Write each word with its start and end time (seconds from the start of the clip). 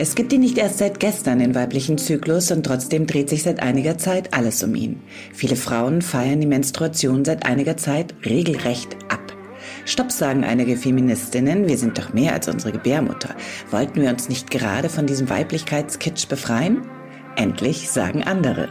Es 0.00 0.14
gibt 0.14 0.32
ihn 0.32 0.40
nicht 0.40 0.56
erst 0.56 0.78
seit 0.78 0.98
gestern, 0.98 1.40
den 1.40 1.54
weiblichen 1.54 1.98
Zyklus, 1.98 2.50
und 2.50 2.64
trotzdem 2.64 3.06
dreht 3.06 3.28
sich 3.28 3.42
seit 3.42 3.60
einiger 3.60 3.98
Zeit 3.98 4.32
alles 4.32 4.62
um 4.62 4.74
ihn. 4.74 5.02
Viele 5.34 5.56
Frauen 5.56 6.00
feiern 6.00 6.40
die 6.40 6.46
Menstruation 6.46 7.22
seit 7.22 7.44
einiger 7.44 7.76
Zeit 7.76 8.14
regelrecht 8.24 8.96
ab. 9.10 9.20
Stopp 9.84 10.10
sagen 10.10 10.42
einige 10.42 10.78
Feministinnen, 10.78 11.68
wir 11.68 11.76
sind 11.76 11.98
doch 11.98 12.14
mehr 12.14 12.32
als 12.32 12.48
unsere 12.48 12.72
Gebärmutter. 12.72 13.36
Wollten 13.70 14.00
wir 14.00 14.08
uns 14.08 14.30
nicht 14.30 14.50
gerade 14.50 14.88
von 14.88 15.06
diesem 15.06 15.28
Weiblichkeitskitsch 15.28 16.28
befreien? 16.28 16.80
Endlich 17.36 17.90
sagen 17.90 18.22
andere. 18.22 18.70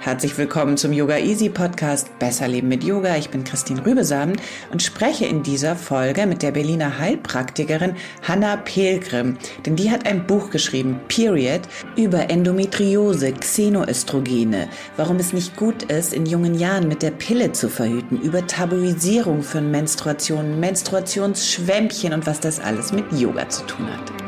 Herzlich 0.00 0.38
willkommen 0.38 0.76
zum 0.76 0.92
Yoga 0.92 1.18
Easy 1.18 1.48
Podcast 1.48 2.16
Besser 2.20 2.46
Leben 2.46 2.68
mit 2.68 2.84
Yoga. 2.84 3.16
Ich 3.16 3.30
bin 3.30 3.42
Christine 3.42 3.84
Rübesamen 3.84 4.36
und 4.70 4.80
spreche 4.80 5.26
in 5.26 5.42
dieser 5.42 5.74
Folge 5.74 6.26
mit 6.26 6.42
der 6.42 6.52
Berliner 6.52 7.00
Heilpraktikerin 7.00 7.96
Hanna 8.22 8.56
Pelgrim, 8.58 9.36
denn 9.66 9.74
die 9.74 9.90
hat 9.90 10.06
ein 10.06 10.24
Buch 10.24 10.50
geschrieben, 10.50 11.00
Period, 11.08 11.62
über 11.96 12.30
Endometriose, 12.30 13.32
Xenoöstrogene, 13.32 14.68
warum 14.96 15.16
es 15.16 15.32
nicht 15.32 15.56
gut 15.56 15.82
ist, 15.84 16.14
in 16.14 16.26
jungen 16.26 16.54
Jahren 16.54 16.86
mit 16.86 17.02
der 17.02 17.10
Pille 17.10 17.50
zu 17.50 17.68
verhüten, 17.68 18.20
über 18.20 18.46
Tabuisierung 18.46 19.42
von 19.42 19.68
Menstruationen, 19.72 20.60
Menstruationsschwämmchen 20.60 22.12
und 22.12 22.24
was 22.24 22.38
das 22.38 22.60
alles 22.60 22.92
mit 22.92 23.12
Yoga 23.12 23.48
zu 23.48 23.66
tun 23.66 23.88
hat. 23.90 24.27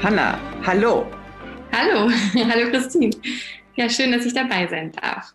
Hanna, 0.00 0.38
hallo. 0.64 1.10
Hallo, 1.72 2.08
hallo 2.34 2.70
Christine. 2.70 3.10
Ja, 3.74 3.88
schön, 3.88 4.12
dass 4.12 4.24
ich 4.24 4.32
dabei 4.32 4.68
sein 4.68 4.92
darf. 4.92 5.34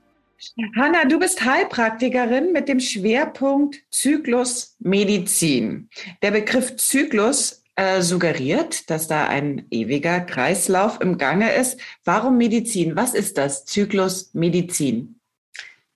Hanna, 0.78 1.04
du 1.04 1.20
bist 1.20 1.44
Heilpraktikerin 1.44 2.54
mit 2.54 2.70
dem 2.70 2.80
Schwerpunkt 2.80 3.84
Zyklusmedizin. 3.92 5.90
Der 6.22 6.32
Begriff 6.32 6.78
Zyklus 6.78 7.62
äh, 7.76 8.02
suggeriert, 8.02 8.90
dass 8.90 9.10
da 9.10 9.28
ein 9.28 9.66
ewiger 9.70 10.22
Kreislauf 10.22 11.02
im 11.02 11.18
Gange 11.18 11.54
ist. 11.54 11.78
Warum 12.06 12.38
Medizin? 12.38 12.96
Was 12.96 13.14
ist 13.14 13.38
das 13.38 13.66
Zyklusmedizin? 13.66 15.13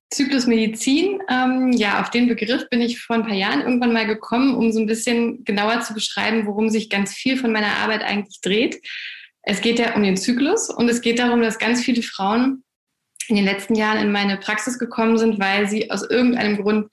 Zyklusmedizin, 0.10 1.20
ähm, 1.30 1.74
ja, 1.74 2.02
auf 2.02 2.10
den 2.10 2.28
Begriff 2.28 2.70
bin 2.70 2.82
ich 2.82 3.02
vor 3.02 3.18
ein 3.18 3.24
paar 3.24 3.34
Jahren 3.34 3.62
irgendwann 3.62 3.92
mal 3.92 4.08
gekommen, 4.08 4.56
um 4.56 4.72
so 4.72 4.80
ein 4.80 4.86
bisschen 4.86 5.44
genauer 5.44 5.82
zu 5.82 5.94
beschreiben, 5.94 6.46
worum 6.46 6.70
sich 6.70 6.90
ganz 6.90 7.14
viel 7.14 7.38
von 7.38 7.52
meiner 7.52 7.76
Arbeit 7.78 8.04
eigentlich 8.04 8.40
dreht. 8.42 8.80
Es 9.42 9.62
geht 9.62 9.80
ja 9.80 9.96
um 9.96 10.04
den 10.04 10.18
Zyklus 10.18 10.70
und 10.70 10.90
es 10.90 11.02
geht 11.02 11.20
darum, 11.20 11.42
dass 11.42 11.60
ganz 11.60 11.84
viele 11.84 12.02
Frauen 12.02 12.64
in 13.28 13.36
den 13.36 13.46
letzten 13.46 13.76
Jahren 13.76 14.00
in 14.00 14.12
meine 14.12 14.38
Praxis 14.38 14.80
gekommen 14.80 15.18
sind, 15.18 15.40
weil 15.40 15.68
sie 15.68 15.92
aus 15.92 16.10
irgendeinem 16.10 16.62
Grund 16.62 16.90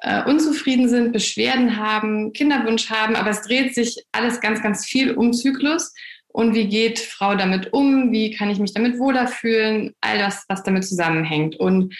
äh, 0.00 0.22
unzufrieden 0.24 0.88
sind, 0.88 1.12
Beschwerden 1.12 1.76
haben, 1.76 2.32
Kinderwunsch 2.32 2.88
haben, 2.90 3.16
aber 3.16 3.30
es 3.30 3.42
dreht 3.42 3.74
sich 3.74 4.04
alles 4.12 4.40
ganz, 4.40 4.62
ganz 4.62 4.86
viel 4.86 5.12
um 5.12 5.32
Zyklus 5.32 5.92
und 6.28 6.54
wie 6.54 6.68
geht 6.68 6.98
Frau 6.98 7.34
damit 7.34 7.72
um, 7.72 8.12
wie 8.12 8.32
kann 8.32 8.50
ich 8.50 8.58
mich 8.58 8.74
damit 8.74 8.98
wohler 8.98 9.26
fühlen, 9.26 9.94
all 10.00 10.18
das, 10.18 10.44
was 10.48 10.62
damit 10.62 10.84
zusammenhängt. 10.84 11.56
Und 11.56 11.94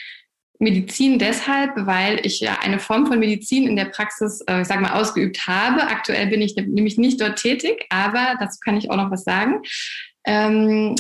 Medizin 0.65 1.19
deshalb, 1.19 1.71
weil 1.77 2.25
ich 2.27 2.41
ja 2.41 2.59
eine 2.61 2.81
Form 2.81 3.07
von 3.07 3.21
Medizin 3.21 3.69
in 3.69 3.77
der 3.77 3.87
Praxis, 3.87 4.41
äh, 4.49 4.63
ich 4.63 4.67
sage 4.67 4.81
mal, 4.81 5.01
ausgeübt 5.01 5.47
habe. 5.47 5.83
Aktuell 5.83 6.27
bin 6.27 6.43
ich 6.43 6.57
nämlich 6.57 6.99
nicht 6.99 7.21
dort 7.21 7.39
tätig, 7.39 7.87
aber 7.91 8.35
dazu 8.41 8.59
kann 8.65 8.77
ich 8.77 8.91
auch 8.91 8.97
noch 8.97 9.11
was 9.11 9.25
sagen. 9.25 9.63
Ähm, 10.27 10.97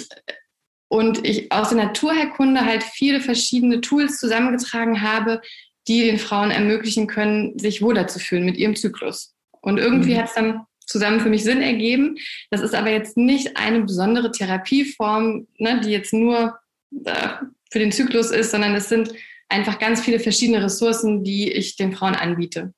und 0.89 1.27
ich 1.27 1.51
aus 1.51 1.71
der 1.71 1.79
Naturheilkunde 1.79 2.65
halt 2.65 2.85
viele 2.85 3.21
verschiedene 3.21 3.81
Tools 3.81 4.21
zusammengetragen 4.21 5.03
habe, 5.03 5.41
die 5.89 6.03
den 6.03 6.19
Frauen 6.19 6.51
ermöglichen 6.51 7.07
können, 7.07 7.59
sich 7.59 7.83
wohler 7.83 8.07
zu 8.07 8.21
fühlen 8.21 8.45
mit 8.45 8.57
ihrem 8.57 8.77
Zyklus. 8.77 9.35
Und 9.61 9.79
irgendwie 9.79 10.15
mhm. 10.15 10.19
hat 10.19 10.29
es 10.29 10.35
dann 10.35 10.67
zusammen 10.87 11.21
für 11.21 11.31
mich 11.31 11.43
Sinn 11.43 11.63
ergeben. 11.63 12.17
Das 12.51 12.61
ist 12.61 12.75
aber 12.75 12.91
jetzt 12.91 13.17
nicht 13.17 13.57
eine 13.57 13.81
besondere 13.81 14.31
Therapieform, 14.31 15.47
ne, 15.59 15.81
die 15.81 15.91
jetzt 15.91 16.13
nur 16.13 16.59
äh, 17.05 17.29
für 17.71 17.79
den 17.79 17.93
Zyklus 17.93 18.31
ist, 18.31 18.51
sondern 18.51 18.75
es 18.75 18.89
sind 18.89 19.13
einfach 19.49 19.79
ganz 19.79 20.01
viele 20.01 20.21
verschiedene 20.21 20.63
Ressourcen, 20.63 21.25
die 21.25 21.53
ich 21.53 21.77
den 21.77 21.93
Frauen 21.93 22.15
anbiete. 22.15 22.73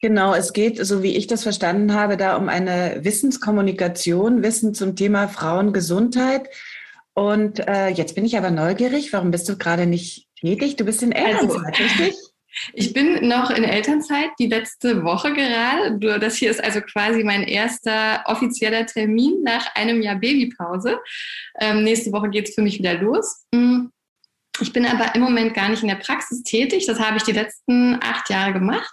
Genau, 0.00 0.32
es 0.34 0.52
geht, 0.52 0.84
so 0.86 1.02
wie 1.02 1.16
ich 1.16 1.26
das 1.26 1.42
verstanden 1.42 1.92
habe, 1.92 2.16
da 2.16 2.36
um 2.36 2.48
eine 2.48 3.00
Wissenskommunikation, 3.02 4.42
Wissen 4.42 4.72
zum 4.72 4.94
Thema 4.94 5.26
Frauengesundheit. 5.26 6.48
Und 7.14 7.66
äh, 7.66 7.88
jetzt 7.88 8.14
bin 8.14 8.24
ich 8.24 8.38
aber 8.38 8.52
neugierig, 8.52 9.12
warum 9.12 9.32
bist 9.32 9.48
du 9.48 9.58
gerade 9.58 9.86
nicht 9.86 10.28
tätig? 10.38 10.76
Du 10.76 10.84
bist 10.84 11.02
in 11.02 11.12
also, 11.12 11.26
Elternzeit, 11.26 11.80
also, 11.80 11.82
richtig? 11.82 12.14
Ich 12.72 12.92
bin 12.92 13.28
noch 13.28 13.50
in 13.50 13.62
Elternzeit, 13.62 14.30
die 14.38 14.46
letzte 14.46 15.04
Woche 15.04 15.32
gerade. 15.32 16.18
Das 16.18 16.36
hier 16.36 16.50
ist 16.50 16.64
also 16.64 16.80
quasi 16.80 17.22
mein 17.22 17.44
erster 17.44 18.24
offizieller 18.24 18.84
Termin 18.86 19.42
nach 19.44 19.74
einem 19.76 20.02
Jahr 20.02 20.16
Babypause. 20.16 20.98
Ähm, 21.60 21.84
nächste 21.84 22.10
Woche 22.10 22.30
geht 22.30 22.48
es 22.48 22.54
für 22.54 22.62
mich 22.62 22.78
wieder 22.78 22.94
los. 22.94 23.44
Mhm. 23.54 23.92
Ich 24.60 24.72
bin 24.72 24.86
aber 24.86 25.14
im 25.14 25.20
Moment 25.20 25.54
gar 25.54 25.68
nicht 25.68 25.82
in 25.82 25.88
der 25.88 25.96
Praxis 25.96 26.42
tätig. 26.42 26.86
Das 26.86 27.00
habe 27.00 27.16
ich 27.16 27.22
die 27.22 27.32
letzten 27.32 27.98
acht 28.02 28.28
Jahre 28.30 28.52
gemacht 28.52 28.92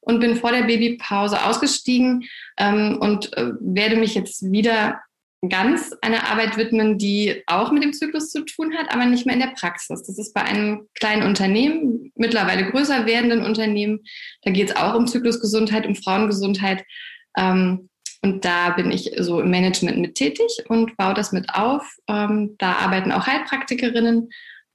und 0.00 0.20
bin 0.20 0.36
vor 0.36 0.52
der 0.52 0.64
Babypause 0.64 1.44
ausgestiegen 1.44 2.24
ähm, 2.58 2.98
und 3.00 3.32
äh, 3.36 3.52
werde 3.60 3.96
mich 3.96 4.14
jetzt 4.14 4.50
wieder 4.50 5.00
ganz 5.48 5.94
einer 6.00 6.30
Arbeit 6.30 6.56
widmen, 6.56 6.98
die 6.98 7.42
auch 7.46 7.70
mit 7.70 7.82
dem 7.82 7.92
Zyklus 7.92 8.30
zu 8.30 8.44
tun 8.44 8.74
hat, 8.76 8.92
aber 8.92 9.04
nicht 9.04 9.26
mehr 9.26 9.34
in 9.34 9.42
der 9.42 9.54
Praxis. 9.58 10.02
Das 10.02 10.18
ist 10.18 10.32
bei 10.32 10.42
einem 10.42 10.88
kleinen 10.94 11.22
Unternehmen, 11.22 12.12
mittlerweile 12.14 12.70
größer 12.70 13.06
werdenden 13.06 13.44
Unternehmen. 13.44 14.00
Da 14.42 14.50
geht 14.50 14.70
es 14.70 14.76
auch 14.76 14.94
um 14.94 15.06
Zyklusgesundheit, 15.06 15.86
um 15.86 15.94
Frauengesundheit. 15.94 16.84
Ähm, 17.36 17.88
und 18.22 18.44
da 18.46 18.70
bin 18.70 18.90
ich 18.90 19.12
so 19.18 19.40
im 19.40 19.50
Management 19.50 19.98
mit 19.98 20.14
tätig 20.14 20.50
und 20.68 20.96
baue 20.96 21.12
das 21.12 21.32
mit 21.32 21.50
auf. 21.50 21.86
Ähm, 22.08 22.56
da 22.58 22.72
arbeiten 22.76 23.12
auch 23.12 23.26
Heilpraktikerinnen 23.26 24.30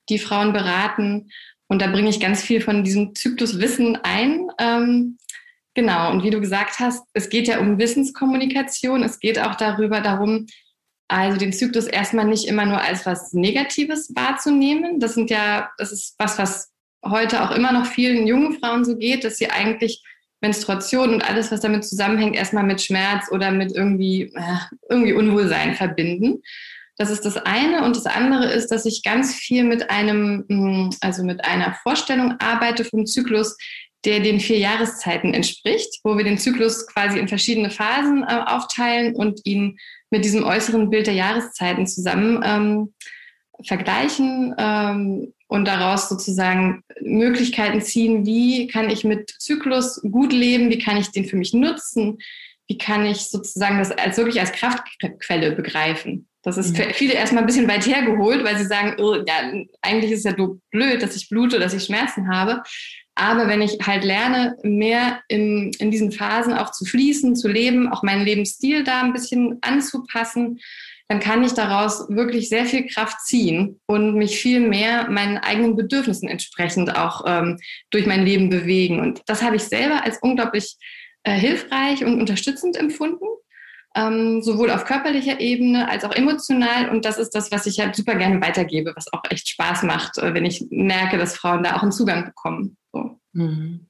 die 0.10 0.20
Frauen 0.20 0.54
beraten. 0.54 1.30
Und 1.68 1.82
da 1.82 1.88
bringe 1.88 2.10
ich 2.10 2.20
ganz 2.20 2.42
viel 2.42 2.62
von 2.62 2.84
diesem 2.84 3.16
Zykluswissen 3.16 3.98
ein. 4.04 4.48
Ähm, 4.60 5.18
genau, 5.76 6.12
und 6.12 6.24
wie 6.24 6.32
du 6.32 6.40
gesagt 6.40 6.80
hast, 6.80 7.04
es 7.14 7.30
geht 7.30 7.48
ja 7.48 7.60
um 7.60 7.78
Wissenskommunikation. 7.78 9.04
Es 9.04 9.20
geht 9.20 9.40
auch 9.40 9.56
darüber 9.56 10.02
darum, 10.02 10.48
also 11.08 11.38
den 11.38 11.54
Zyklus 11.54 11.86
erstmal 11.86 12.26
nicht 12.26 12.48
immer 12.48 12.66
nur 12.66 12.82
als 12.82 13.06
was 13.06 13.34
Negatives 13.34 14.12
wahrzunehmen. 14.16 15.00
Das 15.00 15.14
sind 15.14 15.30
ja, 15.30 15.70
das 15.78 15.92
ist 15.92 16.16
was, 16.18 16.38
was 16.38 16.72
heute 17.06 17.44
auch 17.44 17.52
immer 17.52 17.72
noch 17.72 17.86
vielen 17.86 18.28
jungen 18.28 18.60
Frauen 18.60 18.86
so 18.86 18.96
geht, 18.98 19.24
dass 19.24 19.38
sie 19.38 19.50
eigentlich 19.50 20.04
Menstruation 20.42 21.14
und 21.14 21.22
alles, 21.22 21.52
was 21.52 21.62
damit 21.62 21.84
zusammenhängt, 21.86 22.36
erstmal 22.36 22.64
mit 22.64 22.82
Schmerz 22.82 23.30
oder 23.32 23.52
mit 23.52 23.74
irgendwie, 23.74 24.32
äh, 24.36 24.58
irgendwie 24.90 25.14
Unwohlsein 25.14 25.76
verbinden. 25.76 26.42
Das 27.00 27.10
ist 27.10 27.24
das 27.24 27.38
eine. 27.38 27.86
Und 27.86 27.96
das 27.96 28.06
andere 28.06 28.52
ist, 28.52 28.68
dass 28.68 28.86
ich 28.86 29.04
ganz 29.04 29.34
viel 29.34 29.64
mit 29.64 29.90
einem, 29.90 30.44
mm, 30.50 30.90
also 31.00 31.24
mit 31.24 31.46
einer 31.46 31.74
Vorstellung 31.82 32.36
arbeite 32.40 32.84
vom 32.84 33.06
Zyklus, 33.06 33.56
der 34.04 34.20
den 34.20 34.42
vier 34.42 34.58
Jahreszeiten 34.58 35.34
entspricht, 35.34 36.02
wo 36.04 36.18
wir 36.18 36.26
den 36.26 36.38
Zyklus 36.38 36.88
quasi 36.88 37.18
in 37.18 37.30
verschiedene 37.30 37.70
Phasen 37.70 38.24
äh, 38.24 38.42
aufteilen 38.46 39.16
und 39.16 39.40
ihn 39.46 39.78
mit 40.10 40.26
diesem 40.26 40.44
äußeren 40.44 40.90
Bild 40.90 41.08
der 41.08 41.14
Jahreszeiten 41.14 41.88
zusammen 41.88 42.42
ähm, 42.44 42.94
vergleichen 43.66 44.54
ähm, 44.58 45.34
und 45.48 45.66
daraus 45.70 46.10
sozusagen 46.10 46.84
Möglichkeiten 47.00 47.82
ziehen, 47.82 48.26
wie 48.26 48.68
kann 48.68 48.90
ich 48.90 49.06
mit 49.06 49.30
Zyklus 49.40 50.02
gut 50.02 50.34
leben, 50.34 50.70
wie 50.70 50.80
kann 50.80 50.98
ich 50.98 51.12
den 51.12 51.26
für 51.26 51.38
mich 51.38 51.54
nutzen, 51.54 52.18
wie 52.68 52.78
kann 52.78 53.06
ich 53.06 53.30
sozusagen 53.30 53.80
das 53.80 53.92
als 53.92 54.18
wirklich 54.18 54.42
als 54.42 54.52
Kraftquelle 54.52 55.54
begreifen. 55.54 56.29
Das 56.50 56.66
ist 56.66 56.76
für 56.76 56.94
viele 56.94 57.14
erstmal 57.14 57.44
ein 57.44 57.48
bisschen 57.48 57.68
weit 57.68 57.86
hergeholt, 57.86 58.44
weil 58.44 58.58
sie 58.58 58.66
sagen, 58.66 58.96
oh, 59.00 59.16
ja, 59.16 59.52
eigentlich 59.82 60.12
ist 60.12 60.26
es 60.26 60.38
ja 60.38 60.48
blöd, 60.72 61.02
dass 61.02 61.16
ich 61.16 61.30
blute, 61.30 61.60
dass 61.60 61.74
ich 61.74 61.84
Schmerzen 61.84 62.34
habe. 62.34 62.64
Aber 63.16 63.48
wenn 63.48 63.62
ich 63.62 63.78
halt 63.86 64.04
lerne, 64.04 64.56
mehr 64.64 65.22
in, 65.28 65.72
in 65.80 65.92
diesen 65.92 66.12
Phasen 66.12 66.54
auch 66.54 66.72
zu 66.72 66.86
fließen, 66.86 67.36
zu 67.36 67.48
leben, 67.50 67.90
auch 67.90 68.02
meinen 68.02 68.26
Lebensstil 68.26 68.84
da 68.84 69.02
ein 69.02 69.14
bisschen 69.14 69.60
anzupassen, 69.62 70.60
dann 71.10 71.20
kann 71.20 71.44
ich 71.44 71.54
daraus 71.54 72.08
wirklich 72.10 72.50
sehr 72.50 72.66
viel 72.66 72.86
Kraft 72.86 73.22
ziehen 73.26 73.80
und 73.88 74.16
mich 74.16 74.40
viel 74.40 74.60
mehr 74.60 75.10
meinen 75.10 75.38
eigenen 75.38 75.76
Bedürfnissen 75.76 76.30
entsprechend 76.30 76.96
auch 76.96 77.24
ähm, 77.28 77.58
durch 77.90 78.06
mein 78.06 78.24
Leben 78.24 78.50
bewegen. 78.50 79.00
Und 79.00 79.22
das 79.26 79.42
habe 79.42 79.56
ich 79.56 79.64
selber 79.64 80.04
als 80.04 80.20
unglaublich 80.22 80.78
äh, 81.24 81.34
hilfreich 81.34 82.06
und 82.06 82.20
unterstützend 82.20 82.78
empfunden 82.78 83.26
ähm, 83.96 84.42
sowohl 84.42 84.72
auf 84.72 84.86
körperlicher 84.86 85.40
Ebene 85.40 85.90
als 85.90 86.04
auch 86.04 86.14
emotional. 86.14 86.90
Und 86.90 87.06
das 87.06 87.18
ist 87.18 87.36
das, 87.36 87.52
was 87.52 87.66
ich 87.66 87.80
halt 87.80 87.96
super 87.96 88.16
gerne 88.16 88.42
weitergebe, 88.42 88.94
was 88.96 89.12
auch 89.12 89.24
echt 89.30 89.48
Spaß 89.50 89.84
macht, 89.84 90.18
äh, 90.18 90.34
wenn 90.34 90.46
ich 90.46 90.66
merke, 90.70 91.18
dass 91.18 91.36
Frauen 91.36 91.64
da 91.64 91.76
auch 91.76 91.84
einen 91.84 91.92
Zugang 91.92 92.26
bekommen. 92.26 92.78
So. 92.92 93.20
Mhm. 93.34 93.90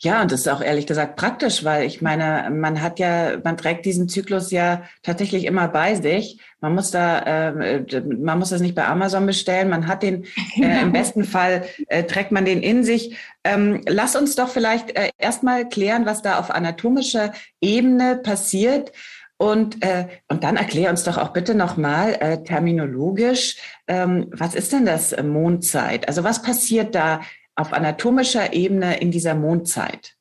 Ja, 0.00 0.20
und 0.20 0.32
das 0.32 0.40
ist 0.40 0.48
auch 0.48 0.60
ehrlich 0.60 0.86
gesagt 0.86 1.16
praktisch, 1.16 1.64
weil 1.64 1.86
ich 1.86 2.02
meine, 2.02 2.50
man 2.50 2.82
hat 2.82 2.98
ja, 2.98 3.38
man 3.42 3.56
trägt 3.56 3.86
diesen 3.86 4.08
Zyklus 4.08 4.50
ja 4.50 4.82
tatsächlich 5.02 5.44
immer 5.46 5.68
bei 5.68 5.94
sich. 5.94 6.40
Man 6.60 6.74
muss 6.74 6.90
da, 6.90 7.20
äh, 7.20 8.02
man 8.02 8.38
muss 8.38 8.50
das 8.50 8.60
nicht 8.60 8.74
bei 8.74 8.86
Amazon 8.86 9.24
bestellen. 9.24 9.70
Man 9.70 9.86
hat 9.86 10.02
den 10.02 10.26
äh, 10.56 10.82
im 10.82 10.92
besten 10.92 11.24
Fall 11.24 11.64
äh, 11.88 12.04
trägt 12.04 12.32
man 12.32 12.44
den 12.44 12.62
in 12.62 12.84
sich. 12.84 13.16
Ähm, 13.44 13.80
lass 13.86 14.14
uns 14.14 14.34
doch 14.34 14.48
vielleicht 14.48 14.94
äh, 14.96 15.10
erstmal 15.16 15.68
klären, 15.68 16.04
was 16.04 16.20
da 16.20 16.38
auf 16.38 16.50
anatomischer 16.50 17.32
Ebene 17.62 18.16
passiert. 18.16 18.92
Und, 19.44 19.84
äh, 19.84 20.08
und 20.28 20.42
dann 20.42 20.56
erklär 20.56 20.88
uns 20.88 21.04
doch 21.04 21.18
auch 21.18 21.34
bitte 21.34 21.54
nochmal 21.54 22.16
äh, 22.18 22.42
terminologisch, 22.42 23.56
ähm, 23.86 24.28
was 24.30 24.54
ist 24.54 24.72
denn 24.72 24.86
das 24.86 25.14
Mondzeit? 25.22 26.08
Also 26.08 26.24
was 26.24 26.40
passiert 26.40 26.94
da 26.94 27.20
auf 27.54 27.74
anatomischer 27.74 28.54
Ebene 28.54 29.00
in 29.00 29.10
dieser 29.10 29.34
Mondzeit? 29.34 30.14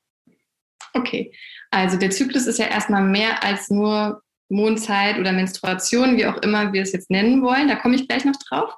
Okay, 0.94 1.34
also 1.72 1.98
der 1.98 2.10
Zyklus 2.10 2.48
ist 2.48 2.60
ja 2.60 2.66
erstmal 2.66 3.02
mehr 3.02 3.42
als 3.46 3.70
nur 3.70 4.22
Mondzeit 4.50 5.18
oder 5.18 5.32
Menstruation, 5.32 6.18
wie 6.18 6.26
auch 6.26 6.38
immer 6.40 6.74
wir 6.74 6.82
es 6.82 6.92
jetzt 6.92 7.10
nennen 7.10 7.42
wollen. 7.42 7.70
Da 7.70 7.76
komme 7.76 7.96
ich 7.96 8.10
gleich 8.10 8.26
noch 8.26 8.36
drauf. 8.50 8.76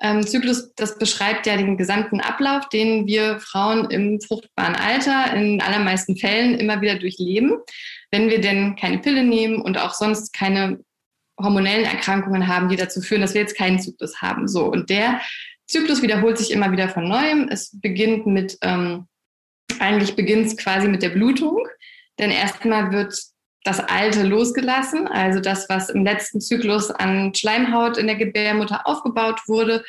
Ähm, 0.00 0.24
Zyklus, 0.24 0.72
das 0.76 0.98
beschreibt 0.98 1.46
ja 1.46 1.56
den 1.56 1.76
gesamten 1.76 2.20
Ablauf, 2.20 2.68
den 2.68 3.08
wir 3.08 3.40
Frauen 3.40 3.90
im 3.90 4.20
fruchtbaren 4.20 4.76
Alter 4.76 5.34
in 5.34 5.60
allermeisten 5.60 6.16
Fällen 6.16 6.54
immer 6.54 6.80
wieder 6.80 6.94
durchleben. 6.94 7.58
Wenn 8.10 8.28
wir 8.28 8.40
denn 8.40 8.76
keine 8.76 8.98
Pille 8.98 9.24
nehmen 9.24 9.60
und 9.60 9.78
auch 9.78 9.94
sonst 9.94 10.32
keine 10.32 10.80
hormonellen 11.40 11.84
Erkrankungen 11.84 12.48
haben, 12.48 12.68
die 12.68 12.76
dazu 12.76 13.00
führen, 13.00 13.22
dass 13.22 13.34
wir 13.34 13.40
jetzt 13.40 13.56
keinen 13.56 13.80
Zyklus 13.80 14.20
haben. 14.20 14.48
So, 14.48 14.64
und 14.66 14.90
der 14.90 15.20
Zyklus 15.66 16.02
wiederholt 16.02 16.36
sich 16.36 16.50
immer 16.50 16.72
wieder 16.72 16.88
von 16.88 17.08
neuem. 17.08 17.48
Es 17.48 17.70
beginnt 17.80 18.26
mit, 18.26 18.58
ähm, 18.62 19.06
eigentlich 19.78 20.16
beginnt 20.16 20.46
es 20.46 20.56
quasi 20.56 20.88
mit 20.88 21.02
der 21.02 21.10
Blutung, 21.10 21.66
denn 22.18 22.30
erstmal 22.30 22.92
wird 22.92 23.14
das 23.64 23.80
Alte 23.80 24.22
losgelassen, 24.22 25.06
also 25.06 25.38
das, 25.38 25.68
was 25.68 25.90
im 25.90 26.04
letzten 26.04 26.40
Zyklus 26.40 26.90
an 26.90 27.34
Schleimhaut 27.34 27.98
in 27.98 28.06
der 28.06 28.16
Gebärmutter 28.16 28.86
aufgebaut 28.86 29.40
wurde, 29.46 29.84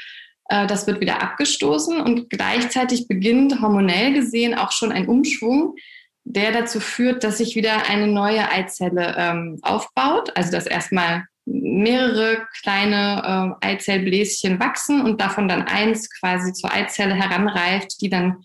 äh, 0.50 0.68
das 0.68 0.88
wird 0.88 1.00
wieder 1.00 1.22
abgestoßen 1.22 2.02
und 2.02 2.30
gleichzeitig 2.30 3.08
beginnt 3.08 3.62
hormonell 3.62 4.14
gesehen 4.14 4.54
auch 4.54 4.72
schon 4.72 4.92
ein 4.92 5.08
Umschwung, 5.08 5.76
der 6.24 6.52
dazu 6.52 6.80
führt, 6.80 7.24
dass 7.24 7.40
sich 7.40 7.56
wieder 7.56 7.90
eine 7.90 8.08
neue 8.08 8.50
Eizelle 8.50 9.16
ähm, 9.18 9.60
aufbaut, 9.62 10.32
also 10.36 10.52
dass 10.52 10.68
erstmal 10.68 11.26
mehrere 11.46 12.48
kleine 12.62 13.58
äh, 13.62 13.68
Eizellbläschen 13.68 14.60
wachsen 14.60 15.02
und 15.02 15.20
davon 15.20 15.48
dann 15.48 15.64
eins 15.64 16.10
quasi 16.20 16.54
zur 16.54 16.72
Eizelle 16.72 17.16
heranreift, 17.16 18.02
die 18.02 18.10
dann 18.10 18.44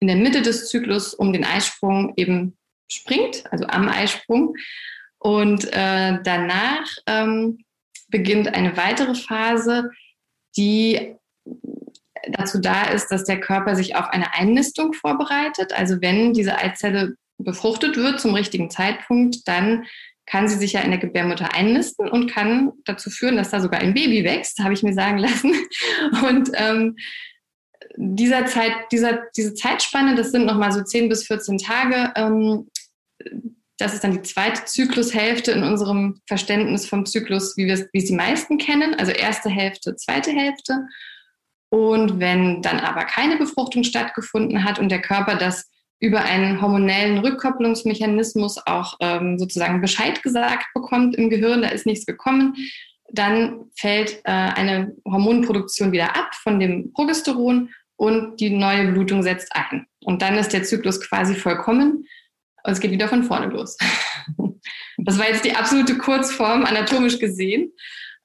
in 0.00 0.08
der 0.08 0.16
Mitte 0.16 0.40
des 0.40 0.68
Zyklus 0.68 1.14
um 1.14 1.32
den 1.32 1.44
Eisprung 1.44 2.14
eben 2.16 2.56
springt, 2.90 3.44
also 3.50 3.66
am 3.66 3.88
Eisprung. 3.88 4.54
Und 5.18 5.64
äh, 5.72 6.18
danach 6.22 6.86
ähm, 7.06 7.58
beginnt 8.08 8.54
eine 8.54 8.76
weitere 8.76 9.14
Phase, 9.14 9.90
die 10.56 11.14
dazu 12.28 12.60
da 12.60 12.84
ist, 12.84 13.08
dass 13.08 13.24
der 13.24 13.40
Körper 13.40 13.74
sich 13.74 13.96
auf 13.96 14.08
eine 14.08 14.34
Einnistung 14.34 14.92
vorbereitet. 14.92 15.72
Also 15.72 16.00
wenn 16.00 16.32
diese 16.32 16.56
Eizelle 16.56 17.14
befruchtet 17.38 17.96
wird 17.96 18.20
zum 18.20 18.34
richtigen 18.34 18.70
Zeitpunkt, 18.70 19.46
dann 19.46 19.84
kann 20.26 20.48
sie 20.48 20.56
sich 20.56 20.74
ja 20.74 20.80
in 20.80 20.90
der 20.90 21.00
Gebärmutter 21.00 21.52
einnisten 21.54 22.08
und 22.08 22.30
kann 22.30 22.72
dazu 22.84 23.10
führen, 23.10 23.36
dass 23.36 23.50
da 23.50 23.60
sogar 23.60 23.80
ein 23.80 23.94
Baby 23.94 24.22
wächst, 24.22 24.60
habe 24.60 24.72
ich 24.74 24.82
mir 24.82 24.94
sagen 24.94 25.18
lassen. 25.18 25.52
Und 26.28 26.50
ähm, 26.54 26.96
dieser 27.96 28.46
Zeit, 28.46 28.72
dieser, 28.92 29.22
diese 29.36 29.54
Zeitspanne, 29.54 30.14
das 30.14 30.30
sind 30.30 30.46
nochmal 30.46 30.70
so 30.70 30.84
10 30.84 31.08
bis 31.08 31.26
14 31.26 31.58
Tage. 31.58 32.12
Ähm, 32.14 32.68
das 33.78 33.94
ist 33.94 34.04
dann 34.04 34.12
die 34.12 34.22
zweite 34.22 34.64
Zyklushälfte 34.66 35.50
in 35.50 35.64
unserem 35.64 36.20
Verständnis 36.28 36.86
vom 36.86 37.06
Zyklus, 37.06 37.56
wie 37.56 37.66
wir 37.66 37.74
es, 37.74 37.90
die 37.92 38.14
meisten 38.14 38.58
kennen. 38.58 38.94
Also 38.94 39.10
erste 39.10 39.48
Hälfte, 39.48 39.96
zweite 39.96 40.30
Hälfte. 40.30 40.86
Und 41.70 42.18
wenn 42.18 42.62
dann 42.62 42.80
aber 42.80 43.04
keine 43.04 43.36
Befruchtung 43.36 43.84
stattgefunden 43.84 44.64
hat 44.64 44.78
und 44.78 44.90
der 44.90 45.00
Körper 45.00 45.36
das 45.36 45.70
über 46.00 46.22
einen 46.22 46.60
hormonellen 46.60 47.18
Rückkopplungsmechanismus 47.18 48.58
auch 48.66 48.96
ähm, 49.00 49.38
sozusagen 49.38 49.80
Bescheid 49.80 50.22
gesagt 50.22 50.66
bekommt 50.74 51.14
im 51.16 51.30
Gehirn, 51.30 51.62
da 51.62 51.68
ist 51.68 51.86
nichts 51.86 52.06
gekommen, 52.06 52.56
dann 53.12 53.66
fällt 53.76 54.20
äh, 54.24 54.30
eine 54.30 54.94
Hormonproduktion 55.04 55.92
wieder 55.92 56.16
ab 56.16 56.34
von 56.34 56.58
dem 56.58 56.92
Progesteron 56.92 57.70
und 57.96 58.40
die 58.40 58.50
neue 58.50 58.92
Blutung 58.92 59.22
setzt 59.22 59.54
ein. 59.54 59.86
Und 60.02 60.22
dann 60.22 60.36
ist 60.36 60.52
der 60.52 60.62
Zyklus 60.62 61.00
quasi 61.00 61.34
vollkommen 61.34 62.06
und 62.62 62.72
es 62.72 62.80
geht 62.80 62.90
wieder 62.90 63.08
von 63.08 63.22
vorne 63.22 63.46
los. 63.46 63.76
das 64.98 65.18
war 65.18 65.28
jetzt 65.28 65.44
die 65.44 65.54
absolute 65.54 65.98
Kurzform 65.98 66.64
anatomisch 66.64 67.18
gesehen, 67.18 67.72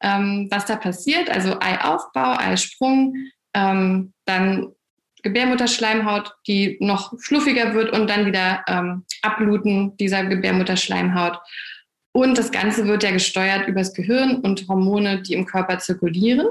ähm, 0.01 0.47
was 0.49 0.65
da 0.65 0.77
passiert. 0.77 1.29
Also 1.29 1.59
Eiaufbau, 1.59 2.37
Eisprung, 2.37 3.15
ähm, 3.55 4.13
dann 4.25 4.75
Gebärmutterschleimhaut, 5.23 6.31
die 6.45 6.77
noch 6.79 7.19
fluffiger 7.19 7.73
wird 7.73 7.91
und 7.91 8.07
dann 8.07 8.27
wieder 8.27 8.63
ähm, 8.67 9.05
Abbluten 9.23 9.97
dieser 9.97 10.23
Gebärmutterschleimhaut. 10.25 11.39
Und 12.11 12.37
das 12.37 12.51
Ganze 12.51 12.87
wird 12.87 13.03
ja 13.03 13.11
gesteuert 13.11 13.67
übers 13.67 13.93
Gehirn 13.93 14.37
und 14.37 14.67
Hormone, 14.67 15.23
die 15.23 15.33
im 15.33 15.45
Körper 15.45 15.79
zirkulieren. 15.79 16.47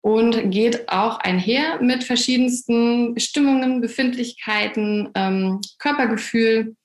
Und 0.00 0.50
geht 0.50 0.88
auch 0.88 1.18
einher 1.20 1.80
mit 1.80 2.04
verschiedensten 2.04 3.18
Stimmungen, 3.18 3.80
Befindlichkeiten, 3.80 5.08
ähm, 5.14 5.60
Körpergefühl. 5.78 6.76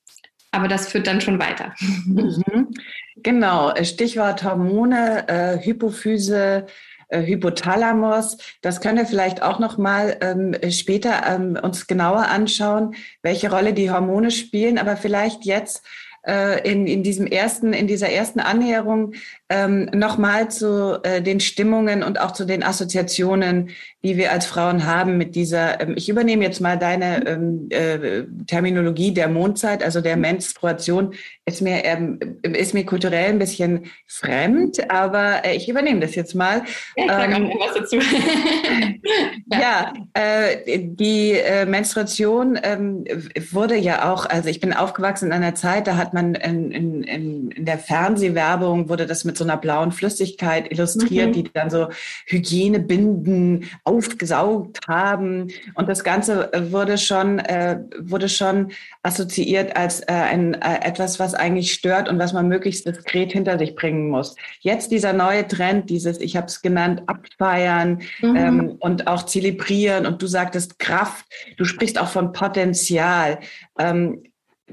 Aber 0.52 0.68
das 0.68 0.88
führt 0.88 1.06
dann 1.06 1.20
schon 1.20 1.38
weiter. 1.38 1.74
Mhm. 2.06 2.68
Genau, 3.16 3.72
Stichwort 3.82 4.42
Hormone, 4.42 5.28
äh, 5.28 5.64
Hypophyse, 5.64 6.66
äh, 7.12 7.26
Hypothalamus. 7.26 8.38
Das 8.62 8.80
können 8.80 8.98
wir 8.98 9.06
vielleicht 9.06 9.42
auch 9.42 9.58
noch 9.58 9.78
mal 9.78 10.16
ähm, 10.20 10.56
später 10.70 11.22
ähm, 11.26 11.58
uns 11.60 11.86
genauer 11.86 12.28
anschauen, 12.28 12.94
welche 13.22 13.50
Rolle 13.50 13.74
die 13.74 13.90
Hormone 13.90 14.30
spielen. 14.30 14.78
Aber 14.78 14.96
vielleicht 14.96 15.44
jetzt 15.44 15.84
äh, 16.26 16.68
in, 16.70 16.86
in 16.86 17.02
diesem 17.02 17.26
ersten, 17.26 17.72
in 17.72 17.86
dieser 17.86 18.08
ersten 18.08 18.40
Annäherung 18.40 19.14
ähm, 19.52 19.84
nochmal 19.92 20.50
zu 20.50 20.98
äh, 21.02 21.20
den 21.20 21.38
Stimmungen 21.38 22.02
und 22.02 22.18
auch 22.18 22.30
zu 22.30 22.46
den 22.46 22.62
Assoziationen, 22.62 23.68
die 24.02 24.16
wir 24.16 24.32
als 24.32 24.46
Frauen 24.46 24.86
haben 24.86 25.18
mit 25.18 25.34
dieser, 25.34 25.78
ähm, 25.80 25.92
ich 25.94 26.08
übernehme 26.08 26.42
jetzt 26.42 26.60
mal 26.60 26.78
deine 26.78 27.26
ähm, 27.26 27.68
äh, 27.68 28.24
Terminologie 28.46 29.12
der 29.12 29.28
Mondzeit, 29.28 29.82
also 29.82 30.00
der 30.00 30.16
Menstruation, 30.16 31.14
ist 31.44 31.60
mir, 31.60 31.84
ähm, 31.84 32.18
ist 32.42 32.72
mir 32.72 32.86
kulturell 32.86 33.28
ein 33.28 33.38
bisschen 33.38 33.90
fremd, 34.06 34.90
aber 34.90 35.44
äh, 35.44 35.54
ich 35.54 35.68
übernehme 35.68 36.00
das 36.00 36.14
jetzt 36.14 36.34
mal. 36.34 36.62
Ja, 36.96 37.04
ich 37.04 37.10
sage 37.10 37.34
ähm, 37.34 37.50
auch 37.50 37.60
was 37.60 37.74
dazu. 37.74 37.96
ja, 39.52 39.92
äh, 40.14 40.78
die 40.82 41.32
äh, 41.32 41.66
Menstruation 41.66 42.58
ähm, 42.62 43.04
wurde 43.50 43.76
ja 43.76 44.10
auch, 44.10 44.24
also 44.24 44.48
ich 44.48 44.60
bin 44.60 44.72
aufgewachsen 44.72 45.26
in 45.26 45.32
einer 45.32 45.54
Zeit, 45.54 45.86
da 45.86 45.96
hat 45.96 46.14
man 46.14 46.36
in, 46.36 46.70
in, 46.70 47.02
in, 47.02 47.50
in 47.50 47.64
der 47.66 47.78
Fernsehwerbung, 47.78 48.88
wurde 48.88 49.06
das 49.06 49.24
mit 49.24 49.36
so 49.36 49.41
einer 49.42 49.56
blauen 49.56 49.92
Flüssigkeit 49.92 50.70
illustriert, 50.70 51.28
mhm. 51.28 51.32
die 51.32 51.52
dann 51.52 51.70
so 51.70 51.88
Hygienebinden 52.26 53.64
aufgesaugt 53.84 54.80
haben. 54.88 55.48
Und 55.74 55.88
das 55.88 56.04
Ganze 56.04 56.52
äh, 56.52 56.72
wurde 56.72 56.98
schon, 56.98 57.38
äh, 57.38 57.80
wurde 57.98 58.28
schon 58.28 58.72
assoziiert 59.02 59.76
als 59.76 60.00
äh, 60.00 60.12
ein, 60.12 60.54
äh, 60.54 60.80
etwas, 60.82 61.18
was 61.18 61.34
eigentlich 61.34 61.72
stört 61.72 62.08
und 62.08 62.18
was 62.18 62.32
man 62.32 62.48
möglichst 62.48 62.86
diskret 62.86 63.32
hinter 63.32 63.58
sich 63.58 63.74
bringen 63.74 64.08
muss. 64.08 64.36
Jetzt 64.60 64.90
dieser 64.90 65.12
neue 65.12 65.46
Trend, 65.46 65.90
dieses, 65.90 66.20
ich 66.20 66.36
habe 66.36 66.46
es 66.46 66.62
genannt, 66.62 67.02
abfeiern 67.06 68.02
mhm. 68.20 68.36
ähm, 68.36 68.76
und 68.78 69.06
auch 69.06 69.24
zelebrieren. 69.24 70.06
Und 70.06 70.22
du 70.22 70.26
sagtest 70.26 70.78
Kraft, 70.78 71.26
du 71.56 71.64
sprichst 71.64 71.98
auch 71.98 72.08
von 72.08 72.32
Potenzial. 72.32 73.38
Ähm, 73.78 74.22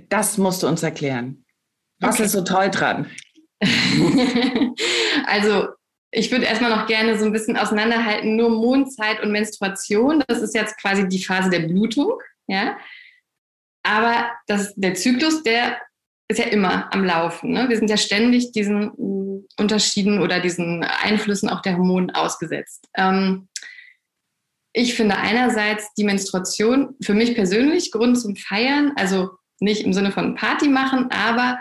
das 0.08 0.38
musst 0.38 0.64
du 0.64 0.68
uns 0.68 0.84
erklären. 0.84 1.44
Was 2.00 2.16
okay. 2.16 2.24
ist 2.24 2.32
so 2.32 2.42
toll 2.42 2.70
dran? 2.70 3.08
also 5.26 5.68
ich 6.12 6.32
würde 6.32 6.46
erstmal 6.46 6.76
noch 6.76 6.88
gerne 6.88 7.18
so 7.20 7.26
ein 7.26 7.32
bisschen 7.32 7.58
auseinanderhalten, 7.58 8.36
nur 8.36 8.50
Mondzeit 8.50 9.22
und 9.22 9.32
Menstruation. 9.32 10.24
Das 10.28 10.42
ist 10.42 10.56
jetzt 10.56 10.78
quasi 10.80 11.08
die 11.08 11.24
Phase 11.24 11.50
der 11.50 11.60
Blutung. 11.60 12.14
ja. 12.48 12.78
Aber 13.84 14.30
das, 14.48 14.74
der 14.76 14.94
Zyklus, 14.96 15.42
der 15.44 15.78
ist 16.28 16.38
ja 16.38 16.46
immer 16.46 16.94
am 16.94 17.04
Laufen. 17.04 17.52
Ne? 17.52 17.70
Wir 17.70 17.78
sind 17.78 17.90
ja 17.90 17.98
ständig 17.98 18.52
diesen 18.52 18.92
mm, 18.98 19.48
Unterschieden 19.58 20.22
oder 20.22 20.40
diesen 20.40 20.84
Einflüssen 20.84 21.50
auch 21.50 21.62
der 21.62 21.78
Hormone 21.78 22.14
ausgesetzt. 22.14 22.88
Ähm, 22.96 23.48
ich 24.74 24.94
finde 24.94 25.18
einerseits 25.18 25.92
die 25.96 26.04
Menstruation 26.04 26.96
für 27.02 27.16
mich 27.16 27.34
persönlich 27.34 27.92
Grund 27.92 28.20
zum 28.20 28.36
Feiern, 28.36 28.94
also 28.96 29.32
nicht 29.60 29.84
im 29.84 29.94
Sinne 29.94 30.12
von 30.12 30.36
Party 30.36 30.68
machen, 30.68 31.10
aber 31.10 31.60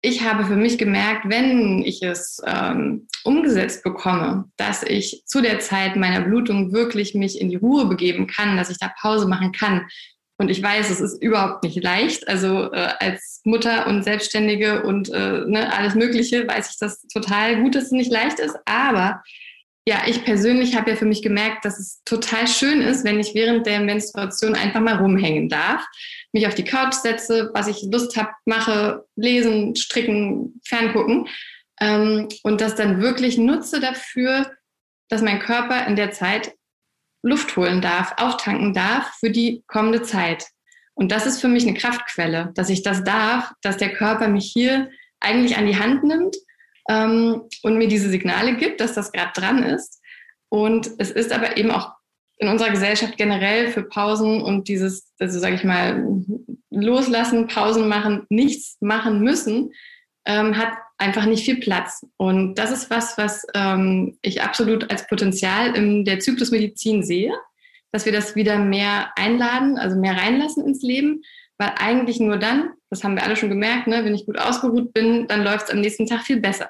ich 0.00 0.22
habe 0.22 0.44
für 0.44 0.56
mich 0.56 0.78
gemerkt, 0.78 1.28
wenn 1.28 1.82
ich 1.82 2.02
es 2.02 2.40
ähm, 2.46 3.08
umgesetzt 3.24 3.82
bekomme, 3.82 4.44
dass 4.56 4.82
ich 4.82 5.22
zu 5.26 5.40
der 5.40 5.58
Zeit 5.58 5.96
meiner 5.96 6.20
Blutung 6.20 6.72
wirklich 6.72 7.14
mich 7.14 7.40
in 7.40 7.48
die 7.48 7.56
Ruhe 7.56 7.86
begeben 7.86 8.26
kann, 8.26 8.56
dass 8.56 8.70
ich 8.70 8.78
da 8.78 8.92
Pause 9.00 9.26
machen 9.26 9.52
kann. 9.52 9.88
Und 10.40 10.50
ich 10.50 10.62
weiß, 10.62 10.88
es 10.90 11.00
ist 11.00 11.20
überhaupt 11.20 11.64
nicht 11.64 11.82
leicht. 11.82 12.28
Also 12.28 12.72
äh, 12.72 12.90
als 13.00 13.40
Mutter 13.44 13.88
und 13.88 14.04
Selbstständige 14.04 14.84
und 14.84 15.08
äh, 15.08 15.44
ne, 15.46 15.72
alles 15.76 15.96
Mögliche 15.96 16.46
weiß 16.46 16.70
ich 16.70 16.78
das 16.78 17.02
total 17.08 17.60
gut, 17.60 17.74
dass 17.74 17.84
es 17.84 17.90
nicht 17.90 18.12
leicht 18.12 18.38
ist. 18.38 18.56
Aber 18.66 19.22
ja, 19.88 20.02
ich 20.06 20.22
persönlich 20.22 20.76
habe 20.76 20.90
ja 20.90 20.96
für 20.96 21.06
mich 21.06 21.22
gemerkt, 21.22 21.64
dass 21.64 21.78
es 21.78 22.02
total 22.04 22.46
schön 22.46 22.82
ist, 22.82 23.04
wenn 23.04 23.18
ich 23.20 23.34
während 23.34 23.64
der 23.64 23.80
Menstruation 23.80 24.54
einfach 24.54 24.80
mal 24.80 24.96
rumhängen 24.96 25.48
darf, 25.48 25.82
mich 26.30 26.46
auf 26.46 26.54
die 26.54 26.64
Couch 26.64 26.92
setze, 26.92 27.50
was 27.54 27.68
ich 27.68 27.88
Lust 27.90 28.14
habe, 28.18 28.28
mache, 28.44 29.06
lesen, 29.16 29.74
stricken, 29.76 30.60
ferngucken 30.62 31.26
ähm, 31.80 32.28
und 32.42 32.60
das 32.60 32.74
dann 32.74 33.00
wirklich 33.00 33.38
nutze 33.38 33.80
dafür, 33.80 34.52
dass 35.08 35.22
mein 35.22 35.38
Körper 35.38 35.86
in 35.86 35.96
der 35.96 36.10
Zeit 36.10 36.54
Luft 37.22 37.56
holen 37.56 37.80
darf, 37.80 38.12
auftanken 38.18 38.74
darf 38.74 39.14
für 39.20 39.30
die 39.30 39.64
kommende 39.68 40.02
Zeit. 40.02 40.48
Und 40.92 41.12
das 41.12 41.24
ist 41.24 41.40
für 41.40 41.48
mich 41.48 41.66
eine 41.66 41.78
Kraftquelle, 41.78 42.52
dass 42.56 42.68
ich 42.68 42.82
das 42.82 43.04
darf, 43.04 43.52
dass 43.62 43.78
der 43.78 43.94
Körper 43.94 44.28
mich 44.28 44.52
hier 44.52 44.90
eigentlich 45.18 45.56
an 45.56 45.64
die 45.64 45.78
Hand 45.78 46.04
nimmt 46.04 46.36
ähm, 46.88 47.42
und 47.62 47.78
mir 47.78 47.88
diese 47.88 48.08
Signale 48.08 48.56
gibt, 48.56 48.80
dass 48.80 48.94
das 48.94 49.12
gerade 49.12 49.32
dran 49.34 49.62
ist. 49.62 50.00
Und 50.48 50.90
es 50.98 51.10
ist 51.10 51.32
aber 51.32 51.56
eben 51.56 51.70
auch 51.70 51.92
in 52.38 52.48
unserer 52.48 52.70
Gesellschaft 52.70 53.16
generell 53.16 53.68
für 53.68 53.82
Pausen 53.82 54.42
und 54.42 54.68
dieses, 54.68 55.12
also 55.18 55.38
sage 55.38 55.56
ich 55.56 55.64
mal, 55.64 56.04
loslassen, 56.70 57.48
Pausen 57.48 57.88
machen, 57.88 58.26
nichts 58.28 58.76
machen 58.80 59.20
müssen, 59.20 59.72
ähm, 60.24 60.56
hat 60.56 60.72
einfach 60.98 61.26
nicht 61.26 61.44
viel 61.44 61.58
Platz. 61.58 62.06
Und 62.16 62.54
das 62.54 62.70
ist 62.70 62.90
was, 62.90 63.18
was 63.18 63.44
ähm, 63.54 64.18
ich 64.22 64.42
absolut 64.42 64.90
als 64.90 65.06
Potenzial 65.06 65.76
in 65.76 66.04
der 66.04 66.20
Zyklusmedizin 66.20 67.02
sehe, 67.02 67.32
dass 67.92 68.04
wir 68.04 68.12
das 68.12 68.36
wieder 68.36 68.58
mehr 68.58 69.12
einladen, 69.16 69.78
also 69.78 69.96
mehr 69.96 70.16
reinlassen 70.16 70.66
ins 70.66 70.82
Leben, 70.82 71.22
weil 71.56 71.72
eigentlich 71.78 72.20
nur 72.20 72.36
dann, 72.36 72.70
das 72.90 73.02
haben 73.02 73.16
wir 73.16 73.24
alle 73.24 73.36
schon 73.36 73.48
gemerkt, 73.48 73.88
ne, 73.88 74.04
wenn 74.04 74.14
ich 74.14 74.26
gut 74.26 74.38
ausgeruht 74.38 74.92
bin, 74.92 75.26
dann 75.26 75.42
läuft 75.42 75.66
es 75.66 75.70
am 75.72 75.80
nächsten 75.80 76.06
Tag 76.06 76.22
viel 76.22 76.40
besser. 76.40 76.68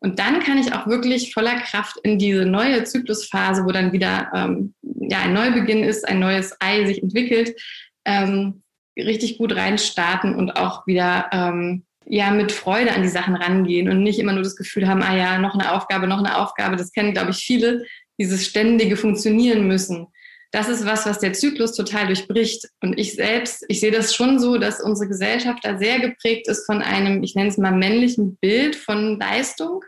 Und 0.00 0.18
dann 0.18 0.40
kann 0.40 0.58
ich 0.58 0.72
auch 0.72 0.86
wirklich 0.86 1.34
voller 1.34 1.56
Kraft 1.56 1.96
in 2.02 2.18
diese 2.18 2.44
neue 2.44 2.84
Zyklusphase, 2.84 3.64
wo 3.64 3.72
dann 3.72 3.92
wieder 3.92 4.30
ähm, 4.34 4.74
ja, 4.82 5.20
ein 5.22 5.32
Neubeginn 5.32 5.82
ist, 5.82 6.06
ein 6.06 6.20
neues 6.20 6.56
Ei 6.60 6.86
sich 6.86 7.02
entwickelt, 7.02 7.60
ähm, 8.04 8.62
richtig 8.96 9.38
gut 9.38 9.54
reinstarten 9.54 10.34
und 10.34 10.56
auch 10.56 10.86
wieder 10.86 11.28
ähm, 11.32 11.84
ja 12.06 12.30
mit 12.30 12.52
Freude 12.52 12.92
an 12.92 13.02
die 13.02 13.08
Sachen 13.08 13.34
rangehen 13.34 13.88
und 13.88 14.02
nicht 14.02 14.18
immer 14.18 14.32
nur 14.32 14.42
das 14.42 14.56
Gefühl 14.56 14.88
haben, 14.88 15.02
ah 15.02 15.16
ja, 15.16 15.38
noch 15.38 15.54
eine 15.54 15.72
Aufgabe, 15.72 16.06
noch 16.06 16.18
eine 16.18 16.38
Aufgabe. 16.38 16.76
Das 16.76 16.92
kennen, 16.92 17.12
glaube 17.12 17.30
ich, 17.30 17.38
viele, 17.38 17.84
dieses 18.20 18.46
ständige 18.46 18.96
Funktionieren 18.96 19.66
müssen 19.66 20.08
das 20.50 20.68
ist 20.68 20.86
was, 20.86 21.04
was 21.04 21.18
der 21.18 21.34
Zyklus 21.34 21.72
total 21.72 22.06
durchbricht. 22.06 22.68
Und 22.80 22.98
ich 22.98 23.14
selbst, 23.14 23.64
ich 23.68 23.80
sehe 23.80 23.90
das 23.90 24.14
schon 24.14 24.38
so, 24.38 24.56
dass 24.56 24.80
unsere 24.80 25.08
Gesellschaft 25.08 25.64
da 25.64 25.76
sehr 25.76 26.00
geprägt 26.00 26.48
ist 26.48 26.64
von 26.64 26.80
einem, 26.82 27.22
ich 27.22 27.34
nenne 27.34 27.50
es 27.50 27.58
mal 27.58 27.72
männlichen 27.72 28.36
Bild 28.36 28.74
von 28.74 29.18
Leistung. 29.18 29.84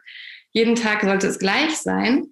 Jeden 0.53 0.75
Tag 0.75 1.03
sollte 1.03 1.29
es 1.29 1.39
gleich 1.39 1.77
sein. 1.77 2.27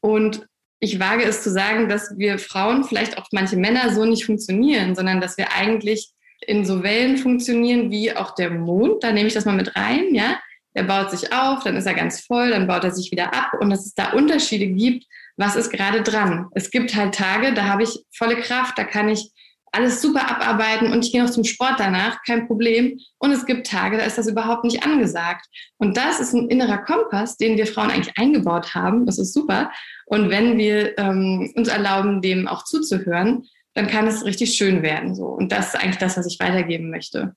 Und 0.00 0.46
ich 0.78 0.98
wage 0.98 1.24
es 1.24 1.42
zu 1.42 1.50
sagen, 1.50 1.88
dass 1.88 2.16
wir 2.16 2.38
Frauen, 2.38 2.84
vielleicht 2.84 3.16
auch 3.16 3.26
manche 3.32 3.56
Männer 3.56 3.94
so 3.94 4.04
nicht 4.04 4.24
funktionieren, 4.24 4.94
sondern 4.94 5.20
dass 5.20 5.38
wir 5.38 5.52
eigentlich 5.52 6.10
in 6.46 6.64
so 6.64 6.82
Wellen 6.82 7.18
funktionieren 7.18 7.90
wie 7.90 8.14
auch 8.14 8.34
der 8.34 8.50
Mond. 8.50 9.02
Da 9.02 9.12
nehme 9.12 9.28
ich 9.28 9.34
das 9.34 9.44
mal 9.44 9.56
mit 9.56 9.76
rein, 9.76 10.14
ja. 10.14 10.38
Der 10.76 10.84
baut 10.84 11.10
sich 11.10 11.32
auf, 11.32 11.64
dann 11.64 11.76
ist 11.76 11.86
er 11.86 11.94
ganz 11.94 12.20
voll, 12.20 12.50
dann 12.50 12.66
baut 12.66 12.84
er 12.84 12.92
sich 12.92 13.10
wieder 13.10 13.34
ab 13.34 13.54
und 13.60 13.70
dass 13.70 13.86
es 13.86 13.94
da 13.94 14.12
Unterschiede 14.12 14.68
gibt, 14.68 15.04
was 15.40 15.56
ist 15.56 15.70
gerade 15.70 16.02
dran. 16.02 16.48
Es 16.54 16.70
gibt 16.70 16.94
halt 16.94 17.14
Tage, 17.14 17.54
da 17.54 17.64
habe 17.64 17.82
ich 17.82 17.98
volle 18.14 18.36
Kraft, 18.36 18.76
da 18.76 18.84
kann 18.84 19.08
ich 19.08 19.30
alles 19.72 20.02
super 20.02 20.28
abarbeiten 20.28 20.92
und 20.92 21.04
ich 21.04 21.12
gehe 21.12 21.22
noch 21.22 21.30
zum 21.30 21.44
Sport 21.44 21.76
danach, 21.78 22.18
kein 22.26 22.46
Problem. 22.46 22.98
Und 23.18 23.30
es 23.30 23.46
gibt 23.46 23.66
Tage, 23.66 23.96
da 23.96 24.04
ist 24.04 24.18
das 24.18 24.28
überhaupt 24.28 24.64
nicht 24.64 24.84
angesagt. 24.84 25.46
Und 25.78 25.96
das 25.96 26.20
ist 26.20 26.34
ein 26.34 26.48
innerer 26.48 26.78
Kompass, 26.78 27.36
den 27.38 27.56
wir 27.56 27.66
Frauen 27.66 27.90
eigentlich 27.90 28.18
eingebaut 28.18 28.74
haben. 28.74 29.06
Das 29.06 29.18
ist 29.18 29.32
super. 29.32 29.70
Und 30.06 30.28
wenn 30.28 30.58
wir 30.58 30.98
ähm, 30.98 31.50
uns 31.54 31.68
erlauben, 31.68 32.20
dem 32.20 32.46
auch 32.46 32.64
zuzuhören, 32.64 33.46
dann 33.74 33.86
kann 33.86 34.06
es 34.06 34.24
richtig 34.24 34.54
schön 34.54 34.82
werden. 34.82 35.14
So. 35.14 35.26
Und 35.26 35.52
das 35.52 35.68
ist 35.68 35.80
eigentlich 35.80 35.98
das, 35.98 36.18
was 36.18 36.26
ich 36.26 36.38
weitergeben 36.40 36.90
möchte. 36.90 37.34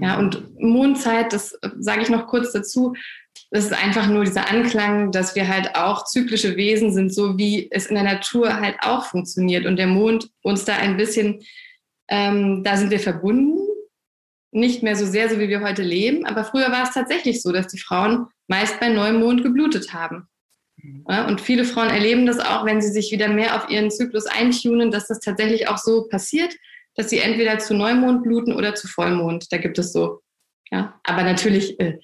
Ja, 0.00 0.18
und 0.18 0.58
Mondzeit, 0.58 1.34
das 1.34 1.52
äh, 1.60 1.68
sage 1.78 2.00
ich 2.00 2.08
noch 2.08 2.26
kurz 2.26 2.52
dazu, 2.52 2.94
das 3.52 3.66
ist 3.66 3.74
einfach 3.74 4.08
nur 4.08 4.24
dieser 4.24 4.50
Anklang, 4.50 5.12
dass 5.12 5.36
wir 5.36 5.46
halt 5.46 5.76
auch 5.76 6.06
zyklische 6.06 6.56
Wesen 6.56 6.90
sind, 6.90 7.14
so 7.14 7.36
wie 7.36 7.68
es 7.70 7.86
in 7.86 7.96
der 7.96 8.04
Natur 8.04 8.58
halt 8.58 8.76
auch 8.80 9.04
funktioniert. 9.04 9.66
Und 9.66 9.76
der 9.76 9.86
Mond 9.86 10.30
uns 10.42 10.64
da 10.64 10.76
ein 10.76 10.96
bisschen, 10.96 11.42
ähm, 12.08 12.64
da 12.64 12.78
sind 12.78 12.90
wir 12.90 12.98
verbunden. 12.98 13.58
Nicht 14.52 14.82
mehr 14.82 14.96
so 14.96 15.04
sehr, 15.04 15.28
so 15.28 15.38
wie 15.38 15.50
wir 15.50 15.60
heute 15.60 15.82
leben. 15.82 16.24
Aber 16.24 16.44
früher 16.44 16.72
war 16.72 16.84
es 16.84 16.94
tatsächlich 16.94 17.42
so, 17.42 17.52
dass 17.52 17.66
die 17.66 17.78
Frauen 17.78 18.26
meist 18.48 18.80
bei 18.80 18.88
Neumond 18.88 19.42
geblutet 19.42 19.92
haben. 19.92 20.28
Ja, 21.06 21.26
und 21.28 21.42
viele 21.42 21.64
Frauen 21.66 21.90
erleben 21.90 22.24
das 22.24 22.38
auch, 22.38 22.64
wenn 22.64 22.80
sie 22.80 22.90
sich 22.90 23.12
wieder 23.12 23.28
mehr 23.28 23.54
auf 23.54 23.68
ihren 23.68 23.90
Zyklus 23.90 24.24
eintunen, 24.24 24.90
dass 24.90 25.08
das 25.08 25.20
tatsächlich 25.20 25.68
auch 25.68 25.78
so 25.78 26.08
passiert, 26.08 26.54
dass 26.94 27.10
sie 27.10 27.18
entweder 27.18 27.58
zu 27.58 27.74
Neumond 27.74 28.22
bluten 28.22 28.54
oder 28.54 28.74
zu 28.74 28.88
Vollmond. 28.88 29.52
Da 29.52 29.58
gibt 29.58 29.78
es 29.78 29.92
so. 29.92 30.22
Ja, 30.70 30.98
aber 31.04 31.22
natürlich 31.22 31.78
äh, 31.78 31.98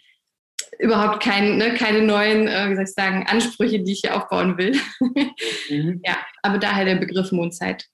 überhaupt 0.79 1.23
kein, 1.23 1.59
ne, 1.59 1.75
keine 1.75 2.03
neuen, 2.03 2.47
äh, 2.47 2.71
wie 2.71 2.75
soll 2.75 2.85
ich 2.85 2.93
sagen, 2.93 3.27
Ansprüche, 3.29 3.81
die 3.81 3.93
ich 3.93 4.01
hier 4.01 4.17
aufbauen 4.17 4.57
will. 4.59 4.77
mhm. 5.71 6.01
Ja, 6.05 6.17
aber 6.43 6.59
daher 6.59 6.85
der 6.85 6.97
Begriff 6.97 7.33
Mondzeit. 7.33 7.87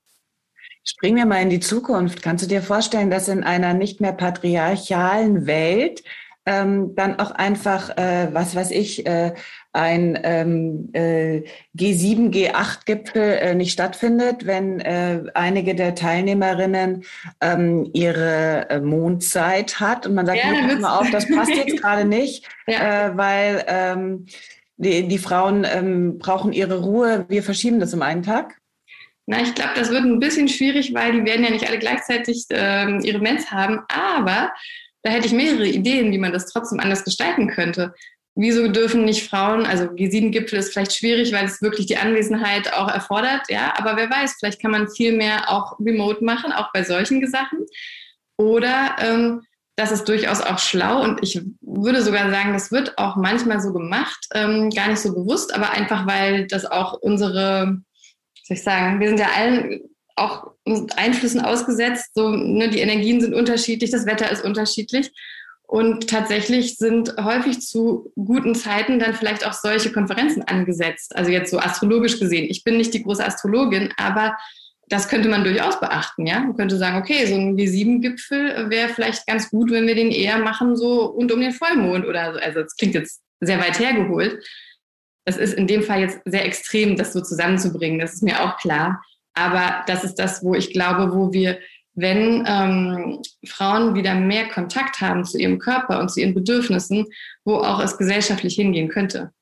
Springen 0.85 1.17
wir 1.17 1.27
mal 1.27 1.41
in 1.41 1.51
die 1.51 1.61
Zukunft. 1.61 2.23
Kannst 2.23 2.45
du 2.45 2.49
dir 2.49 2.61
vorstellen, 2.61 3.11
dass 3.11 3.29
in 3.29 3.43
einer 3.43 3.73
nicht 3.73 4.01
mehr 4.01 4.13
patriarchalen 4.13 5.47
Welt 5.47 6.03
ähm, 6.47 6.95
dann 6.95 7.19
auch 7.19 7.31
einfach, 7.31 7.97
äh, 7.97 8.29
was 8.33 8.55
weiß 8.55 8.71
ich, 8.71 9.07
äh, 9.07 9.35
ein 9.75 10.19
ähm, 10.23 10.89
äh, 10.93 11.43
G7, 11.77 12.31
G8-Gipfel 12.33 13.39
äh, 13.39 13.55
nicht 13.55 13.73
stattfindet, 13.73 14.47
wenn 14.47 14.79
äh, 14.81 15.25
einige 15.35 15.75
der 15.75 15.97
Teilnehmerinnen 15.97 17.05
ähm, 17.41 17.91
ihre 17.93 18.71
äh, 18.71 18.81
Mondzeit 18.81 19.81
hat 19.81 20.07
und 20.07 20.15
man 20.15 20.27
sagt, 20.27 20.39
ja, 20.39 20.69
pass 20.69 20.79
mal 20.79 20.99
auf, 20.99 21.11
das 21.11 21.29
passt 21.29 21.55
jetzt 21.55 21.77
gerade 21.81 22.05
nicht, 22.05 22.47
ja. 22.69 23.09
äh, 23.09 23.17
weil 23.17 23.65
ähm, 23.67 24.27
die, 24.77 25.09
die 25.09 25.19
Frauen 25.19 25.67
ähm, 25.69 26.19
brauchen 26.19 26.53
ihre 26.53 26.81
Ruhe, 26.81 27.27
wir 27.29 27.43
verschieben 27.43 27.81
das 27.81 27.93
um 27.95 28.03
einen 28.03 28.23
Tag? 28.23 28.57
Na, 29.27 29.41
ich 29.43 29.55
glaube, 29.55 29.73
das 29.75 29.91
wird 29.91 30.05
ein 30.05 30.21
bisschen 30.21 30.49
schwierig, 30.49 30.95
weil 30.95 31.13
die 31.13 31.25
werden 31.25 31.45
ja 31.45 31.51
nicht 31.51 31.67
alle 31.67 31.79
gleichzeitig 31.79 32.47
ähm, 32.51 33.01
ihre 33.03 33.19
Mens 33.19 33.51
haben, 33.51 33.81
aber 33.89 34.53
da 35.03 35.11
hätte 35.11 35.27
ich 35.27 35.33
mehrere 35.33 35.67
Ideen, 35.67 36.13
wie 36.13 36.19
man 36.19 36.33
das 36.33 36.47
trotzdem 36.47 36.79
anders 36.79 37.05
gestalten 37.05 37.49
könnte 37.49 37.93
wieso 38.37 38.69
dürfen 38.69 39.05
nicht 39.05 39.29
Frauen, 39.29 39.65
also 39.65 39.85
G7-Gipfel 39.85 40.59
ist 40.59 40.73
vielleicht 40.73 40.95
schwierig, 40.95 41.33
weil 41.33 41.45
es 41.45 41.63
wirklich 41.63 41.87
die 41.87 41.97
Anwesenheit 41.97 42.73
auch 42.73 42.89
erfordert, 42.89 43.43
ja, 43.49 43.75
aber 43.77 43.97
wer 43.97 44.11
weiß, 44.11 44.37
vielleicht 44.39 44.61
kann 44.61 44.73
man 44.73 44.89
viel 44.89 45.17
mehr 45.17 45.51
auch 45.51 45.79
remote 45.79 46.25
machen, 46.25 46.53
auch 46.53 46.73
bei 46.73 46.83
solchen 46.83 47.25
Sachen. 47.29 47.61
Oder 48.37 48.97
ähm, 48.99 49.43
das 49.77 49.93
ist 49.93 50.09
durchaus 50.09 50.41
auch 50.41 50.59
schlau 50.59 51.03
und 51.03 51.21
ich 51.23 51.41
würde 51.61 52.03
sogar 52.03 52.31
sagen, 52.31 52.53
das 52.53 52.73
wird 52.73 52.99
auch 52.99 53.17
manchmal 53.17 53.61
so 53.61 53.73
gemacht, 53.73 54.27
ähm, 54.35 54.71
gar 54.71 54.89
nicht 54.89 55.01
so 55.01 55.15
bewusst, 55.15 55.55
aber 55.55 55.71
einfach, 55.71 56.07
weil 56.07 56.47
das 56.49 56.65
auch 56.65 56.95
unsere, 56.95 57.79
soll 58.43 58.57
ich 58.57 58.63
sagen, 58.63 59.01
wir 59.01 59.09
sind 59.09 59.21
ja 59.21 59.31
allen 59.37 59.81
auch 60.17 60.53
Einflüssen 60.97 61.41
ausgesetzt, 61.41 62.11
so, 62.15 62.31
ne, 62.31 62.69
die 62.69 62.79
Energien 62.79 63.21
sind 63.21 63.35
unterschiedlich, 63.35 63.91
das 63.91 64.07
Wetter 64.07 64.31
ist 64.31 64.45
unterschiedlich 64.45 65.11
und 65.75 66.09
tatsächlich 66.09 66.77
sind 66.77 67.17
häufig 67.21 67.61
zu 67.61 68.13
guten 68.15 68.55
Zeiten 68.55 69.01
dann 69.01 69.13
vielleicht 69.13 69.45
auch 69.45 69.55
solche 69.55 69.91
Konferenzen 69.91 70.45
angesetzt. 70.45 71.17
Also 71.17 71.33
jetzt 71.33 71.51
so 71.51 71.59
astrologisch 71.59 72.21
gesehen. 72.21 72.47
Ich 72.49 72.63
bin 72.63 72.77
nicht 72.77 72.95
die 72.95 73.03
große 73.03 73.27
Astrologin, 73.27 73.93
aber 73.97 74.37
das 74.89 75.09
könnte 75.09 75.29
man 75.29 75.43
durchaus 75.43 75.81
beachten, 75.81 76.29
ja. 76.29 76.39
Man 76.39 76.55
könnte 76.55 76.77
sagen, 76.77 76.99
okay, 76.99 77.27
so 77.27 77.35
ein 77.35 77.57
G7-Gipfel 77.57 78.71
wäre 78.71 78.89
vielleicht 78.89 79.27
ganz 79.27 79.51
gut, 79.51 79.73
wenn 79.73 79.89
wir 79.89 79.97
den 79.97 80.13
eher 80.13 80.39
machen, 80.39 80.77
so 80.77 81.07
und 81.07 81.33
um 81.33 81.41
den 81.41 81.51
Vollmond 81.51 82.07
oder 82.07 82.35
so. 82.35 82.39
Also 82.39 82.63
das 82.63 82.77
klingt 82.77 82.95
jetzt 82.95 83.21
sehr 83.41 83.59
weit 83.59 83.77
hergeholt. 83.81 84.47
Das 85.25 85.37
ist 85.37 85.55
in 85.55 85.67
dem 85.67 85.83
Fall 85.83 86.03
jetzt 86.03 86.21
sehr 86.25 86.45
extrem, 86.45 86.95
das 86.95 87.13
so 87.13 87.21
zusammenzubringen. 87.21 87.99
Das 87.99 88.15
ist 88.15 88.23
mir 88.23 88.45
auch 88.45 88.59
klar. 88.59 89.03
Aber 89.37 89.83
das 89.89 90.05
ist 90.05 90.21
das, 90.21 90.45
wo 90.45 90.55
ich 90.55 90.73
glaube, 90.73 91.13
wo 91.13 91.33
wir 91.33 91.59
wenn 91.95 92.45
ähm, 92.47 93.23
Frauen 93.47 93.95
wieder 93.95 94.15
mehr 94.15 94.49
Kontakt 94.49 95.01
haben 95.01 95.25
zu 95.25 95.39
ihrem 95.39 95.59
Körper 95.59 96.01
und 96.01 96.11
zu 96.11 96.21
ihren 96.21 96.35
Bedürfnissen, 96.35 97.07
wo 97.45 97.57
auch 97.57 97.81
es 97.81 97.97
gesellschaftlich 97.97 98.55
hingehen 98.55 98.89
könnte. 98.89 99.33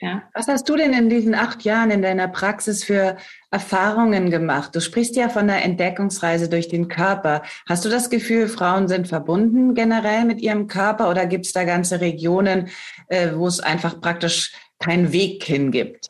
Ja. 0.00 0.22
Was 0.32 0.48
hast 0.48 0.66
du 0.66 0.76
denn 0.76 0.94
in 0.94 1.10
diesen 1.10 1.34
acht 1.34 1.62
Jahren 1.62 1.90
in 1.90 2.00
deiner 2.00 2.26
Praxis 2.26 2.82
für 2.84 3.18
Erfahrungen 3.50 4.30
gemacht? 4.30 4.74
Du 4.74 4.80
sprichst 4.80 5.14
ja 5.14 5.28
von 5.28 5.42
einer 5.42 5.62
Entdeckungsreise 5.62 6.48
durch 6.48 6.68
den 6.68 6.88
Körper. 6.88 7.42
Hast 7.68 7.84
du 7.84 7.90
das 7.90 8.08
Gefühl, 8.08 8.48
Frauen 8.48 8.88
sind 8.88 9.08
verbunden 9.08 9.74
generell 9.74 10.24
mit 10.24 10.40
ihrem 10.40 10.68
Körper 10.68 11.10
oder 11.10 11.26
gibt 11.26 11.44
es 11.44 11.52
da 11.52 11.64
ganze 11.64 12.00
Regionen, 12.00 12.70
äh, 13.08 13.32
wo 13.34 13.46
es 13.46 13.60
einfach 13.60 14.00
praktisch 14.00 14.52
keinen 14.78 15.12
Weg 15.12 15.44
hingibt? 15.44 16.08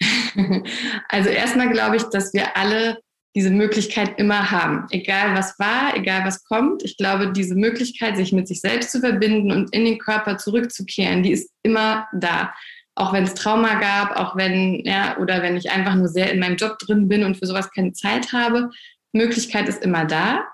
Also 1.08 1.28
erstmal 1.28 1.70
glaube 1.70 1.96
ich, 1.96 2.02
dass 2.04 2.32
wir 2.32 2.56
alle 2.56 2.98
diese 3.34 3.50
Möglichkeit 3.50 4.18
immer 4.18 4.50
haben. 4.50 4.86
Egal 4.90 5.34
was 5.34 5.58
war, 5.58 5.96
egal 5.96 6.24
was 6.24 6.44
kommt. 6.44 6.82
Ich 6.82 6.96
glaube, 6.96 7.32
diese 7.32 7.54
Möglichkeit, 7.54 8.16
sich 8.16 8.32
mit 8.32 8.46
sich 8.46 8.60
selbst 8.60 8.90
zu 8.90 9.00
verbinden 9.00 9.50
und 9.50 9.74
in 9.74 9.84
den 9.84 9.98
Körper 9.98 10.36
zurückzukehren, 10.36 11.22
die 11.22 11.32
ist 11.32 11.50
immer 11.62 12.06
da. 12.12 12.52
Auch 12.94 13.14
wenn 13.14 13.24
es 13.24 13.32
Trauma 13.32 13.80
gab, 13.80 14.16
auch 14.16 14.36
wenn, 14.36 14.84
ja, 14.84 15.16
oder 15.16 15.40
wenn 15.40 15.56
ich 15.56 15.70
einfach 15.70 15.94
nur 15.94 16.08
sehr 16.08 16.30
in 16.30 16.40
meinem 16.40 16.56
Job 16.56 16.78
drin 16.78 17.08
bin 17.08 17.24
und 17.24 17.38
für 17.38 17.46
sowas 17.46 17.70
keine 17.70 17.94
Zeit 17.94 18.32
habe. 18.32 18.70
Möglichkeit 19.12 19.66
ist 19.68 19.82
immer 19.82 20.04
da. 20.04 20.44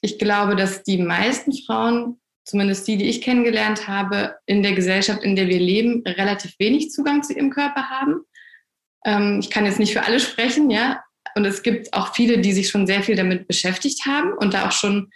Ich 0.00 0.18
glaube, 0.18 0.56
dass 0.56 0.82
die 0.84 0.98
meisten 0.98 1.52
Frauen, 1.52 2.18
zumindest 2.44 2.88
die, 2.88 2.96
die 2.96 3.10
ich 3.10 3.20
kennengelernt 3.20 3.88
habe, 3.88 4.36
in 4.46 4.62
der 4.62 4.72
Gesellschaft, 4.72 5.22
in 5.22 5.36
der 5.36 5.48
wir 5.48 5.60
leben, 5.60 6.02
relativ 6.06 6.54
wenig 6.58 6.90
Zugang 6.90 7.22
zu 7.22 7.34
ihrem 7.34 7.50
Körper 7.50 7.90
haben. 7.90 8.22
Ähm, 9.04 9.40
ich 9.40 9.50
kann 9.50 9.66
jetzt 9.66 9.78
nicht 9.78 9.92
für 9.92 10.04
alle 10.04 10.18
sprechen, 10.18 10.70
ja, 10.70 11.02
und 11.34 11.44
es 11.44 11.62
gibt 11.62 11.92
auch 11.92 12.14
viele, 12.14 12.38
die 12.38 12.52
sich 12.52 12.68
schon 12.68 12.86
sehr 12.86 13.02
viel 13.02 13.16
damit 13.16 13.46
beschäftigt 13.46 14.06
haben 14.06 14.32
und 14.32 14.54
da 14.54 14.66
auch 14.66 14.72
schon 14.72 15.10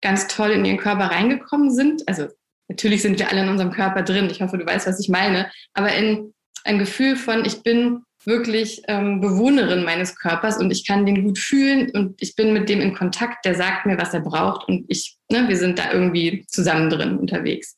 ganz 0.00 0.26
toll 0.26 0.50
in 0.50 0.64
ihren 0.64 0.78
Körper 0.78 1.06
reingekommen 1.06 1.70
sind. 1.70 2.06
Also 2.06 2.28
natürlich 2.68 3.02
sind 3.02 3.18
wir 3.18 3.30
alle 3.30 3.42
in 3.42 3.48
unserem 3.48 3.72
Körper 3.72 4.02
drin. 4.02 4.28
Ich 4.30 4.42
hoffe, 4.42 4.58
du 4.58 4.66
weißt, 4.66 4.86
was 4.86 5.00
ich 5.00 5.08
meine. 5.08 5.50
Aber 5.72 5.92
in 5.94 6.34
ein 6.64 6.78
Gefühl 6.78 7.16
von, 7.16 7.44
ich 7.44 7.62
bin 7.62 8.02
wirklich 8.26 8.82
ähm, 8.88 9.20
Bewohnerin 9.20 9.84
meines 9.84 10.16
Körpers 10.16 10.58
und 10.58 10.70
ich 10.70 10.86
kann 10.86 11.04
den 11.04 11.24
gut 11.24 11.38
fühlen 11.38 11.90
und 11.90 12.20
ich 12.22 12.36
bin 12.36 12.52
mit 12.52 12.68
dem 12.68 12.80
in 12.80 12.94
Kontakt, 12.94 13.44
der 13.44 13.54
sagt 13.54 13.86
mir, 13.86 13.98
was 13.98 14.14
er 14.14 14.20
braucht 14.20 14.66
und 14.68 14.86
ich, 14.88 15.16
ne, 15.30 15.46
wir 15.46 15.56
sind 15.56 15.78
da 15.78 15.92
irgendwie 15.92 16.46
zusammen 16.48 16.88
drin 16.88 17.18
unterwegs. 17.18 17.76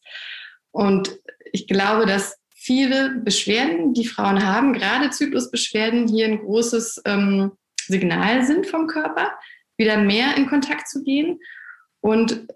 Und 0.71 1.19
ich 1.53 1.67
glaube, 1.67 2.07
dass 2.07 2.37
viele 2.55 3.21
Beschwerden, 3.25 3.93
die 3.93 4.07
Frauen 4.07 4.45
haben, 4.45 4.73
gerade 4.73 5.11
Zyklusbeschwerden, 5.11 6.09
hier 6.09 6.27
ein 6.27 6.39
großes 6.39 7.03
ähm, 7.05 7.53
Signal 7.87 8.45
sind 8.45 8.67
vom 8.67 8.87
Körper, 8.87 9.33
wieder 9.77 9.99
mehr 9.99 10.37
in 10.37 10.47
Kontakt 10.47 10.89
zu 10.89 11.03
gehen. 11.03 11.39
Und 12.01 12.47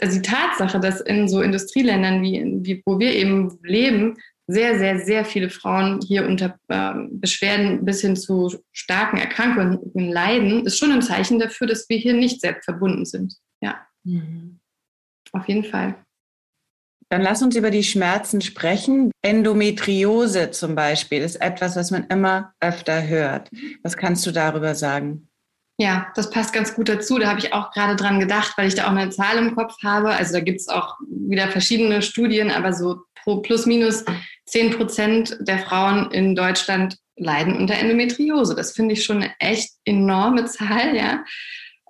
also 0.00 0.16
die 0.16 0.22
Tatsache, 0.22 0.80
dass 0.80 1.00
in 1.00 1.28
so 1.28 1.40
Industrieländern, 1.40 2.22
wie, 2.22 2.44
wie 2.62 2.82
wo 2.84 2.98
wir 2.98 3.14
eben 3.14 3.58
leben, 3.62 4.16
sehr, 4.46 4.78
sehr, 4.78 4.98
sehr 4.98 5.24
viele 5.24 5.48
Frauen 5.48 6.00
hier 6.06 6.26
unter 6.26 6.58
äh, 6.68 6.92
Beschwerden 7.10 7.84
bis 7.84 8.00
hin 8.00 8.16
zu 8.16 8.52
starken 8.72 9.16
Erkrankungen 9.16 9.78
leiden, 9.94 10.66
ist 10.66 10.78
schon 10.78 10.90
ein 10.90 11.02
Zeichen 11.02 11.38
dafür, 11.38 11.68
dass 11.68 11.88
wir 11.88 11.98
hier 11.98 12.14
nicht 12.14 12.40
selbst 12.40 12.64
verbunden 12.64 13.04
sind. 13.04 13.36
Ja. 13.60 13.86
Mhm. 14.02 14.58
Auf 15.32 15.46
jeden 15.46 15.64
Fall. 15.64 15.94
Dann 17.10 17.22
lass 17.22 17.42
uns 17.42 17.56
über 17.56 17.70
die 17.70 17.82
Schmerzen 17.82 18.40
sprechen. 18.40 19.10
Endometriose 19.22 20.52
zum 20.52 20.76
Beispiel 20.76 21.22
ist 21.22 21.36
etwas, 21.36 21.74
was 21.74 21.90
man 21.90 22.04
immer 22.04 22.54
öfter 22.60 23.06
hört. 23.06 23.50
Was 23.82 23.96
kannst 23.96 24.24
du 24.26 24.30
darüber 24.30 24.76
sagen? 24.76 25.28
Ja, 25.80 26.06
das 26.14 26.30
passt 26.30 26.52
ganz 26.52 26.74
gut 26.74 26.88
dazu. 26.88 27.18
Da 27.18 27.28
habe 27.28 27.40
ich 27.40 27.52
auch 27.52 27.72
gerade 27.72 27.96
dran 27.96 28.20
gedacht, 28.20 28.52
weil 28.56 28.68
ich 28.68 28.74
da 28.74 28.84
auch 28.84 28.90
eine 28.90 29.10
Zahl 29.10 29.38
im 29.38 29.56
Kopf 29.56 29.74
habe. 29.82 30.10
Also 30.10 30.34
da 30.34 30.40
gibt 30.40 30.60
es 30.60 30.68
auch 30.68 30.98
wieder 31.08 31.48
verschiedene 31.48 32.02
Studien, 32.02 32.50
aber 32.50 32.72
so 32.72 33.02
pro 33.16 33.38
plus 33.38 33.66
minus 33.66 34.04
10 34.46 34.76
Prozent 34.76 35.38
der 35.40 35.58
Frauen 35.58 36.10
in 36.12 36.36
Deutschland 36.36 36.96
leiden 37.16 37.56
unter 37.56 37.74
Endometriose. 37.74 38.54
Das 38.54 38.72
finde 38.72 38.92
ich 38.92 39.04
schon 39.04 39.22
eine 39.22 39.32
echt 39.40 39.70
enorme 39.84 40.44
Zahl, 40.46 40.94
ja. 40.94 41.24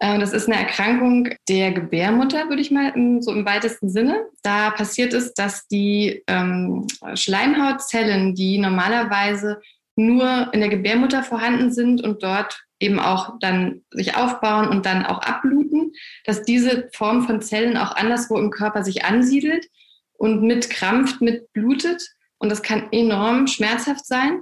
Äh, 0.00 0.18
das 0.18 0.32
ist 0.32 0.48
eine 0.48 0.58
Erkrankung 0.58 1.28
der 1.48 1.72
Gebärmutter, 1.72 2.48
würde 2.48 2.62
ich 2.62 2.70
mal 2.70 2.92
so 3.20 3.32
im 3.32 3.44
weitesten 3.44 3.88
Sinne. 3.88 4.26
Da 4.42 4.70
passiert 4.70 5.12
es, 5.12 5.34
dass 5.34 5.68
die 5.68 6.24
ähm, 6.26 6.86
Schleimhautzellen, 7.14 8.34
die 8.34 8.58
normalerweise 8.58 9.60
nur 9.96 10.48
in 10.52 10.60
der 10.60 10.70
Gebärmutter 10.70 11.22
vorhanden 11.22 11.72
sind 11.72 12.02
und 12.02 12.22
dort 12.22 12.64
eben 12.80 12.98
auch 12.98 13.38
dann 13.40 13.82
sich 13.90 14.16
aufbauen 14.16 14.68
und 14.68 14.86
dann 14.86 15.04
auch 15.04 15.20
abbluten, 15.20 15.92
dass 16.24 16.42
diese 16.42 16.88
Form 16.94 17.26
von 17.26 17.42
Zellen 17.42 17.76
auch 17.76 17.94
anderswo 17.94 18.38
im 18.38 18.50
Körper 18.50 18.82
sich 18.82 19.04
ansiedelt 19.04 19.66
und 20.14 20.42
mitkrampft, 20.42 21.20
mitblutet. 21.20 22.02
Und 22.38 22.48
das 22.48 22.62
kann 22.62 22.88
enorm 22.90 23.46
schmerzhaft 23.46 24.06
sein. 24.06 24.40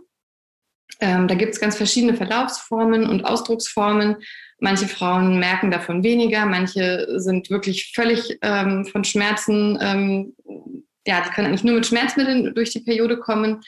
Ähm, 1.00 1.26
da 1.26 1.34
gibt 1.34 1.54
es 1.54 1.60
ganz 1.60 1.76
verschiedene 1.76 2.14
Verlaufsformen 2.14 3.06
und 3.08 3.24
Ausdrucksformen. 3.24 4.16
Manche 4.60 4.88
Frauen 4.88 5.38
merken 5.38 5.70
davon 5.70 6.02
weniger, 6.02 6.44
manche 6.44 7.06
sind 7.20 7.48
wirklich 7.48 7.92
völlig 7.94 8.38
ähm, 8.42 8.84
von 8.86 9.04
Schmerzen, 9.04 9.78
ähm, 9.80 10.34
ja, 11.06 11.22
die 11.22 11.30
können 11.30 11.46
eigentlich 11.46 11.64
nur 11.64 11.76
mit 11.76 11.86
Schmerzmitteln 11.86 12.54
durch 12.54 12.70
die 12.70 12.80
Periode 12.80 13.18
kommen. 13.18 13.62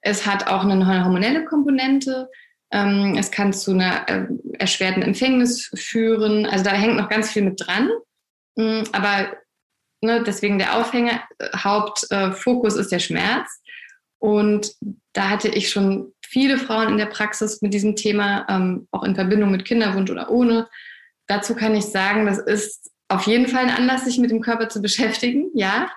Es 0.00 0.26
hat 0.26 0.48
auch 0.48 0.64
eine 0.64 1.04
hormonelle 1.04 1.44
Komponente. 1.44 2.28
Ähm, 2.72 3.16
es 3.18 3.30
kann 3.30 3.52
zu 3.52 3.70
einer 3.70 4.08
äh, 4.08 4.26
erschwerten 4.58 5.02
Empfängnis 5.02 5.70
führen. 5.74 6.44
Also 6.44 6.64
da 6.64 6.72
hängt 6.72 6.96
noch 6.96 7.08
ganz 7.08 7.30
viel 7.30 7.42
mit 7.42 7.60
dran. 7.64 7.90
Mhm, 8.56 8.84
aber 8.92 9.32
ne, 10.02 10.22
deswegen 10.26 10.58
der 10.58 10.76
Aufhänger, 10.76 11.22
äh, 11.38 11.48
Hauptfokus 11.56 12.76
äh, 12.76 12.80
ist 12.80 12.92
der 12.92 12.98
Schmerz. 12.98 13.48
Und 14.18 14.74
da 15.12 15.30
hatte 15.30 15.48
ich 15.48 15.70
schon 15.70 16.12
viele 16.32 16.56
Frauen 16.56 16.88
in 16.88 16.96
der 16.96 17.06
Praxis 17.06 17.60
mit 17.60 17.74
diesem 17.74 17.94
Thema, 17.94 18.46
ähm, 18.48 18.88
auch 18.90 19.02
in 19.02 19.14
Verbindung 19.14 19.50
mit 19.50 19.66
Kinderwunsch 19.66 20.10
oder 20.10 20.30
ohne. 20.30 20.66
Dazu 21.26 21.54
kann 21.54 21.74
ich 21.74 21.84
sagen, 21.84 22.24
das 22.24 22.38
ist 22.38 22.90
auf 23.08 23.26
jeden 23.26 23.46
Fall 23.46 23.64
ein 23.64 23.76
Anlass, 23.76 24.06
sich 24.06 24.18
mit 24.18 24.30
dem 24.30 24.40
Körper 24.40 24.70
zu 24.70 24.80
beschäftigen, 24.80 25.50
ja. 25.54 25.90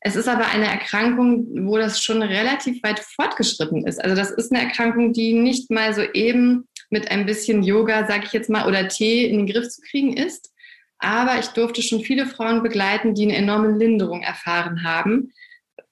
Es 0.00 0.14
ist 0.14 0.28
aber 0.28 0.46
eine 0.46 0.66
Erkrankung, 0.66 1.66
wo 1.66 1.78
das 1.78 2.02
schon 2.02 2.22
relativ 2.22 2.82
weit 2.82 3.00
fortgeschritten 3.00 3.86
ist. 3.86 4.02
Also 4.02 4.14
das 4.14 4.30
ist 4.30 4.52
eine 4.52 4.62
Erkrankung, 4.62 5.12
die 5.12 5.32
nicht 5.32 5.70
mal 5.70 5.94
so 5.94 6.02
eben 6.02 6.68
mit 6.90 7.10
ein 7.10 7.26
bisschen 7.26 7.62
Yoga, 7.62 8.06
sage 8.06 8.24
ich 8.26 8.32
jetzt 8.32 8.50
mal, 8.50 8.68
oder 8.68 8.88
Tee 8.88 9.26
in 9.26 9.38
den 9.38 9.46
Griff 9.46 9.68
zu 9.68 9.80
kriegen 9.80 10.16
ist. 10.16 10.52
Aber 10.98 11.38
ich 11.38 11.46
durfte 11.48 11.82
schon 11.82 12.00
viele 12.00 12.26
Frauen 12.26 12.62
begleiten, 12.62 13.14
die 13.14 13.24
eine 13.24 13.36
enorme 13.36 13.76
Linderung 13.76 14.22
erfahren 14.22 14.84
haben. 14.84 15.32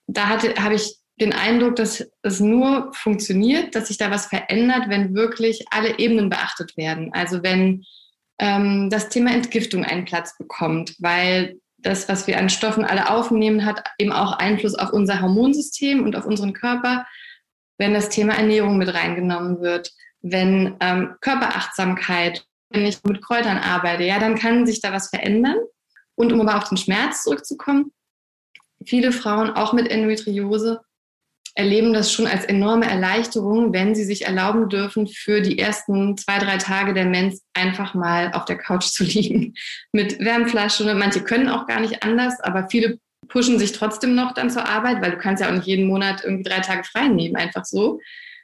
Da 0.06 0.28
hatte, 0.28 0.54
habe 0.62 0.74
ich 0.74 0.96
den 1.20 1.32
Eindruck, 1.32 1.76
dass 1.76 2.04
es 2.22 2.40
nur 2.40 2.92
funktioniert, 2.92 3.74
dass 3.74 3.88
sich 3.88 3.98
da 3.98 4.10
was 4.10 4.26
verändert, 4.26 4.88
wenn 4.88 5.14
wirklich 5.14 5.64
alle 5.70 5.98
Ebenen 5.98 6.28
beachtet 6.28 6.76
werden. 6.76 7.10
Also 7.12 7.42
wenn 7.42 7.84
ähm, 8.38 8.90
das 8.90 9.08
Thema 9.08 9.32
Entgiftung 9.32 9.84
einen 9.84 10.04
Platz 10.04 10.36
bekommt, 10.36 10.96
weil 10.98 11.56
das, 11.78 12.08
was 12.08 12.26
wir 12.26 12.38
an 12.38 12.48
Stoffen 12.48 12.84
alle 12.84 13.10
aufnehmen, 13.10 13.64
hat 13.64 13.84
eben 13.98 14.12
auch 14.12 14.38
Einfluss 14.38 14.74
auf 14.74 14.92
unser 14.92 15.20
Hormonsystem 15.20 16.02
und 16.02 16.16
auf 16.16 16.24
unseren 16.24 16.52
Körper. 16.52 17.06
Wenn 17.78 17.94
das 17.94 18.08
Thema 18.08 18.34
Ernährung 18.34 18.78
mit 18.78 18.92
reingenommen 18.92 19.60
wird, 19.60 19.92
wenn 20.22 20.76
ähm, 20.80 21.14
Körperachtsamkeit, 21.20 22.44
wenn 22.70 22.86
ich 22.86 23.04
mit 23.04 23.22
Kräutern 23.22 23.58
arbeite, 23.58 24.04
ja, 24.04 24.18
dann 24.18 24.36
kann 24.36 24.66
sich 24.66 24.80
da 24.80 24.92
was 24.92 25.10
verändern. 25.10 25.58
Und 26.16 26.32
um 26.32 26.40
aber 26.40 26.56
auf 26.56 26.68
den 26.68 26.78
Schmerz 26.78 27.24
zurückzukommen, 27.24 27.92
viele 28.84 29.12
Frauen, 29.12 29.50
auch 29.50 29.72
mit 29.72 29.88
Endometriose, 29.88 30.80
erleben 31.54 31.92
das 31.92 32.12
schon 32.12 32.26
als 32.26 32.44
enorme 32.44 32.86
Erleichterung, 32.86 33.72
wenn 33.72 33.94
sie 33.94 34.04
sich 34.04 34.26
erlauben 34.26 34.68
dürfen, 34.68 35.06
für 35.06 35.40
die 35.40 35.58
ersten 35.58 36.16
zwei, 36.16 36.38
drei 36.38 36.56
Tage 36.58 36.94
der 36.94 37.06
Mens 37.06 37.42
einfach 37.54 37.94
mal 37.94 38.32
auf 38.32 38.44
der 38.44 38.58
Couch 38.58 38.86
zu 38.86 39.04
liegen 39.04 39.54
mit 39.92 40.18
Wärmflasche. 40.18 40.92
Manche 40.94 41.22
können 41.22 41.48
auch 41.48 41.66
gar 41.66 41.80
nicht 41.80 42.02
anders, 42.02 42.40
aber 42.40 42.68
viele 42.68 42.98
pushen 43.28 43.58
sich 43.58 43.72
trotzdem 43.72 44.14
noch 44.14 44.34
dann 44.34 44.50
zur 44.50 44.68
Arbeit, 44.68 45.00
weil 45.00 45.12
du 45.12 45.18
kannst 45.18 45.42
ja 45.42 45.48
auch 45.48 45.54
nicht 45.54 45.66
jeden 45.66 45.86
Monat 45.86 46.22
irgendwie 46.24 46.48
drei 46.48 46.60
Tage 46.60 46.84
frei 46.84 47.08
nehmen, 47.08 47.36
einfach 47.36 47.64
so. 47.64 48.00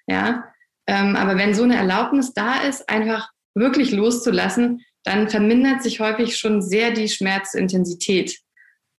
Ja, 0.07 0.45
ähm, 0.87 1.17
aber 1.17 1.37
wenn 1.37 1.55
so 1.55 1.65
eine 1.65 1.77
Erlaubnis 1.77 2.33
da 2.33 2.63
ist, 2.63 2.89
einfach 2.89 3.29
wirklich 3.55 3.91
loszulassen, 3.91 4.85
dann 5.05 5.29
vermindert 5.29 5.83
sich 5.83 6.01
häufig 6.01 6.37
schon 6.37 6.63
sehr 6.63 6.91
die 6.93 7.09
Schmerzintensität. 7.09 8.39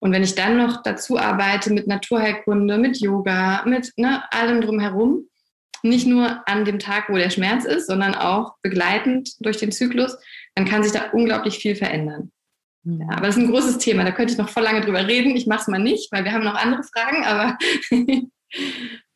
Und 0.02 0.12
wenn 0.12 0.24
ich 0.24 0.36
dann 0.36 0.58
noch 0.58 0.82
dazu 0.84 1.18
arbeite 1.18 1.72
mit 1.72 1.88
Naturheilkunde, 1.88 2.78
mit 2.78 3.00
Yoga, 3.00 3.64
mit 3.66 3.94
ne, 3.98 4.24
allem 4.32 4.62
drumherum, 4.62 5.28
nicht 5.84 6.08
nur 6.08 6.48
an 6.48 6.66
dem 6.66 6.80
Tag, 6.80 7.06
wo 7.10 7.16
der 7.16 7.30
Schmerz 7.30 7.66
ist, 7.66 7.88
sondern 7.88 8.16
auch 8.16 8.56
begleitend 8.62 9.34
durch 9.40 9.58
den 9.58 9.72
Zyklus, 9.72 10.18
dann 10.56 10.66
kann 10.66 10.84
sich 10.84 10.92
da 10.92 11.12
unglaublich 11.12 11.60
viel 11.60 11.76
verändern. 11.76 12.32
Ja, 12.84 13.08
aber 13.12 13.28
das 13.28 13.38
ist 13.38 13.44
ein 13.44 13.52
großes 13.52 13.78
Thema, 13.78 14.04
da 14.04 14.12
könnte 14.12 14.34
ich 14.34 14.40
noch 14.40 14.50
voll 14.50 14.64
lange 14.64 14.82
drüber 14.82 15.08
reden. 15.08 15.36
Ich 15.36 15.46
mache 15.46 15.62
es 15.62 15.68
mal 15.68 15.80
nicht, 15.80 16.12
weil 16.12 16.24
wir 16.24 16.32
haben 16.32 16.44
noch 16.44 16.56
andere 16.56 16.82
Fragen, 16.84 17.24
aber 17.24 17.58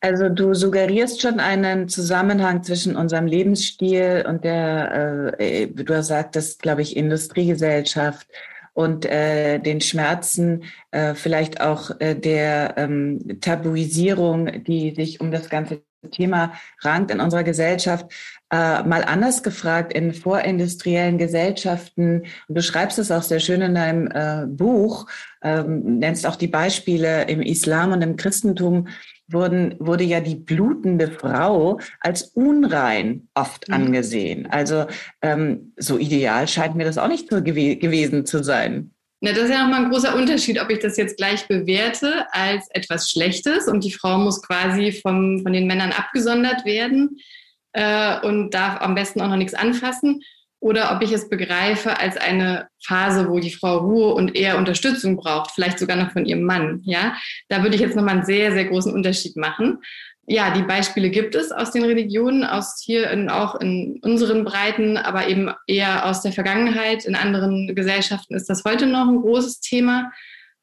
Also 0.01 0.29
du 0.29 0.53
suggerierst 0.53 1.21
schon 1.21 1.39
einen 1.39 1.89
Zusammenhang 1.89 2.61
zwischen 2.63 2.95
unserem 2.95 3.25
Lebensstil 3.25 4.23
und 4.27 4.43
der, 4.43 5.33
äh, 5.39 5.65
du 5.65 5.81
hast 5.95 6.09
gesagt, 6.09 6.35
das 6.35 6.59
glaube 6.59 6.83
ich, 6.83 6.95
Industriegesellschaft 6.95 8.27
und 8.75 9.05
äh, 9.05 9.57
den 9.59 9.79
Schmerzen, 9.79 10.65
äh, 10.91 11.15
vielleicht 11.15 11.61
auch 11.61 11.91
äh, 11.99 12.13
der 12.13 12.75
ähm, 12.77 13.39
Tabuisierung, 13.39 14.63
die 14.65 14.93
sich 14.93 15.21
um 15.21 15.31
das 15.31 15.49
ganze 15.49 15.81
Thema 16.11 16.53
rankt 16.81 17.09
in 17.09 17.21
unserer 17.21 17.43
Gesellschaft. 17.43 18.05
Äh, 18.51 18.83
mal 18.83 19.05
anders 19.05 19.43
gefragt, 19.43 19.93
in 19.93 20.13
vorindustriellen 20.13 21.17
Gesellschaften, 21.17 22.23
du 22.49 22.61
schreibst 22.61 22.99
es 22.99 23.11
auch 23.11 23.23
sehr 23.23 23.39
schön 23.39 23.61
in 23.61 23.75
deinem 23.75 24.07
äh, 24.11 24.45
Buch, 24.45 25.07
ähm, 25.41 25.99
nennst 25.99 26.27
auch 26.27 26.35
die 26.35 26.47
Beispiele 26.47 27.23
im 27.23 27.41
Islam 27.41 27.93
und 27.93 28.01
im 28.01 28.17
Christentum, 28.17 28.89
wurden, 29.27 29.75
wurde 29.79 30.03
ja 30.03 30.19
die 30.19 30.35
blutende 30.35 31.11
Frau 31.11 31.79
als 31.99 32.23
unrein 32.23 33.27
oft 33.33 33.67
mhm. 33.67 33.73
angesehen. 33.73 34.47
Also 34.49 34.85
ähm, 35.21 35.73
so 35.77 35.97
ideal 35.97 36.47
scheint 36.47 36.75
mir 36.75 36.85
das 36.85 36.97
auch 36.97 37.07
nicht 37.07 37.29
so 37.29 37.41
gew 37.41 37.75
gewesen 37.77 38.25
zu 38.25 38.43
sein. 38.43 38.91
Ja, 39.21 39.31
das 39.33 39.45
ist 39.45 39.51
ja 39.51 39.63
nochmal 39.63 39.85
ein 39.85 39.91
großer 39.91 40.15
Unterschied, 40.15 40.61
ob 40.61 40.69
ich 40.69 40.79
das 40.79 40.97
jetzt 40.97 41.17
gleich 41.17 41.47
bewerte 41.47 42.27
als 42.31 42.67
etwas 42.71 43.09
Schlechtes 43.09 43.67
und 43.67 43.83
die 43.83 43.91
Frau 43.91 44.17
muss 44.17 44.41
quasi 44.41 44.91
vom, 44.91 45.41
von 45.41 45.53
den 45.53 45.67
Männern 45.67 45.91
abgesondert 45.91 46.65
werden 46.65 47.17
äh, 47.71 48.19
und 48.21 48.51
darf 48.51 48.81
am 48.81 48.93
besten 48.93 49.21
auch 49.21 49.29
noch 49.29 49.37
nichts 49.37 49.53
anfassen 49.53 50.21
oder 50.59 50.95
ob 50.95 51.01
ich 51.03 51.11
es 51.11 51.29
begreife 51.29 51.99
als 51.99 52.17
eine 52.17 52.67
Phase, 52.83 53.29
wo 53.29 53.39
die 53.39 53.51
Frau 53.51 53.77
Ruhe 53.77 54.13
und 54.13 54.35
eher 54.35 54.57
Unterstützung 54.57 55.17
braucht, 55.17 55.51
vielleicht 55.51 55.79
sogar 55.79 55.97
noch 55.97 56.11
von 56.11 56.25
ihrem 56.25 56.43
Mann. 56.43 56.81
Ja, 56.83 57.15
da 57.49 57.61
würde 57.61 57.75
ich 57.75 57.81
jetzt 57.81 57.95
nochmal 57.95 58.15
einen 58.15 58.25
sehr, 58.25 58.51
sehr 58.51 58.65
großen 58.65 58.93
Unterschied 58.93 59.37
machen. 59.37 59.79
Ja, 60.27 60.51
die 60.55 60.63
Beispiele 60.63 61.11
gibt 61.11 61.35
es 61.35 61.51
aus 61.51 61.69
den 61.69 61.83
Religionen, 61.83 62.43
aus 62.43 62.81
hier 62.83 63.11
in, 63.11 63.29
auch 63.29 63.59
in 63.61 63.99
unseren 64.01 64.43
Breiten, 64.43 64.97
aber 64.97 65.27
eben 65.27 65.51
eher 65.67 66.07
aus 66.07 66.21
der 66.23 66.31
Vergangenheit. 66.31 67.05
In 67.05 67.15
anderen 67.15 67.75
Gesellschaften 67.75 68.33
ist 68.33 68.49
das 68.49 68.63
heute 68.63 68.87
noch 68.87 69.07
ein 69.07 69.21
großes 69.21 69.59
Thema. 69.59 70.11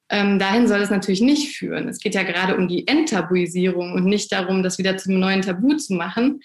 Ähm, 0.09 0.41
dahin 0.41 0.67
soll 0.67 0.81
es 0.81 0.91
natürlich 0.91 1.21
nicht 1.21 1.57
führen. 1.57 1.89
Es 1.89 2.01
geht 2.01 2.17
ja 2.17 2.25
gerade 2.25 2.57
um 2.57 2.67
die 2.67 2.89
Enttabuisierung 2.89 3.93
und 3.93 4.05
nicht 4.05 4.33
darum, 4.33 4.65
das 4.65 4.79
wieder 4.79 4.97
zum 4.97 5.21
neuen 5.21 5.43
Tabu 5.43 5.77
zu 5.77 5.95
machen. 5.95 6.41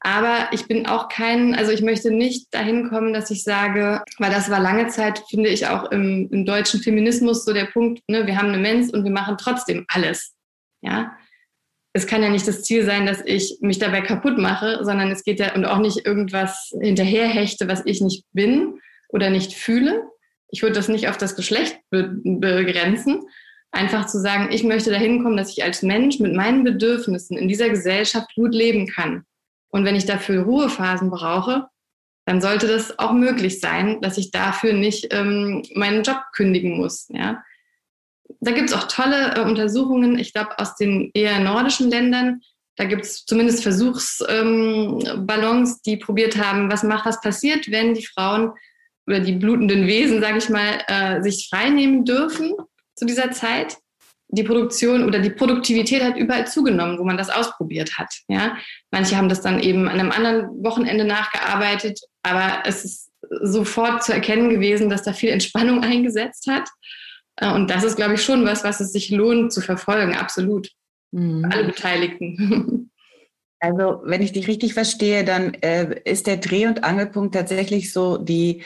Aber 0.00 0.48
ich 0.52 0.66
bin 0.66 0.86
auch 0.86 1.08
kein, 1.08 1.54
also 1.54 1.72
ich 1.72 1.82
möchte 1.82 2.12
nicht 2.12 2.46
dahin 2.52 2.88
kommen, 2.88 3.12
dass 3.12 3.30
ich 3.30 3.42
sage, 3.42 4.02
weil 4.18 4.30
das 4.30 4.48
war 4.48 4.60
lange 4.60 4.86
Zeit, 4.88 5.24
finde 5.28 5.48
ich 5.48 5.66
auch 5.66 5.90
im, 5.90 6.28
im 6.30 6.44
deutschen 6.44 6.80
Feminismus 6.80 7.44
so 7.44 7.52
der 7.52 7.66
Punkt, 7.66 8.02
ne, 8.08 8.26
wir 8.26 8.36
haben 8.36 8.48
eine 8.48 8.58
Mensch 8.58 8.92
und 8.92 9.04
wir 9.04 9.10
machen 9.10 9.36
trotzdem 9.38 9.84
alles. 9.88 10.34
Ja. 10.82 11.16
Es 11.92 12.06
kann 12.06 12.22
ja 12.22 12.28
nicht 12.28 12.46
das 12.46 12.62
Ziel 12.62 12.84
sein, 12.84 13.06
dass 13.06 13.22
ich 13.24 13.58
mich 13.60 13.80
dabei 13.80 14.02
kaputt 14.02 14.38
mache, 14.38 14.84
sondern 14.84 15.10
es 15.10 15.24
geht 15.24 15.40
ja 15.40 15.54
und 15.54 15.64
auch 15.64 15.78
nicht 15.78 16.06
irgendwas 16.06 16.72
hinterherhechte, 16.80 17.66
was 17.66 17.82
ich 17.84 18.00
nicht 18.00 18.24
bin 18.32 18.78
oder 19.08 19.30
nicht 19.30 19.54
fühle. 19.54 20.04
Ich 20.50 20.62
würde 20.62 20.76
das 20.76 20.88
nicht 20.88 21.08
auf 21.08 21.16
das 21.16 21.34
Geschlecht 21.34 21.80
be 21.90 22.14
begrenzen. 22.22 23.22
Einfach 23.72 24.06
zu 24.06 24.20
sagen, 24.20 24.50
ich 24.52 24.62
möchte 24.62 24.90
dahin 24.90 25.22
kommen, 25.22 25.36
dass 25.36 25.50
ich 25.50 25.64
als 25.64 25.82
Mensch 25.82 26.20
mit 26.20 26.34
meinen 26.34 26.62
Bedürfnissen 26.62 27.36
in 27.36 27.48
dieser 27.48 27.68
Gesellschaft 27.68 28.32
gut 28.34 28.54
leben 28.54 28.86
kann. 28.86 29.24
Und 29.70 29.84
wenn 29.84 29.96
ich 29.96 30.06
dafür 30.06 30.42
Ruhephasen 30.42 31.10
brauche, 31.10 31.68
dann 32.26 32.40
sollte 32.40 32.66
das 32.66 32.98
auch 32.98 33.12
möglich 33.12 33.60
sein, 33.60 34.00
dass 34.02 34.18
ich 34.18 34.30
dafür 34.30 34.74
nicht 34.74 35.14
ähm, 35.14 35.62
meinen 35.74 36.02
Job 36.02 36.20
kündigen 36.34 36.76
muss. 36.76 37.06
Ja? 37.08 37.42
Da 38.40 38.50
gibt 38.50 38.68
es 38.68 38.76
auch 38.76 38.84
tolle 38.84 39.36
äh, 39.36 39.40
Untersuchungen, 39.40 40.18
ich 40.18 40.32
glaube, 40.32 40.58
aus 40.58 40.76
den 40.76 41.10
eher 41.14 41.40
nordischen 41.40 41.90
Ländern. 41.90 42.40
Da 42.76 42.84
gibt 42.84 43.04
es 43.04 43.24
zumindest 43.24 43.62
Versuchsballons, 43.62 45.70
ähm, 45.70 45.76
die 45.86 45.96
probiert 45.96 46.36
haben, 46.36 46.70
was 46.70 46.82
macht, 46.82 47.06
was 47.06 47.20
passiert, 47.20 47.70
wenn 47.70 47.94
die 47.94 48.06
Frauen 48.06 48.52
oder 49.06 49.20
die 49.20 49.32
blutenden 49.32 49.86
Wesen, 49.86 50.20
sage 50.20 50.38
ich 50.38 50.48
mal, 50.50 50.82
äh, 50.86 51.22
sich 51.22 51.48
freinehmen 51.50 52.04
dürfen 52.04 52.54
zu 52.94 53.06
dieser 53.06 53.32
Zeit 53.32 53.78
die 54.28 54.42
Produktion 54.42 55.04
oder 55.04 55.20
die 55.20 55.30
Produktivität 55.30 56.02
hat 56.02 56.16
überall 56.16 56.46
zugenommen, 56.46 56.98
wo 56.98 57.04
man 57.04 57.16
das 57.16 57.30
ausprobiert 57.30 57.98
hat. 57.98 58.12
Ja, 58.28 58.56
manche 58.90 59.16
haben 59.16 59.28
das 59.28 59.40
dann 59.40 59.60
eben 59.60 59.88
an 59.88 59.98
einem 59.98 60.12
anderen 60.12 60.62
Wochenende 60.62 61.04
nachgearbeitet, 61.04 61.98
aber 62.22 62.62
es 62.66 62.84
ist 62.84 63.10
sofort 63.42 64.04
zu 64.04 64.12
erkennen 64.12 64.50
gewesen, 64.50 64.90
dass 64.90 65.02
da 65.02 65.12
viel 65.12 65.30
Entspannung 65.30 65.82
eingesetzt 65.82 66.46
hat. 66.46 66.68
Äh, 67.36 67.52
und 67.52 67.70
das 67.70 67.84
ist, 67.84 67.96
glaube 67.96 68.14
ich, 68.14 68.22
schon 68.22 68.44
was, 68.44 68.64
was 68.64 68.80
es 68.80 68.92
sich 68.92 69.10
lohnt 69.10 69.52
zu 69.52 69.60
verfolgen, 69.60 70.14
absolut. 70.14 70.70
Mhm. 71.12 71.48
Alle 71.50 71.64
Beteiligten. 71.64 72.90
Also, 73.60 74.02
wenn 74.04 74.22
ich 74.22 74.30
dich 74.30 74.46
richtig 74.46 74.72
verstehe, 74.72 75.24
dann 75.24 75.52
äh, 75.54 76.00
ist 76.04 76.28
der 76.28 76.36
Dreh- 76.36 76.68
und 76.68 76.84
Angelpunkt 76.84 77.34
tatsächlich 77.34 77.92
so 77.92 78.16
die 78.16 78.62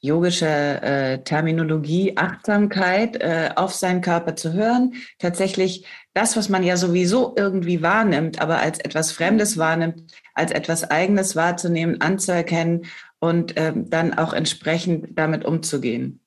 yogische 0.00 0.46
äh, 0.46 1.18
Terminologie, 1.18 2.16
Achtsamkeit 2.16 3.16
äh, 3.16 3.50
auf 3.56 3.74
seinen 3.74 4.00
Körper 4.00 4.36
zu 4.36 4.52
hören, 4.52 4.94
tatsächlich 5.18 5.86
das, 6.14 6.36
was 6.36 6.48
man 6.48 6.62
ja 6.62 6.76
sowieso 6.76 7.34
irgendwie 7.36 7.82
wahrnimmt, 7.82 8.40
aber 8.40 8.58
als 8.58 8.78
etwas 8.78 9.12
Fremdes 9.12 9.58
wahrnimmt, 9.58 10.12
als 10.34 10.52
etwas 10.52 10.88
Eigenes 10.90 11.34
wahrzunehmen, 11.36 12.00
anzuerkennen 12.00 12.86
und 13.18 13.54
ähm, 13.56 13.90
dann 13.90 14.14
auch 14.14 14.32
entsprechend 14.32 15.18
damit 15.18 15.44
umzugehen. 15.44 16.20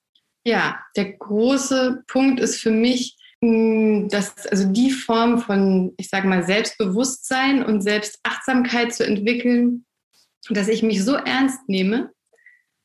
Ja, 0.43 0.79
der 0.95 1.13
große 1.13 2.03
Punkt 2.07 2.39
ist 2.39 2.62
für 2.62 2.71
mich, 2.71 3.17
hm, 3.43 4.10
dass 4.10 4.45
also 4.47 4.67
die 4.67 4.91
Form 4.91 5.39
von, 5.39 5.93
ich 5.97 6.10
sage 6.10 6.27
mal, 6.27 6.43
Selbstbewusstsein 6.43 7.63
und 7.63 7.81
Selbstachtsamkeit 7.81 8.93
zu 8.93 9.05
entwickeln, 9.05 9.86
dass 10.49 10.67
ich 10.67 10.84
mich 10.84 11.03
so 11.03 11.13
ernst 11.15 11.60
nehme, 11.67 12.12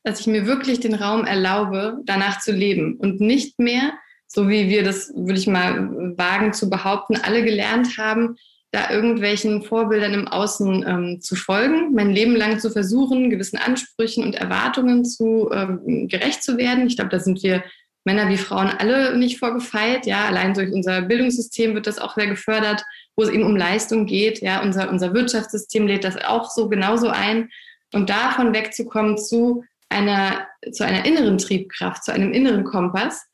dass 0.07 0.21
ich 0.21 0.27
mir 0.27 0.45
wirklich 0.45 0.79
den 0.79 0.93
Raum 0.93 1.25
erlaube, 1.25 1.99
danach 2.05 2.39
zu 2.39 2.53
leben 2.53 2.95
und 2.95 3.19
nicht 3.19 3.59
mehr, 3.59 3.91
so 4.25 4.47
wie 4.47 4.69
wir 4.69 4.83
das, 4.83 5.11
würde 5.13 5.37
ich 5.39 5.47
mal 5.47 5.89
wagen 6.17 6.53
zu 6.53 6.69
behaupten, 6.69 7.17
alle 7.17 7.43
gelernt 7.43 7.97
haben, 7.97 8.37
da 8.71 8.89
irgendwelchen 8.89 9.63
Vorbildern 9.63 10.13
im 10.13 10.27
Außen 10.27 10.85
ähm, 10.87 11.21
zu 11.21 11.35
folgen, 11.35 11.93
mein 11.93 12.11
Leben 12.11 12.35
lang 12.37 12.59
zu 12.59 12.69
versuchen, 12.69 13.29
gewissen 13.29 13.57
Ansprüchen 13.57 14.23
und 14.23 14.35
Erwartungen 14.35 15.03
zu 15.03 15.49
ähm, 15.51 16.07
gerecht 16.07 16.41
zu 16.41 16.57
werden. 16.57 16.87
Ich 16.87 16.95
glaube, 16.95 17.11
da 17.11 17.19
sind 17.19 17.43
wir 17.43 17.63
Männer 18.05 18.29
wie 18.29 18.37
Frauen 18.37 18.69
alle 18.69 19.17
nicht 19.17 19.39
vorgefeilt. 19.39 20.05
Ja, 20.05 20.25
allein 20.25 20.53
durch 20.53 20.71
unser 20.71 21.01
Bildungssystem 21.01 21.75
wird 21.75 21.85
das 21.85 21.99
auch 21.99 22.15
sehr 22.15 22.27
gefördert, 22.27 22.83
wo 23.17 23.23
es 23.23 23.29
eben 23.29 23.43
um 23.43 23.57
Leistung 23.57 24.05
geht. 24.05 24.41
Ja, 24.41 24.61
unser, 24.61 24.89
unser 24.89 25.13
Wirtschaftssystem 25.13 25.85
lädt 25.85 26.05
das 26.05 26.15
auch 26.23 26.49
so 26.49 26.69
genauso 26.69 27.09
ein. 27.09 27.49
Und 27.93 28.09
davon 28.09 28.53
wegzukommen 28.53 29.17
zu, 29.17 29.63
einer, 29.89 30.47
zu 30.71 30.85
einer 30.85 31.05
inneren 31.05 31.37
Triebkraft, 31.37 32.03
zu 32.03 32.13
einem 32.13 32.33
inneren 32.33 32.63
Kompass, 32.63 33.25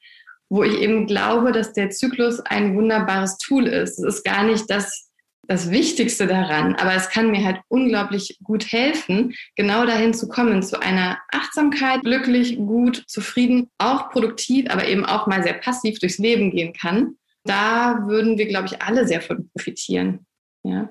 wo 0.49 0.63
ich 0.63 0.79
eben 0.79 1.07
glaube, 1.07 1.51
dass 1.51 1.73
der 1.73 1.89
Zyklus 1.89 2.39
ein 2.41 2.75
wunderbares 2.75 3.37
Tool 3.37 3.67
ist. 3.67 3.99
Es 3.99 4.17
ist 4.17 4.23
gar 4.23 4.43
nicht 4.43 4.69
das, 4.69 5.09
das 5.47 5.71
Wichtigste 5.71 6.27
daran, 6.27 6.75
aber 6.75 6.93
es 6.93 7.09
kann 7.09 7.31
mir 7.31 7.43
halt 7.43 7.59
unglaublich 7.67 8.37
gut 8.43 8.71
helfen, 8.71 9.33
genau 9.55 9.85
dahin 9.85 10.13
zu 10.13 10.27
kommen, 10.29 10.61
zu 10.63 10.79
einer 10.79 11.19
Achtsamkeit, 11.31 12.01
glücklich, 12.03 12.57
gut, 12.57 13.03
zufrieden, 13.07 13.69
auch 13.77 14.09
produktiv, 14.11 14.67
aber 14.69 14.87
eben 14.87 15.05
auch 15.05 15.27
mal 15.27 15.43
sehr 15.43 15.53
passiv 15.53 15.99
durchs 15.99 16.17
Leben 16.17 16.51
gehen 16.51 16.73
kann. 16.73 17.15
Da 17.43 18.03
würden 18.07 18.37
wir, 18.37 18.47
glaube 18.47 18.67
ich, 18.67 18.81
alle 18.81 19.07
sehr 19.07 19.21
von 19.21 19.49
profitieren. 19.49 20.25
Ja. 20.63 20.87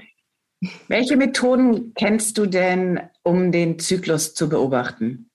Welche 0.89 1.17
Methoden 1.17 1.93
kennst 1.95 2.37
du 2.39 2.47
denn, 2.47 3.01
um 3.23 3.53
den 3.53 3.79
Zyklus 3.79 4.35
zu 4.35 4.49
beobachten? 4.49 5.31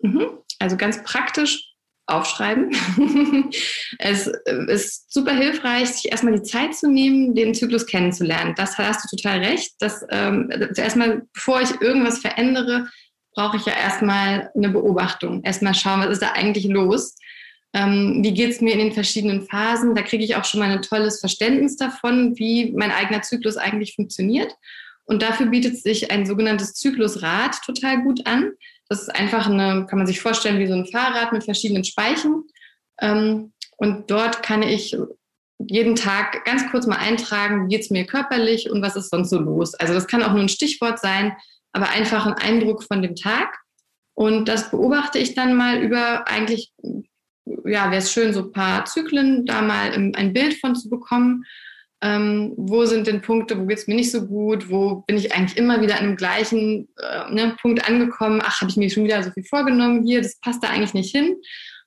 Mhm. 0.00 0.28
Also 0.58 0.76
ganz 0.76 1.02
praktisch 1.02 1.68
aufschreiben. 2.06 2.74
es 3.98 4.30
ist 4.68 5.12
super 5.12 5.32
hilfreich, 5.32 5.88
sich 5.90 6.10
erstmal 6.10 6.34
die 6.34 6.42
Zeit 6.42 6.74
zu 6.74 6.90
nehmen, 6.90 7.34
den 7.34 7.54
Zyklus 7.54 7.86
kennenzulernen. 7.86 8.54
Das 8.56 8.78
hast 8.78 9.04
du 9.04 9.16
total 9.16 9.38
recht. 9.40 9.72
Dass, 9.78 10.04
ähm, 10.10 10.50
zuerst 10.74 10.96
mal, 10.96 11.22
bevor 11.34 11.60
ich 11.60 11.80
irgendwas 11.80 12.18
verändere, 12.18 12.88
brauche 13.34 13.58
ich 13.58 13.66
ja 13.66 13.74
erstmal 13.74 14.50
eine 14.56 14.70
Beobachtung. 14.70 15.42
Erstmal 15.44 15.74
schauen, 15.74 16.00
was 16.00 16.10
ist 16.10 16.22
da 16.22 16.32
eigentlich 16.32 16.64
los? 16.64 17.14
Ähm, 17.74 18.20
wie 18.22 18.32
geht 18.32 18.50
es 18.50 18.60
mir 18.62 18.72
in 18.72 18.78
den 18.78 18.92
verschiedenen 18.92 19.42
Phasen? 19.42 19.94
Da 19.94 20.02
kriege 20.02 20.24
ich 20.24 20.36
auch 20.36 20.44
schon 20.44 20.60
mal 20.60 20.70
ein 20.70 20.82
tolles 20.82 21.20
Verständnis 21.20 21.76
davon, 21.76 22.38
wie 22.38 22.72
mein 22.72 22.90
eigener 22.90 23.20
Zyklus 23.22 23.58
eigentlich 23.58 23.94
funktioniert. 23.94 24.52
Und 25.04 25.22
dafür 25.22 25.46
bietet 25.46 25.76
sich 25.76 26.10
ein 26.10 26.26
sogenanntes 26.26 26.74
Zyklusrad 26.74 27.60
total 27.64 28.02
gut 28.02 28.26
an. 28.26 28.52
Das 28.88 29.02
ist 29.02 29.14
einfach 29.14 29.46
eine, 29.46 29.86
kann 29.86 29.98
man 29.98 30.06
sich 30.06 30.20
vorstellen, 30.20 30.58
wie 30.58 30.66
so 30.66 30.74
ein 30.74 30.86
Fahrrad 30.86 31.32
mit 31.32 31.44
verschiedenen 31.44 31.84
Speichen. 31.84 32.44
Ähm, 33.00 33.52
und 33.76 34.10
dort 34.10 34.42
kann 34.42 34.62
ich 34.62 34.96
jeden 35.58 35.96
Tag 35.96 36.44
ganz 36.44 36.70
kurz 36.70 36.86
mal 36.86 36.96
eintragen, 36.96 37.64
wie 37.64 37.74
geht 37.74 37.82
es 37.82 37.90
mir 37.90 38.06
körperlich 38.06 38.70
und 38.70 38.82
was 38.82 38.96
ist 38.96 39.10
sonst 39.10 39.30
so 39.30 39.38
los. 39.38 39.74
Also 39.74 39.94
das 39.94 40.06
kann 40.06 40.22
auch 40.22 40.32
nur 40.32 40.42
ein 40.42 40.48
Stichwort 40.48 40.98
sein, 41.00 41.36
aber 41.72 41.90
einfach 41.90 42.26
ein 42.26 42.34
Eindruck 42.34 42.84
von 42.84 43.02
dem 43.02 43.14
Tag. 43.14 43.58
Und 44.14 44.48
das 44.48 44.70
beobachte 44.70 45.18
ich 45.18 45.34
dann 45.34 45.54
mal 45.54 45.78
über 45.78 46.26
eigentlich, 46.26 46.72
ja, 47.44 47.90
wäre 47.90 47.96
es 47.96 48.12
schön, 48.12 48.32
so 48.32 48.40
ein 48.40 48.52
paar 48.52 48.84
Zyklen 48.84 49.46
da 49.46 49.62
mal 49.62 49.92
ein 49.92 50.32
Bild 50.32 50.54
von 50.54 50.74
zu 50.74 50.88
bekommen. 50.88 51.44
Ähm, 52.00 52.54
wo 52.56 52.84
sind 52.84 53.08
denn 53.08 53.22
Punkte, 53.22 53.58
wo 53.58 53.66
geht 53.66 53.78
es 53.78 53.88
mir 53.88 53.96
nicht 53.96 54.12
so 54.12 54.26
gut, 54.26 54.70
wo 54.70 55.02
bin 55.08 55.16
ich 55.16 55.34
eigentlich 55.34 55.58
immer 55.58 55.80
wieder 55.80 55.98
an 55.98 56.04
dem 56.04 56.16
gleichen 56.16 56.88
äh, 56.96 57.32
ne, 57.32 57.56
Punkt 57.60 57.88
angekommen, 57.88 58.40
ach, 58.44 58.60
habe 58.60 58.70
ich 58.70 58.76
mir 58.76 58.88
schon 58.88 59.04
wieder 59.04 59.20
so 59.22 59.32
viel 59.32 59.44
vorgenommen 59.44 60.06
hier, 60.06 60.22
das 60.22 60.38
passt 60.40 60.62
da 60.62 60.68
eigentlich 60.68 60.94
nicht 60.94 61.10
hin. 61.10 61.36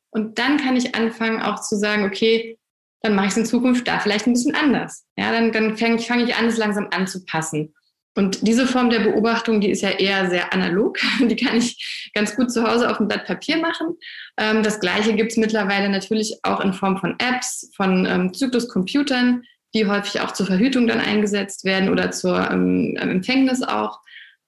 Und 0.09 0.37
dann 0.37 0.57
kann 0.57 0.75
ich 0.75 0.95
anfangen 0.95 1.41
auch 1.41 1.61
zu 1.61 1.77
sagen, 1.77 2.03
okay, 2.03 2.57
dann 3.01 3.15
mache 3.15 3.27
ich 3.27 3.31
es 3.31 3.37
in 3.37 3.45
Zukunft 3.45 3.87
da 3.87 3.99
vielleicht 3.99 4.27
ein 4.27 4.33
bisschen 4.33 4.55
anders. 4.55 5.05
Ja, 5.17 5.31
dann, 5.31 5.51
dann 5.51 5.77
fange 5.77 5.95
ich, 5.95 6.07
fang 6.07 6.19
ich 6.19 6.35
an, 6.35 6.45
es 6.45 6.57
langsam 6.57 6.87
anzupassen. 6.91 7.73
Und 8.13 8.45
diese 8.45 8.67
Form 8.67 8.89
der 8.89 8.99
Beobachtung, 8.99 9.61
die 9.61 9.71
ist 9.71 9.81
ja 9.81 9.91
eher 9.91 10.29
sehr 10.29 10.51
analog. 10.53 10.97
Die 11.21 11.35
kann 11.35 11.57
ich 11.57 12.11
ganz 12.13 12.35
gut 12.35 12.51
zu 12.51 12.67
Hause 12.67 12.89
auf 12.89 12.97
dem 12.97 13.07
Blatt 13.07 13.25
Papier 13.25 13.57
machen. 13.57 13.95
Ähm, 14.37 14.63
das 14.63 14.81
Gleiche 14.81 15.13
gibt 15.13 15.31
es 15.31 15.37
mittlerweile 15.37 15.87
natürlich 15.87 16.37
auch 16.43 16.59
in 16.59 16.73
Form 16.73 16.97
von 16.97 17.15
Apps, 17.19 17.71
von 17.75 18.05
ähm, 18.05 18.33
Zykluscomputern, 18.33 19.43
die 19.73 19.87
häufig 19.87 20.21
auch 20.21 20.31
zur 20.31 20.45
Verhütung 20.45 20.87
dann 20.87 20.99
eingesetzt 20.99 21.63
werden 21.63 21.89
oder 21.89 22.11
zur 22.11 22.49
ähm, 22.51 22.95
Empfängnis 22.97 23.63
auch. 23.63 23.99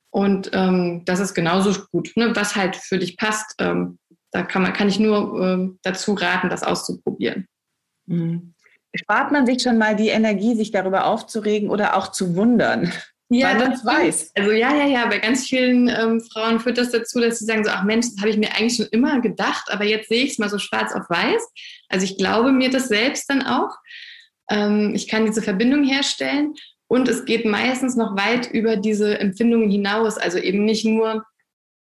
Und 0.10 0.52
ähm, 0.54 1.04
das 1.06 1.20
ist 1.20 1.34
genauso 1.34 1.74
gut. 1.92 2.12
Ne? 2.16 2.36
Was 2.36 2.56
halt 2.56 2.76
für 2.76 3.00
dich 3.00 3.18
passt, 3.18 3.56
ähm, 3.60 3.98
da 4.32 4.44
kann, 4.44 4.62
man, 4.62 4.74
kann 4.74 4.88
ich 4.88 5.00
nur 5.00 5.40
ähm, 5.42 5.80
dazu 5.84 6.14
raten, 6.14 6.50
das 6.50 6.64
auszuprobieren. 6.64 7.48
Mhm. 8.06 8.54
Spart 8.96 9.32
man 9.32 9.46
sich 9.46 9.64
schon 9.64 9.78
mal 9.78 9.96
die 9.96 10.10
Energie, 10.10 10.56
sich 10.56 10.72
darüber 10.72 11.06
aufzuregen 11.06 11.70
oder 11.70 11.96
auch 11.96 12.10
zu 12.10 12.36
wundern? 12.36 12.92
Ja, 13.30 13.60
weil 13.60 13.72
es 13.72 13.84
weiß. 13.84 14.32
Also 14.36 14.52
ja, 14.52 14.76
ja, 14.76 14.86
ja, 14.86 15.08
bei 15.08 15.18
ganz 15.18 15.48
vielen 15.48 15.88
ähm, 15.88 16.22
Frauen 16.22 16.60
führt 16.60 16.78
das 16.78 16.92
dazu, 16.92 17.20
dass 17.20 17.40
sie 17.40 17.46
sagen 17.46 17.64
so, 17.64 17.72
ach 17.72 17.84
Mensch, 17.84 18.06
das 18.12 18.20
habe 18.20 18.30
ich 18.30 18.38
mir 18.38 18.54
eigentlich 18.54 18.76
schon 18.76 18.86
immer 18.92 19.22
gedacht, 19.22 19.70
aber 19.72 19.86
jetzt 19.86 20.10
sehe 20.10 20.24
ich 20.24 20.34
es 20.34 20.38
mal 20.38 20.50
so 20.50 20.60
schwarz 20.60 20.94
auf 20.94 21.10
weiß. 21.10 21.42
Also 21.90 22.04
ich 22.04 22.18
glaube 22.18 22.52
mir 22.52 22.70
das 22.70 22.90
selbst 22.90 23.28
dann 23.32 23.42
auch. 23.42 23.76
Ähm, 24.54 24.94
ich 24.94 25.08
kann 25.08 25.26
diese 25.26 25.42
Verbindung 25.42 25.84
herstellen 25.84 26.54
und 26.88 27.08
es 27.08 27.26
geht 27.26 27.44
meistens 27.46 27.96
noch 27.96 28.16
weit 28.16 28.52
über 28.52 28.76
diese 28.76 29.20
Empfindungen 29.20 29.70
hinaus. 29.70 30.18
Also 30.18 30.38
eben 30.38 30.63
nicht 30.63 30.86
nur, 30.86 31.26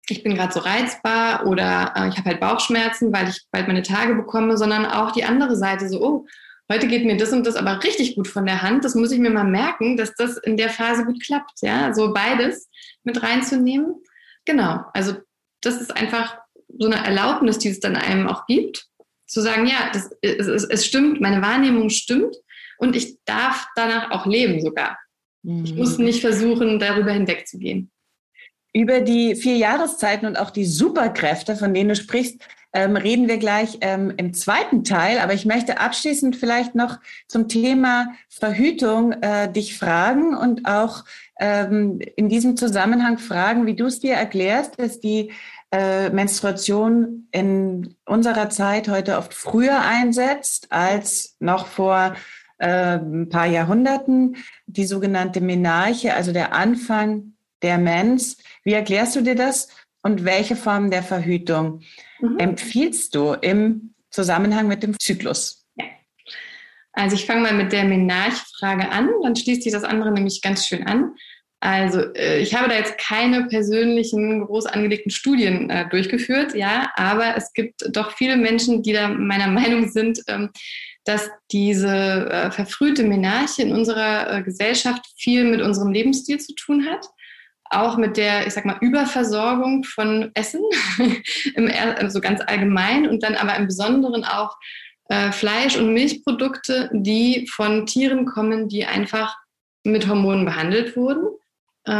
ich 0.09 0.23
bin 0.23 0.35
gerade 0.35 0.51
so 0.51 0.59
reizbar 0.59 1.47
oder 1.47 1.93
äh, 1.95 2.09
ich 2.09 2.17
habe 2.17 2.31
halt 2.31 2.41
Bauchschmerzen, 2.41 3.13
weil 3.13 3.29
ich 3.29 3.45
bald 3.51 3.67
meine 3.67 3.83
Tage 3.83 4.13
bekomme, 4.13 4.57
sondern 4.57 4.85
auch 4.85 5.11
die 5.11 5.23
andere 5.23 5.55
Seite 5.55 5.87
so, 5.87 6.01
oh, 6.03 6.25
heute 6.69 6.87
geht 6.87 7.05
mir 7.05 7.15
das 7.15 7.31
und 7.31 7.47
das 7.47 7.55
aber 7.55 7.81
richtig 7.81 8.15
gut 8.15 8.27
von 8.27 8.45
der 8.45 8.61
Hand. 8.61 8.83
Das 8.83 8.93
muss 8.93 9.13
ich 9.13 9.19
mir 9.19 9.31
mal 9.31 9.45
merken, 9.45 9.95
dass 9.95 10.13
das 10.15 10.37
in 10.37 10.57
der 10.57 10.69
Phase 10.69 11.05
gut 11.05 11.23
klappt. 11.23 11.61
Ja, 11.61 11.93
so 11.93 12.13
beides 12.13 12.69
mit 13.03 13.23
reinzunehmen. 13.23 14.03
Genau. 14.43 14.83
Also 14.93 15.13
das 15.61 15.79
ist 15.79 15.95
einfach 15.95 16.37
so 16.77 16.87
eine 16.87 17.05
Erlaubnis, 17.05 17.57
die 17.57 17.69
es 17.69 17.79
dann 17.79 17.95
einem 17.95 18.27
auch 18.27 18.45
gibt, 18.47 18.85
zu 19.27 19.39
sagen, 19.39 19.65
ja, 19.65 19.91
das, 19.93 20.09
es, 20.21 20.47
es, 20.47 20.65
es 20.65 20.85
stimmt, 20.85 21.21
meine 21.21 21.41
Wahrnehmung 21.41 21.89
stimmt 21.89 22.35
und 22.79 22.95
ich 22.95 23.19
darf 23.25 23.67
danach 23.75 24.11
auch 24.11 24.25
leben 24.25 24.61
sogar. 24.61 24.97
Mhm. 25.43 25.65
Ich 25.65 25.75
muss 25.75 25.97
mhm. 25.97 26.05
nicht 26.05 26.21
versuchen, 26.21 26.79
darüber 26.79 27.11
hinwegzugehen. 27.11 27.91
Über 28.73 29.01
die 29.01 29.35
vier 29.35 29.57
Jahreszeiten 29.57 30.25
und 30.25 30.37
auch 30.37 30.51
die 30.51 30.65
Superkräfte, 30.65 31.55
von 31.55 31.73
denen 31.73 31.89
du 31.89 31.95
sprichst, 31.95 32.41
ähm, 32.71 32.95
reden 32.95 33.27
wir 33.27 33.37
gleich 33.37 33.79
ähm, 33.81 34.13
im 34.17 34.33
zweiten 34.33 34.83
Teil. 34.83 35.17
Aber 35.19 35.33
ich 35.33 35.45
möchte 35.45 35.79
abschließend 35.79 36.35
vielleicht 36.35 36.75
noch 36.75 36.99
zum 37.27 37.47
Thema 37.47 38.13
Verhütung 38.29 39.11
äh, 39.13 39.51
dich 39.51 39.77
fragen 39.77 40.35
und 40.35 40.67
auch 40.67 41.03
ähm, 41.39 41.99
in 42.15 42.29
diesem 42.29 42.57
Zusammenhang 42.57 43.17
fragen, 43.17 43.65
wie 43.65 43.75
du 43.75 43.87
es 43.87 43.99
dir 43.99 44.13
erklärst, 44.13 44.79
dass 44.79 44.99
die 44.99 45.31
äh, 45.71 46.09
Menstruation 46.09 47.27
in 47.31 47.95
unserer 48.05 48.49
Zeit 48.49 48.87
heute 48.87 49.17
oft 49.17 49.33
früher 49.33 49.81
einsetzt 49.81 50.67
als 50.71 51.35
noch 51.39 51.65
vor 51.65 52.15
äh, 52.59 52.97
ein 52.97 53.29
paar 53.29 53.47
Jahrhunderten, 53.47 54.37
die 54.67 54.85
sogenannte 54.85 55.41
Menarche, 55.41 56.13
also 56.13 56.31
der 56.31 56.53
Anfang 56.53 57.33
der 57.61 57.77
Mens. 57.77 58.37
Wie 58.63 58.73
erklärst 58.73 59.15
du 59.15 59.21
dir 59.21 59.35
das 59.35 59.69
und 60.01 60.25
welche 60.25 60.55
Formen 60.55 60.91
der 60.91 61.03
Verhütung 61.03 61.81
mhm. 62.19 62.37
empfiehlst 62.37 63.15
du 63.15 63.33
im 63.33 63.93
Zusammenhang 64.11 64.67
mit 64.67 64.83
dem 64.83 64.97
Zyklus? 64.99 65.65
Ja. 65.75 65.85
Also 66.93 67.15
ich 67.15 67.25
fange 67.25 67.41
mal 67.41 67.53
mit 67.53 67.71
der 67.71 67.85
Menarch-Frage 67.85 68.89
an, 68.89 69.09
dann 69.23 69.35
schließt 69.35 69.63
sich 69.63 69.73
das 69.73 69.83
andere 69.83 70.11
nämlich 70.11 70.41
ganz 70.41 70.67
schön 70.67 70.85
an. 70.85 71.15
Also 71.61 72.13
äh, 72.13 72.39
ich 72.39 72.55
habe 72.55 72.69
da 72.69 72.75
jetzt 72.75 72.97
keine 72.97 73.45
persönlichen 73.47 74.45
groß 74.45 74.65
angelegten 74.65 75.11
Studien 75.11 75.69
äh, 75.69 75.89
durchgeführt, 75.89 76.55
ja, 76.55 76.89
aber 76.95 77.35
es 77.35 77.51
gibt 77.53 77.83
doch 77.91 78.13
viele 78.13 78.37
Menschen, 78.37 78.81
die 78.81 78.93
da 78.93 79.09
meiner 79.09 79.47
Meinung 79.51 79.89
sind, 79.89 80.21
ähm, 80.27 80.51
dass 81.09 81.27
diese 81.51 81.89
äh, 82.29 82.51
verfrühte 82.51 83.03
Menarche 83.03 83.63
in 83.63 83.73
unserer 83.73 84.31
äh, 84.31 84.43
Gesellschaft 84.43 85.03
viel 85.17 85.43
mit 85.43 85.59
unserem 85.59 85.91
Lebensstil 85.91 86.39
zu 86.39 86.53
tun 86.53 86.85
hat. 86.85 87.03
Auch 87.71 87.97
mit 87.97 88.15
der, 88.15 88.45
ich 88.45 88.53
sag 88.53 88.65
mal, 88.65 88.77
Überversorgung 88.79 89.83
von 89.83 90.29
Essen, 90.35 90.61
im, 91.55 91.71
also 91.97 92.21
ganz 92.21 92.41
allgemein 92.45 93.09
und 93.09 93.23
dann 93.23 93.33
aber 93.33 93.55
im 93.55 93.65
Besonderen 93.65 94.23
auch 94.23 94.55
äh, 95.05 95.31
Fleisch- 95.31 95.77
und 95.77 95.95
Milchprodukte, 95.95 96.91
die 96.93 97.47
von 97.51 97.87
Tieren 97.87 98.27
kommen, 98.27 98.69
die 98.69 98.85
einfach 98.85 99.35
mit 99.83 100.07
Hormonen 100.07 100.45
behandelt 100.45 100.95
wurden, 100.95 101.27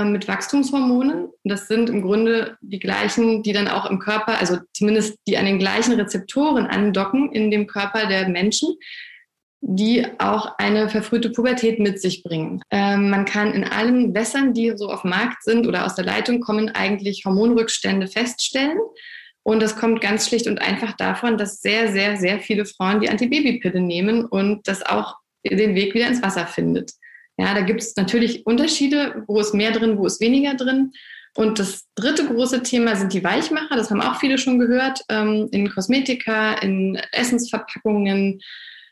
mit 0.06 0.28
Wachstumshormonen. 0.28 1.30
Das 1.43 1.67
sind 1.67 1.89
im 1.89 2.02
Grunde 2.02 2.58
die 2.62 2.80
gleichen, 2.80 3.43
die 3.43 3.54
dann 3.54 3.67
auch 3.67 3.89
im 3.89 3.99
Körper, 3.99 4.39
also 4.39 4.58
zumindest 4.73 5.17
die 5.28 5.38
an 5.38 5.45
den 5.45 5.60
gleichen 5.60 5.93
Rezeptoren 5.93 6.67
andocken 6.67 7.32
in 7.32 7.49
dem 7.49 7.65
Körper 7.65 8.08
der 8.08 8.30
Menschen, 8.30 8.75
die 9.62 10.06
auch 10.19 10.58
eine 10.58 10.89
verfrühte 10.89 11.32
Pubertät 11.32 11.80
mit 11.80 12.02
sich 12.02 12.23
bringen. 12.23 12.62
Ähm, 12.71 13.10
man 13.10 13.25
kann 13.25 13.54
in 13.54 13.63
allen 13.63 14.13
Wässern, 14.13 14.54
die 14.54 14.73
so 14.75 14.89
auf 14.89 15.02
dem 15.02 15.10
Markt 15.10 15.43
sind 15.43 15.67
oder 15.67 15.86
aus 15.86 15.95
der 15.95 16.06
Leitung 16.06 16.39
kommen, 16.39 16.69
eigentlich 16.69 17.25
Hormonrückstände 17.25 18.08
feststellen. 18.08 18.78
Und 19.43 19.62
das 19.62 19.75
kommt 19.75 20.02
ganz 20.02 20.28
schlicht 20.28 20.47
und 20.47 20.62
einfach 20.62 20.93
davon, 20.93 21.38
dass 21.38 21.62
sehr, 21.62 21.91
sehr, 21.91 22.17
sehr 22.17 22.39
viele 22.39 22.65
Frauen 22.65 23.02
die 23.02 23.10
Antibabypille 23.10 23.82
nehmen 23.82 24.25
und 24.25 24.67
das 24.67 24.86
auch 24.86 25.15
den 25.43 25.75
Weg 25.75 25.93
wieder 25.93 26.08
ins 26.08 26.21
Wasser 26.21 26.45
findet. 26.45 26.91
Ja, 27.39 27.54
da 27.54 27.62
gibt 27.62 27.80
es 27.80 27.95
natürlich 27.95 28.45
Unterschiede, 28.45 29.23
wo 29.25 29.39
ist 29.39 29.54
mehr 29.54 29.71
drin, 29.71 29.97
wo 29.97 30.06
ist 30.06 30.19
weniger 30.19 30.56
drin. 30.56 30.91
Und 31.38 31.58
das 31.58 31.86
dritte 31.95 32.25
große 32.28 32.63
Thema 32.63 32.97
sind 32.97 33.13
die 33.13 33.23
Weichmacher. 33.23 33.78
Das 33.78 33.89
haben 33.89 34.02
auch 34.02 34.19
viele 34.19 34.38
schon 34.38 34.60
gehört. 34.60 34.99
Ähm, 35.08 35.47
in 35.52 35.69
Kosmetika, 35.69 36.56
in 36.56 36.99
Essensverpackungen, 37.13 38.41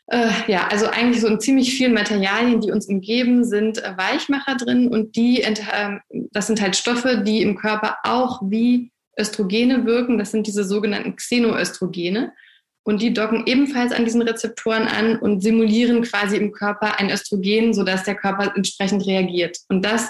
äh, 0.06 0.30
ja, 0.46 0.66
also 0.68 0.86
eigentlich 0.86 1.20
so 1.20 1.26
in 1.26 1.40
ziemlich 1.40 1.74
vielen 1.74 1.92
Materialien, 1.92 2.62
die 2.62 2.72
uns 2.72 2.86
umgeben, 2.86 3.44
sind 3.44 3.84
äh, 3.84 3.94
Weichmacher 3.98 4.56
drin 4.56 4.88
und 4.88 5.14
die, 5.16 5.42
äh, 5.42 5.54
das 6.32 6.46
sind 6.46 6.62
halt 6.62 6.74
Stoffe, 6.74 7.18
die 7.18 7.42
im 7.42 7.54
Körper 7.54 7.98
auch 8.04 8.40
wie 8.42 8.90
Östrogene 9.20 9.84
wirken. 9.84 10.16
Das 10.16 10.30
sind 10.30 10.46
diese 10.46 10.64
sogenannten 10.64 11.16
Xenoöstrogene. 11.16 12.32
Und 12.88 13.02
die 13.02 13.12
docken 13.12 13.42
ebenfalls 13.44 13.92
an 13.92 14.06
diesen 14.06 14.22
Rezeptoren 14.22 14.88
an 14.88 15.18
und 15.18 15.42
simulieren 15.42 16.00
quasi 16.00 16.38
im 16.38 16.52
Körper 16.52 16.98
ein 16.98 17.10
Östrogen, 17.10 17.74
sodass 17.74 18.04
der 18.04 18.14
Körper 18.14 18.56
entsprechend 18.56 19.06
reagiert. 19.06 19.58
Und 19.68 19.84
das 19.84 20.08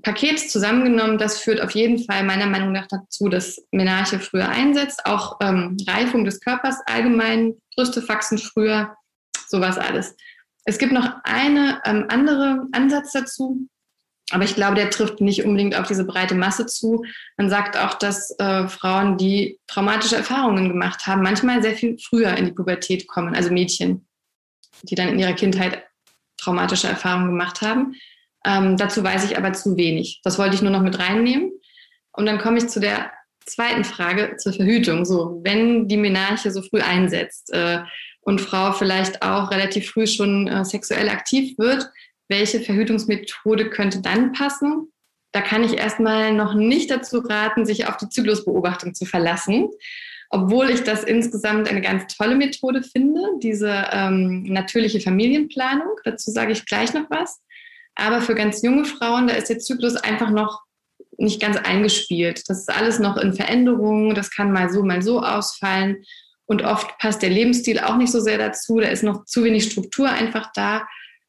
Paket 0.00 0.40
zusammengenommen, 0.40 1.18
das 1.18 1.38
führt 1.38 1.60
auf 1.60 1.72
jeden 1.72 2.02
Fall 2.02 2.24
meiner 2.24 2.46
Meinung 2.46 2.72
nach 2.72 2.86
dazu, 2.86 3.28
dass 3.28 3.62
Menarche 3.72 4.20
früher 4.20 4.48
einsetzt, 4.48 5.04
auch 5.04 5.36
ähm, 5.42 5.76
Reifung 5.86 6.24
des 6.24 6.40
Körpers 6.40 6.76
allgemein, 6.86 7.56
Brüste 7.74 8.08
wachsen 8.08 8.38
früher, 8.38 8.96
sowas 9.46 9.76
alles. 9.76 10.16
Es 10.64 10.78
gibt 10.78 10.92
noch 10.92 11.16
einen 11.24 11.76
ähm, 11.84 12.06
anderen 12.08 12.70
Ansatz 12.72 13.12
dazu, 13.12 13.68
aber 14.32 14.44
ich 14.44 14.56
glaube, 14.56 14.74
der 14.74 14.90
trifft 14.90 15.20
nicht 15.20 15.44
unbedingt 15.44 15.78
auf 15.78 15.86
diese 15.86 16.04
breite 16.04 16.34
Masse 16.34 16.66
zu. 16.66 17.04
Man 17.36 17.48
sagt 17.48 17.76
auch, 17.76 17.94
dass 17.94 18.34
äh, 18.38 18.66
Frauen, 18.66 19.16
die 19.18 19.60
traumatische 19.68 20.16
Erfahrungen 20.16 20.68
gemacht 20.68 21.06
haben, 21.06 21.22
manchmal 21.22 21.62
sehr 21.62 21.74
viel 21.74 21.96
früher 21.98 22.36
in 22.36 22.46
die 22.46 22.52
Pubertät 22.52 23.06
kommen, 23.06 23.36
also 23.36 23.52
Mädchen, 23.52 24.08
die 24.82 24.96
dann 24.96 25.10
in 25.10 25.18
ihrer 25.20 25.34
Kindheit 25.34 25.84
traumatische 26.38 26.88
Erfahrungen 26.88 27.28
gemacht 27.28 27.62
haben. 27.62 27.94
Ähm, 28.44 28.76
dazu 28.76 29.02
weiß 29.02 29.24
ich 29.30 29.38
aber 29.38 29.52
zu 29.52 29.76
wenig. 29.76 30.20
Das 30.24 30.38
wollte 30.38 30.56
ich 30.56 30.62
nur 30.62 30.72
noch 30.72 30.82
mit 30.82 30.98
reinnehmen. 30.98 31.52
Und 32.12 32.26
dann 32.26 32.38
komme 32.38 32.58
ich 32.58 32.68
zu 32.68 32.80
der 32.80 33.12
zweiten 33.44 33.84
Frage 33.84 34.36
zur 34.38 34.52
Verhütung. 34.52 35.04
So, 35.04 35.40
wenn 35.44 35.86
die 35.86 35.96
Menarche 35.96 36.50
so 36.50 36.62
früh 36.62 36.80
einsetzt 36.80 37.52
äh, 37.52 37.80
und 38.22 38.40
Frau 38.40 38.72
vielleicht 38.72 39.22
auch 39.22 39.52
relativ 39.52 39.90
früh 39.90 40.06
schon 40.06 40.48
äh, 40.48 40.64
sexuell 40.64 41.08
aktiv 41.08 41.56
wird, 41.58 41.88
welche 42.28 42.60
Verhütungsmethode 42.60 43.70
könnte 43.70 44.00
dann 44.00 44.32
passen? 44.32 44.92
Da 45.32 45.40
kann 45.42 45.64
ich 45.64 45.76
erstmal 45.76 46.32
noch 46.32 46.54
nicht 46.54 46.90
dazu 46.90 47.18
raten, 47.18 47.66
sich 47.66 47.86
auf 47.86 47.96
die 47.98 48.08
Zyklusbeobachtung 48.08 48.94
zu 48.94 49.04
verlassen, 49.04 49.68
obwohl 50.30 50.70
ich 50.70 50.82
das 50.82 51.04
insgesamt 51.04 51.68
eine 51.68 51.82
ganz 51.82 52.14
tolle 52.16 52.34
Methode 52.34 52.82
finde, 52.82 53.20
diese 53.42 53.86
ähm, 53.92 54.44
natürliche 54.44 55.00
Familienplanung. 55.00 55.96
Dazu 56.04 56.30
sage 56.30 56.52
ich 56.52 56.66
gleich 56.66 56.94
noch 56.94 57.10
was. 57.10 57.40
Aber 57.94 58.20
für 58.20 58.34
ganz 58.34 58.62
junge 58.62 58.84
Frauen, 58.84 59.26
da 59.26 59.34
ist 59.34 59.48
der 59.48 59.58
Zyklus 59.58 59.96
einfach 59.96 60.30
noch 60.30 60.62
nicht 61.18 61.40
ganz 61.40 61.56
eingespielt. 61.56 62.48
Das 62.48 62.60
ist 62.60 62.70
alles 62.70 62.98
noch 62.98 63.16
in 63.16 63.34
Veränderung. 63.34 64.14
Das 64.14 64.30
kann 64.30 64.52
mal 64.52 64.70
so, 64.70 64.82
mal 64.82 65.02
so 65.02 65.22
ausfallen. 65.22 66.04
Und 66.46 66.62
oft 66.62 66.98
passt 66.98 67.22
der 67.22 67.30
Lebensstil 67.30 67.80
auch 67.80 67.96
nicht 67.96 68.12
so 68.12 68.20
sehr 68.20 68.38
dazu. 68.38 68.78
Da 68.80 68.88
ist 68.88 69.02
noch 69.02 69.24
zu 69.24 69.44
wenig 69.44 69.64
Struktur 69.64 70.08
einfach 70.08 70.50
da. 70.54 70.86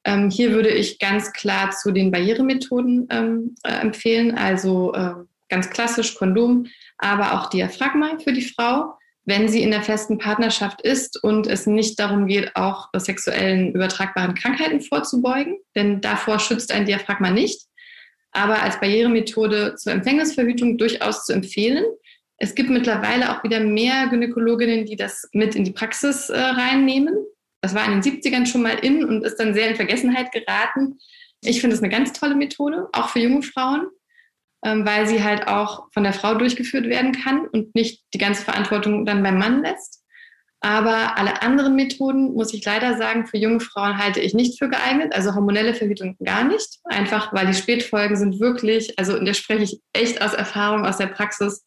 Ähm, 0.08 0.30
hier 0.30 0.54
würde 0.54 0.70
ich 0.70 1.00
ganz 1.00 1.34
klar 1.34 1.72
zu 1.72 1.92
den 1.92 2.12
Barrieremethoden 2.12 3.10
ähm, 3.12 3.56
äh, 3.64 3.74
empfehlen, 3.74 4.38
also 4.38 4.94
äh, 4.94 5.16
ganz 5.50 5.70
klassisch 5.70 6.16
Kondom, 6.16 6.68
aber 6.98 7.34
auch 7.34 7.50
Diaphragma 7.50 8.18
für 8.24 8.32
die 8.32 8.42
Frau, 8.42 8.94
wenn 9.26 9.50
sie 9.50 9.62
in 9.62 9.72
der 9.72 9.82
festen 9.82 10.18
Partnerschaft 10.18 10.82
ist 10.82 11.22
und 11.22 11.46
es 11.46 11.68
nicht 11.68 12.00
darum 12.00 12.26
geht, 12.28 12.56
auch 12.56 12.88
sexuellen 12.96 13.74
übertragbaren 13.74 14.34
Krankheiten 14.34 14.80
vorzubeugen, 14.80 15.58
denn 15.76 16.00
davor 16.00 16.40
schützt 16.40 16.72
ein 16.72 16.86
Diaphragma 16.86 17.30
nicht, 17.30 17.68
aber 18.32 18.64
als 18.64 18.80
Barrieremethode 18.80 19.76
zur 19.76 19.92
Empfängnisverhütung 19.92 20.78
durchaus 20.78 21.26
zu 21.26 21.34
empfehlen. 21.34 21.84
Es 22.38 22.56
gibt 22.56 22.70
mittlerweile 22.70 23.36
auch 23.36 23.44
wieder 23.44 23.60
mehr 23.60 24.08
Gynäkologinnen, 24.08 24.86
die 24.86 24.96
das 24.96 25.28
mit 25.34 25.54
in 25.54 25.66
die 25.66 25.74
Praxis 25.74 26.30
äh, 26.30 26.40
reinnehmen. 26.40 27.14
Das 27.62 27.74
war 27.74 27.86
in 27.86 28.00
den 28.00 28.02
70ern 28.02 28.46
schon 28.46 28.62
mal 28.62 28.78
in 28.80 29.04
und 29.04 29.24
ist 29.26 29.38
dann 29.38 29.54
sehr 29.54 29.70
in 29.70 29.76
Vergessenheit 29.76 30.32
geraten. 30.32 31.00
Ich 31.42 31.62
finde 31.62 31.76
es 31.76 31.82
eine 31.82 31.92
ganz 31.92 32.14
tolle 32.14 32.36
Methode, 32.36 32.88
auch 32.94 33.10
für 33.10 33.20
junge 33.20 33.42
Frauen, 33.42 33.88
ähm, 34.64 34.86
weil 34.86 35.08
sie 35.08 35.24
halt 35.24 35.48
auch 35.48 35.88
von 35.94 36.04
der 36.04 36.14
Frau 36.14 36.36
durchgeführt 36.36 36.86
werden 36.86 37.12
kann 37.12 37.48
und 37.48 37.76
nicht 37.76 38.04
die 38.14 38.20
ganze 38.20 38.44
Verantwortung 38.44 39.06
dann 39.06 39.24
beim 39.24 39.38
Mann 39.38 39.64
lässt. 39.64 40.04
Aber 40.60 41.18
alle 41.18 41.44
anderen 41.44 41.76
Methoden, 41.76 42.34
muss 42.34 42.54
ich 42.54 42.66
leider 42.66 42.98
sagen, 42.98 43.28
für 43.28 43.38
junge 43.38 43.60
Frauen 43.60 43.98
halte 43.98 44.20
ich 44.20 44.34
nicht 44.34 44.58
für 44.58 44.70
geeignet. 44.70 45.14
Also 45.14 45.36
hormonelle 45.36 45.76
Verhütung 45.76 46.18
gar 46.24 46.44
nicht. 46.44 46.80
Einfach, 46.86 47.32
weil 47.32 47.46
die 47.46 47.54
Spätfolgen 47.54 48.18
sind 48.18 48.40
wirklich, 48.40 48.98
also 48.98 49.20
da 49.24 49.34
spreche 49.36 49.64
ich 49.64 49.82
echt 49.94 50.22
aus 50.22 50.34
Erfahrung, 50.34 50.86
aus 50.86 50.98
der 50.98 51.08
Praxis, 51.08 51.64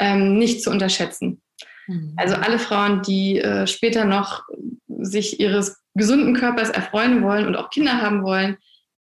ähm, 0.00 0.36
nicht 0.36 0.62
zu 0.62 0.70
unterschätzen. 0.70 1.43
Mhm. 1.86 2.14
Also 2.16 2.34
alle 2.36 2.58
Frauen, 2.58 3.02
die 3.02 3.38
äh, 3.38 3.66
später 3.66 4.04
noch 4.04 4.44
sich 4.88 5.40
ihres 5.40 5.76
gesunden 5.94 6.34
Körpers 6.34 6.70
erfreuen 6.70 7.22
wollen 7.22 7.46
und 7.46 7.56
auch 7.56 7.70
Kinder 7.70 8.00
haben 8.00 8.22
wollen, 8.22 8.56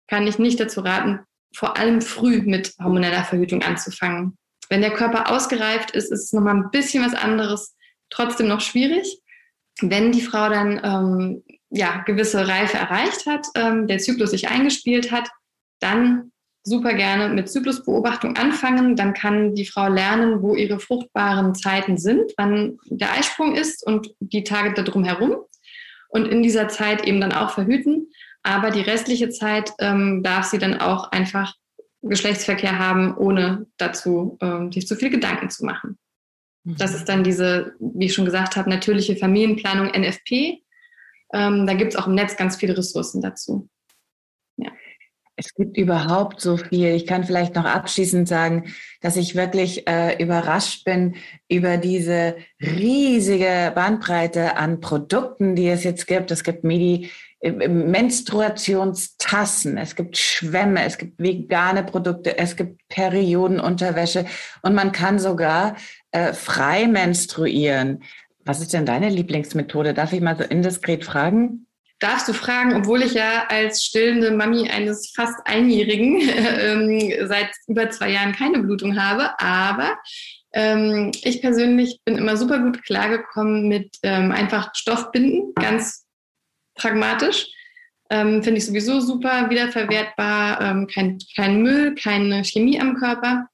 kann 0.09 0.27
ich 0.27 0.39
nicht 0.39 0.61
dazu 0.61 0.81
raten, 0.81 1.21
vor 1.55 1.77
allem 1.77 2.01
früh 2.01 2.43
mit 2.43 2.75
hormoneller 2.83 3.25
Verhütung 3.25 3.63
anzufangen. 3.63 4.37
Wenn 4.69 4.81
der 4.81 4.93
Körper 4.93 5.31
ausgereift 5.31 5.93
ist, 5.93 6.13
ist 6.13 6.25
es 6.25 6.33
nochmal 6.33 6.57
ein 6.57 6.71
bisschen 6.71 7.05
was 7.05 7.15
anderes, 7.15 7.75
trotzdem 8.11 8.49
noch 8.49 8.61
schwierig. 8.61 9.21
Wenn 9.81 10.13
die 10.13 10.23
Frau 10.23 10.49
dann 10.49 10.81
ähm, 10.83 11.45
ja, 11.71 12.03
gewisse 12.03 12.47
Reife 12.47 12.79
erreicht 12.79 13.27
hat, 13.27 13.47
ähm, 13.55 13.87
der 13.87 13.99
Zyklus 13.99 14.31
sich 14.31 14.49
eingespielt 14.49 15.13
hat, 15.13 15.29
dann 15.81 16.33
super 16.67 16.95
gerne 16.95 17.33
mit 17.33 17.49
Zyklusbeobachtung 17.49 18.37
anfangen. 18.37 18.97
Dann 18.97 19.15
kann 19.15 19.55
die 19.55 19.67
Frau 19.67 19.89
lernen, 19.89 20.43
wo 20.43 20.57
ihre 20.57 20.81
fruchtbaren 20.81 21.55
Zeiten 21.55 21.97
sind, 21.97 22.33
wann 22.37 22.79
der 22.87 23.13
Eisprung 23.13 23.55
ist 23.55 23.87
und 23.87 24.09
die 24.19 24.43
Tage 24.43 24.75
darum 24.75 25.05
herum. 25.05 25.37
Und 26.09 26.27
in 26.27 26.43
dieser 26.43 26.67
Zeit 26.69 27.07
eben 27.07 27.21
dann 27.21 27.33
auch 27.33 27.51
verhüten. 27.51 28.09
Aber 28.43 28.71
die 28.71 28.81
restliche 28.81 29.31
Zeit 29.31 29.73
ähm, 29.79 30.23
darf 30.25 30.47
sie 30.47 30.59
dann 30.59 30.81
auch 30.81 31.13
einfach 31.13 31.55
Geschlechtsverkehr 32.03 32.79
haben, 32.79 33.17
ohne 33.17 33.67
dazu 33.77 34.37
ähm, 34.41 34.73
sich 34.73 34.89
zu 34.89 34.97
viel 34.97 35.11
Gedanken 35.11 35.51
zu 35.51 35.65
machen. 35.65 35.99
Das 36.65 36.91
mhm. 36.91 36.97
ist 36.97 37.09
dann 37.09 37.25
diese, 37.25 37.75
wie 37.79 38.07
ich 38.07 38.15
schon 38.15 38.25
gesagt 38.25 38.57
habe, 38.57 38.69
natürliche 38.69 39.17
Familienplanung 39.17 39.87
NFP. 39.87 40.63
Ähm, 41.33 41.67
da 41.67 41.75
gibt 41.75 41.93
es 41.93 41.97
auch 41.99 42.09
im 42.09 42.15
Netz 42.15 42.37
ganz 42.37 42.57
viele 42.57 42.77
Ressourcen 42.77 43.23
dazu. 43.23 43.69
Es 45.39 45.53
gibt 45.55 45.77
überhaupt 45.77 46.41
so 46.41 46.57
viel. 46.57 46.95
Ich 46.95 47.07
kann 47.07 47.25
vielleicht 47.25 47.55
noch 47.55 47.67
abschließend 47.67 48.27
sagen, 48.27 48.73
dass 49.03 49.19
ich 49.19 49.35
wirklich 49.35 49.87
äh, 49.87 50.17
überrascht 50.23 50.85
bin 50.85 51.17
über 51.47 51.77
diese 51.77 52.37
riesige 52.59 53.71
Bandbreite 53.75 54.57
an 54.57 54.81
Produkten, 54.81 55.55
die 55.55 55.69
es 55.69 55.85
jetzt 55.85 56.07
gibt. 56.07 56.31
Es 56.31 56.43
gibt 56.43 56.65
Medi 56.65 57.11
äh, 57.41 57.69
Menstruationstassen, 57.69 59.77
es 59.77 59.95
gibt 59.95 60.17
Schwämme, 60.17 60.85
es 60.85 60.97
gibt 60.97 61.21
vegane 61.21 61.85
Produkte, 61.85 62.39
es 62.39 62.57
gibt 62.57 62.81
Periodenunterwäsche 62.89 64.25
und 64.63 64.75
man 64.75 64.91
kann 64.91 65.19
sogar 65.19 65.77
äh, 66.13 66.33
frei 66.33 66.87
menstruieren. 66.87 68.03
Was 68.47 68.63
ist 68.63 68.73
denn 68.73 68.87
deine 68.87 69.11
Lieblingsmethode? 69.11 69.93
Darf 69.93 70.15
ich 70.15 70.23
mal 70.23 70.39
so 70.39 70.45
indiskret 70.45 71.05
fragen? 71.05 71.66
Darfst 71.99 72.29
du 72.29 72.33
fragen, 72.33 72.75
obwohl 72.75 73.03
ich 73.03 73.15
ja 73.15 73.47
als 73.49 73.85
stillende 73.85 74.31
Mami 74.31 74.69
eines 74.69 75.13
fast 75.15 75.39
Einjährigen 75.45 76.21
ähm, 76.37 77.27
seit 77.27 77.51
über 77.67 77.91
zwei 77.91 78.11
Jahren 78.11 78.33
keine 78.33 78.59
Blutung 78.61 79.01
habe. 79.01 79.39
Aber 79.41 79.97
ähm, 80.53 81.13
ich 81.23 81.41
persönlich 81.41 82.01
bin 82.05 82.19
immer 82.19 82.37
super 82.37 82.59
gut 82.59 82.83
klargekommen 82.85 83.69
mit 83.69 83.97
ähm, 84.03 84.33
einfach 84.33 84.71
Stoffbinden, 84.75 85.55
ganz 85.55 86.07
pragmatisch. 86.75 87.47
Ähm, 88.09 88.43
Finde 88.43 88.59
ich 88.59 88.67
sowieso 88.67 89.01
super 89.01 89.51
wiederverwertbar, 89.51 90.61
ähm, 90.61 90.87
kein, 90.87 91.19
kein 91.35 91.63
Müll, 91.63 91.95
keine 91.95 92.45
Chemie 92.45 92.81
am 92.81 92.97
Körper. 92.97 93.49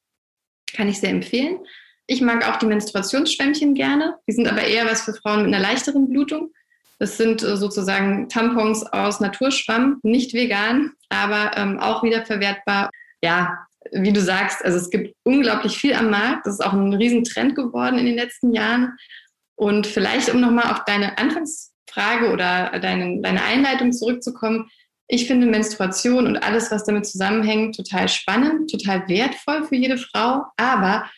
Kann 0.75 0.89
ich 0.89 1.01
sehr 1.01 1.11
empfehlen. 1.11 1.59
Ich 2.07 2.21
mag 2.21 2.47
auch 2.47 2.57
die 2.57 2.67
Menstruationsschwämmchen 2.67 3.75
gerne. 3.75 4.17
Die 4.29 4.33
sind 4.33 4.47
aber 4.47 4.65
eher 4.65 4.85
was 4.85 5.03
für 5.03 5.15
Frauen 5.15 5.45
mit 5.45 5.55
einer 5.55 5.63
leichteren 5.63 6.09
Blutung. 6.09 6.53
Das 7.03 7.17
sind 7.17 7.43
äh, 7.43 7.57
sozusagen 7.57 8.29
Tampons 8.29 8.85
aus 8.85 9.19
Naturschwamm, 9.19 9.99
nicht 10.05 10.35
vegan, 10.35 10.93
aber 11.09 11.51
ähm, 11.57 11.81
auch 11.81 12.05
wiederverwertbar. 12.05 12.91
Ja, 13.25 13.67
wie 13.91 14.13
du 14.13 14.21
sagst, 14.21 14.65
also 14.65 14.79
es 14.79 14.89
gibt 14.89 15.17
unglaublich 15.25 15.77
viel 15.77 15.95
am 15.95 16.11
Markt. 16.11 16.47
Das 16.47 16.55
ist 16.55 16.65
auch 16.65 16.73
ein 16.73 16.95
Riesentrend 16.95 17.57
geworden 17.57 17.99
in 17.99 18.07
den 18.07 18.15
letzten 18.15 18.55
Jahren. 18.55 18.93
Und 19.57 19.89
vielleicht, 19.89 20.33
um 20.33 20.41
nochmal 20.41 20.71
auf 20.71 20.85
deine 20.85 21.19
Anfangsfrage 21.19 22.31
oder 22.33 22.79
deine, 22.79 23.21
deine 23.21 23.43
Einleitung 23.43 23.91
zurückzukommen, 23.93 24.71
ich 25.09 25.27
finde 25.27 25.49
Menstruation 25.49 26.29
und 26.29 26.37
alles, 26.37 26.71
was 26.71 26.85
damit 26.85 27.07
zusammenhängt, 27.07 27.75
total 27.75 28.09
spannend, 28.09 28.71
total 28.71 29.09
wertvoll 29.09 29.65
für 29.65 29.75
jede 29.75 29.99
Frau. 29.99 30.45
Aber 30.57 31.11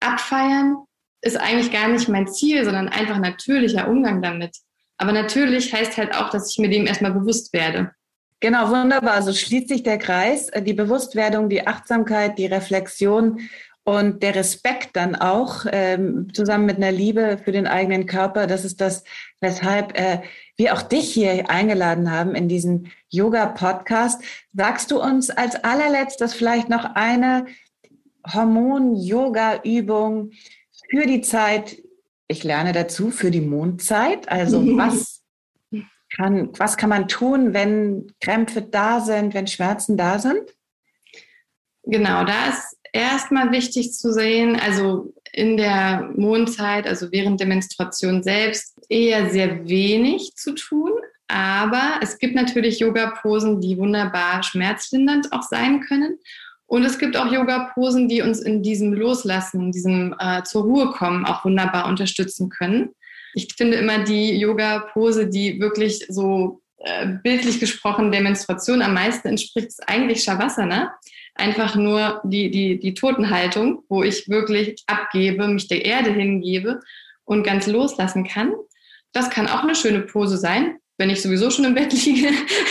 abfeiern 0.00 0.84
ist 1.22 1.40
eigentlich 1.40 1.72
gar 1.72 1.88
nicht 1.88 2.10
mein 2.10 2.28
Ziel, 2.28 2.62
sondern 2.66 2.90
einfach 2.90 3.18
natürlicher 3.18 3.88
Umgang 3.88 4.20
damit. 4.20 4.54
Aber 4.96 5.12
natürlich 5.12 5.72
heißt 5.72 5.96
halt 5.96 6.14
auch, 6.16 6.30
dass 6.30 6.50
ich 6.50 6.58
mir 6.58 6.70
dem 6.70 6.86
erstmal 6.86 7.12
bewusst 7.12 7.52
werde. 7.52 7.92
Genau, 8.40 8.68
wunderbar. 8.68 9.22
So 9.22 9.32
schließt 9.32 9.68
sich 9.68 9.82
der 9.82 9.98
Kreis. 9.98 10.50
Die 10.54 10.74
Bewusstwerdung, 10.74 11.48
die 11.48 11.66
Achtsamkeit, 11.66 12.38
die 12.38 12.46
Reflexion 12.46 13.40
und 13.84 14.22
der 14.22 14.34
Respekt 14.34 14.96
dann 14.96 15.14
auch 15.14 15.66
ähm, 15.70 16.32
zusammen 16.32 16.64
mit 16.66 16.76
einer 16.78 16.90
Liebe 16.92 17.38
für 17.42 17.52
den 17.52 17.66
eigenen 17.66 18.06
Körper. 18.06 18.46
Das 18.46 18.64
ist 18.64 18.80
das, 18.80 19.04
weshalb 19.40 19.98
äh, 19.98 20.22
wir 20.56 20.74
auch 20.74 20.82
dich 20.82 21.12
hier 21.12 21.50
eingeladen 21.50 22.10
haben 22.10 22.34
in 22.34 22.48
diesen 22.48 22.90
Yoga-Podcast. 23.10 24.22
Sagst 24.54 24.90
du 24.90 25.00
uns 25.02 25.30
als 25.30 25.56
allerletztes 25.62 26.34
vielleicht 26.34 26.70
noch 26.70 26.84
eine 26.94 27.46
Hormon-Yoga-Übung 28.32 30.30
für 30.90 31.06
die 31.06 31.20
Zeit 31.20 31.76
ich 32.28 32.44
lerne 32.44 32.72
dazu 32.72 33.10
für 33.10 33.30
die 33.30 33.40
Mondzeit. 33.40 34.28
Also 34.28 34.64
was 34.76 35.22
kann, 36.14 36.50
was 36.58 36.76
kann 36.76 36.90
man 36.90 37.08
tun, 37.08 37.54
wenn 37.54 38.12
Krämpfe 38.20 38.62
da 38.62 39.00
sind, 39.00 39.34
wenn 39.34 39.46
Schmerzen 39.46 39.96
da 39.96 40.18
sind? 40.18 40.54
Genau, 41.82 42.24
da 42.24 42.48
ist 42.48 42.78
erstmal 42.92 43.52
wichtig 43.52 43.92
zu 43.92 44.12
sehen, 44.12 44.58
also 44.58 45.12
in 45.32 45.56
der 45.56 46.10
Mondzeit, 46.14 46.86
also 46.86 47.10
während 47.10 47.40
der 47.40 47.48
Menstruation 47.48 48.22
selbst, 48.22 48.78
eher 48.88 49.30
sehr 49.30 49.68
wenig 49.68 50.34
zu 50.36 50.54
tun. 50.54 50.92
Aber 51.26 51.98
es 52.00 52.18
gibt 52.18 52.34
natürlich 52.34 52.78
Yoga-Posen, 52.78 53.60
die 53.60 53.76
wunderbar 53.76 54.42
schmerzlindernd 54.42 55.32
auch 55.32 55.42
sein 55.42 55.80
können. 55.80 56.18
Und 56.66 56.84
es 56.84 56.98
gibt 56.98 57.16
auch 57.16 57.30
Yoga-Posen, 57.30 58.08
die 58.08 58.22
uns 58.22 58.40
in 58.40 58.62
diesem 58.62 58.92
Loslassen, 58.92 59.60
in 59.60 59.72
diesem 59.72 60.14
äh, 60.18 60.42
zur 60.44 60.62
Ruhe 60.62 60.90
kommen, 60.90 61.24
auch 61.24 61.44
wunderbar 61.44 61.86
unterstützen 61.86 62.48
können. 62.48 62.90
Ich 63.34 63.48
finde 63.56 63.76
immer 63.76 64.04
die 64.04 64.38
Yoga-Pose, 64.38 65.28
die 65.28 65.60
wirklich 65.60 66.06
so 66.08 66.62
äh, 66.78 67.06
bildlich 67.22 67.60
gesprochen 67.60 68.12
der 68.12 68.22
Menstruation 68.22 68.82
am 68.82 68.94
meisten 68.94 69.28
entspricht, 69.28 69.68
ist 69.68 69.88
eigentlich 69.88 70.22
Shavasana. 70.22 70.94
Einfach 71.34 71.74
nur 71.74 72.20
die, 72.24 72.50
die, 72.50 72.78
die 72.78 72.94
Totenhaltung, 72.94 73.82
wo 73.88 74.02
ich 74.02 74.28
wirklich 74.28 74.82
abgebe, 74.86 75.48
mich 75.48 75.66
der 75.68 75.84
Erde 75.84 76.12
hingebe 76.12 76.80
und 77.24 77.42
ganz 77.42 77.66
loslassen 77.66 78.24
kann. 78.24 78.52
Das 79.12 79.30
kann 79.30 79.48
auch 79.48 79.64
eine 79.64 79.74
schöne 79.74 80.00
Pose 80.00 80.38
sein 80.38 80.78
wenn 80.96 81.10
ich 81.10 81.22
sowieso 81.22 81.50
schon 81.50 81.64
im 81.64 81.74
Bett 81.74 81.92
liege. 81.92 82.28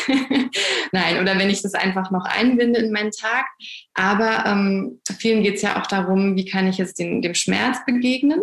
Nein, 0.92 1.20
oder 1.22 1.38
wenn 1.38 1.50
ich 1.50 1.62
das 1.62 1.74
einfach 1.74 2.12
noch 2.12 2.26
einbinde 2.26 2.80
in 2.80 2.92
meinen 2.92 3.12
Tag. 3.12 3.46
Aber 3.94 4.46
ähm, 4.46 5.02
vielen 5.18 5.44
geht 5.44 5.56
es 5.56 5.62
ja 5.62 5.82
auch 5.82 5.88
darum, 5.88 6.36
wie 6.36 6.46
kann 6.46 6.68
ich 6.68 6.78
jetzt 6.78 7.00
den, 7.00 7.22
dem 7.22 7.36
Schmerz 7.36 7.80
begegnen. 7.86 8.42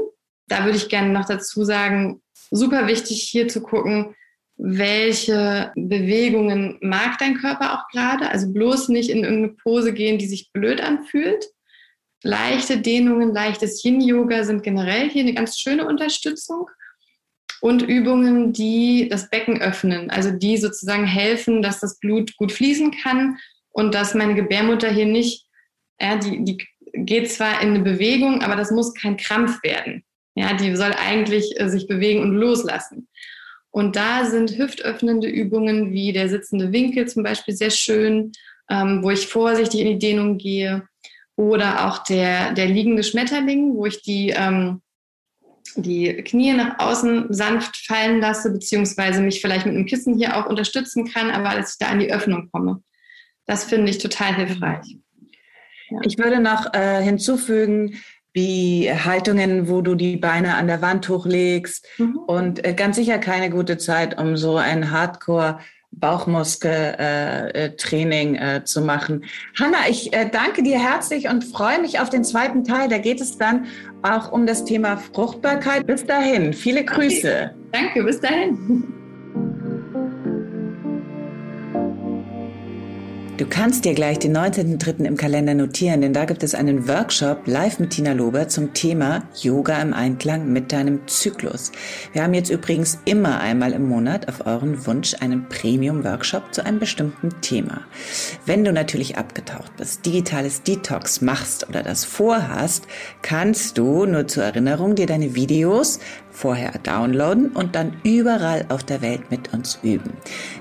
Da 0.49 0.65
würde 0.65 0.77
ich 0.77 0.89
gerne 0.89 1.11
noch 1.11 1.27
dazu 1.27 1.65
sagen, 1.65 2.21
super 2.51 2.87
wichtig 2.89 3.23
hier 3.23 3.49
zu 3.49 3.63
gucken, 3.63 4.15
welche 4.57 5.73
Bewegungen 5.75 6.77
mag 6.83 7.17
dein 7.19 7.37
Körper 7.37 7.75
auch 7.75 7.89
gerade. 7.89 8.31
Also 8.31 8.53
bloß 8.53 8.89
nicht 8.89 9.09
in 9.09 9.25
irgendeine 9.25 9.55
Pose 9.55 9.95
gehen, 9.95 10.19
die 10.19 10.27
sich 10.27 10.53
blöd 10.53 10.83
anfühlt. 10.83 11.47
Leichte 12.23 12.79
Dehnungen, 12.79 13.33
leichtes 13.33 13.83
Yin-Yoga 13.83 14.45
sind 14.45 14.63
generell 14.63 15.09
hier 15.09 15.23
eine 15.23 15.33
ganz 15.33 15.59
schöne 15.59 15.87
Unterstützung. 15.87 16.69
Und 17.61 17.83
Übungen, 17.83 18.53
die 18.53 19.09
das 19.09 19.29
Becken 19.31 19.61
öffnen, 19.61 20.11
also 20.11 20.31
die 20.31 20.57
sozusagen 20.57 21.07
helfen, 21.07 21.63
dass 21.63 21.81
das 21.81 21.99
Blut 21.99 22.37
gut 22.37 22.53
fließen 22.53 22.93
kann 23.03 23.39
und 23.71 23.95
dass 23.95 24.15
meine 24.15 24.35
Gebärmutter 24.35 24.91
hier 24.91 25.07
nicht, 25.07 25.47
ja, 26.01 26.17
die, 26.17 26.45
die 26.45 26.59
geht 26.95 27.31
zwar 27.31 27.61
in 27.63 27.71
eine 27.71 27.81
Bewegung, 27.81 28.43
aber 28.43 28.57
das 28.57 28.71
muss 28.71 28.95
kein 28.95 29.17
Krampf 29.17 29.63
werden. 29.63 30.05
Ja, 30.35 30.55
die 30.55 30.75
soll 30.77 30.93
eigentlich 30.93 31.61
äh, 31.61 31.69
sich 31.69 31.87
bewegen 31.87 32.23
und 32.23 32.33
loslassen. 32.33 33.09
Und 33.71 33.97
da 33.97 34.25
sind 34.25 34.57
hüftöffnende 34.57 35.29
Übungen 35.29 35.93
wie 35.93 36.13
der 36.13 36.29
sitzende 36.29 36.73
Winkel 36.73 37.07
zum 37.09 37.23
Beispiel 37.23 37.55
sehr 37.55 37.71
schön, 37.71 38.33
ähm, 38.69 39.03
wo 39.03 39.11
ich 39.11 39.27
vorsichtig 39.27 39.81
in 39.81 39.87
die 39.87 39.99
Dehnung 39.99 40.39
gehe. 40.39 40.89
Oder 41.37 41.89
auch 41.89 42.05
der, 42.05 42.53
der 42.53 42.67
liegende 42.67 43.03
Schmetterling, 43.03 43.75
wo 43.75 43.87
ich 43.87 44.03
die, 44.03 44.31
ähm, 44.31 44.83
die 45.77 46.15
Knie 46.25 46.53
nach 46.53 46.79
außen 46.79 47.33
sanft 47.33 47.77
fallen 47.87 48.21
lasse, 48.21 48.51
beziehungsweise 48.51 49.21
mich 49.21 49.41
vielleicht 49.41 49.67
mit 49.67 49.75
einem 49.75 49.87
Kissen 49.87 50.17
hier 50.17 50.37
auch 50.37 50.47
unterstützen 50.47 51.11
kann, 51.11 51.31
aber 51.31 51.57
dass 51.57 51.73
ich 51.73 51.79
da 51.79 51.87
an 51.87 52.01
die 52.01 52.13
Öffnung 52.13 52.49
komme. 52.51 52.83
Das 53.47 53.65
finde 53.65 53.91
ich 53.91 53.99
total 53.99 54.35
hilfreich. 54.35 54.97
Ja. 55.91 55.99
Ich 56.05 56.19
würde 56.19 56.41
noch 56.41 56.73
äh, 56.73 57.03
hinzufügen, 57.03 58.01
wie 58.33 58.91
Haltungen, 58.93 59.69
wo 59.69 59.81
du 59.81 59.95
die 59.95 60.17
Beine 60.17 60.55
an 60.55 60.69
der 60.69 60.83
Wand 60.83 61.09
hochlegst 61.09 61.87
mhm. 61.99 62.17
und 62.17 62.65
äh, 62.65 62.75
ganz 62.75 62.97
sicher 62.97 63.19
keine 63.19 63.51
gute 63.51 63.77
Zeit, 63.77 64.19
um 64.19 64.37
so 64.37 64.57
ein 64.57 64.91
Hardcore 64.91 65.59
Bauchmuskeltraining 65.93 68.35
äh, 68.37 68.57
äh, 68.57 68.65
zu 68.65 68.81
machen. 68.81 69.25
Hanna, 69.59 69.89
ich 69.89 70.13
äh, 70.13 70.29
danke 70.31 70.63
dir 70.63 70.79
herzlich 70.79 71.29
und 71.29 71.43
freue 71.45 71.81
mich 71.81 71.99
auf 72.01 72.11
den 72.11 72.25
zweiten 72.25 72.65
Teil. 72.65 72.89
Da 72.89 72.99
geht 72.99 73.21
es 73.21 73.39
dann 73.39 73.67
auch 74.03 74.33
um 74.33 74.47
das 74.47 74.65
Thema 74.65 74.97
Fruchtbarkeit. 74.97 75.87
Bis 75.87 76.05
dahin, 76.05 76.53
viele 76.53 76.85
Grüße. 76.85 77.53
Okay. 77.53 77.55
Danke, 77.73 78.03
bis 78.05 78.21
dahin. 78.21 79.00
Du 83.41 83.47
kannst 83.47 83.87
dir 83.87 83.95
gleich 83.95 84.19
den 84.19 84.37
19.03. 84.37 85.07
im 85.07 85.17
Kalender 85.17 85.55
notieren, 85.55 86.03
denn 86.03 86.13
da 86.13 86.27
gibt 86.27 86.43
es 86.43 86.55
einen 86.55 86.87
Workshop 86.87 87.47
live 87.47 87.79
mit 87.79 87.89
Tina 87.89 88.13
Lober 88.13 88.49
zum 88.49 88.75
Thema 88.75 89.23
Yoga 89.41 89.81
im 89.81 89.95
Einklang 89.95 90.53
mit 90.53 90.73
deinem 90.73 91.09
Zyklus. 91.09 91.73
Wir 92.13 92.23
haben 92.23 92.35
jetzt 92.35 92.51
übrigens 92.51 92.99
immer 93.07 93.41
einmal 93.41 93.73
im 93.73 93.89
Monat 93.89 94.29
auf 94.29 94.45
euren 94.47 94.85
Wunsch 94.87 95.15
einen 95.21 95.49
Premium-Workshop 95.49 96.53
zu 96.53 96.67
einem 96.67 96.81
bestimmten 96.81 97.31
Thema. 97.41 97.81
Wenn 98.45 98.63
du 98.63 98.75
natürlich 98.75 99.17
abgetaucht 99.17 99.75
bist, 99.79 100.05
digitales 100.05 100.63
Detox 100.63 101.23
machst 101.23 101.67
oder 101.67 101.83
das 101.83 102.05
vorhast, 102.05 102.85
kannst 103.23 103.79
du 103.79 104.05
nur 104.05 104.29
zur 104.29 104.45
Erinnerung 104.45 104.97
dir 104.97 105.07
deine 105.07 105.35
Videos 105.35 105.99
vorher 106.31 106.73
downloaden 106.83 107.49
und 107.49 107.75
dann 107.75 107.97
überall 108.03 108.65
auf 108.69 108.83
der 108.83 109.03
Welt 109.03 109.31
mit 109.31 109.53
uns 109.53 109.79
üben. 109.83 110.13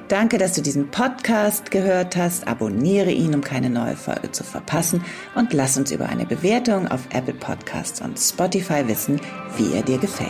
Danke, 0.07 0.37
dass 0.37 0.53
du 0.53 0.61
diesen 0.61 0.89
Podcast 0.91 1.71
gehört 1.71 2.15
hast. 2.15 2.47
Abonniere 2.47 3.11
ihn, 3.11 3.35
um 3.35 3.41
keine 3.41 3.69
neue 3.69 3.95
Folge 3.95 4.31
zu 4.31 4.43
verpassen 4.43 5.03
und 5.35 5.53
lass 5.53 5.77
uns 5.77 5.91
über 5.91 6.09
eine 6.09 6.25
Bewertung 6.25 6.87
auf 6.87 7.01
Apple 7.13 7.33
Podcasts 7.33 8.01
und 8.01 8.17
Spotify 8.17 8.87
wissen, 8.87 9.19
wie 9.57 9.73
er 9.73 9.83
dir 9.83 9.97
gefällt. 9.97 10.29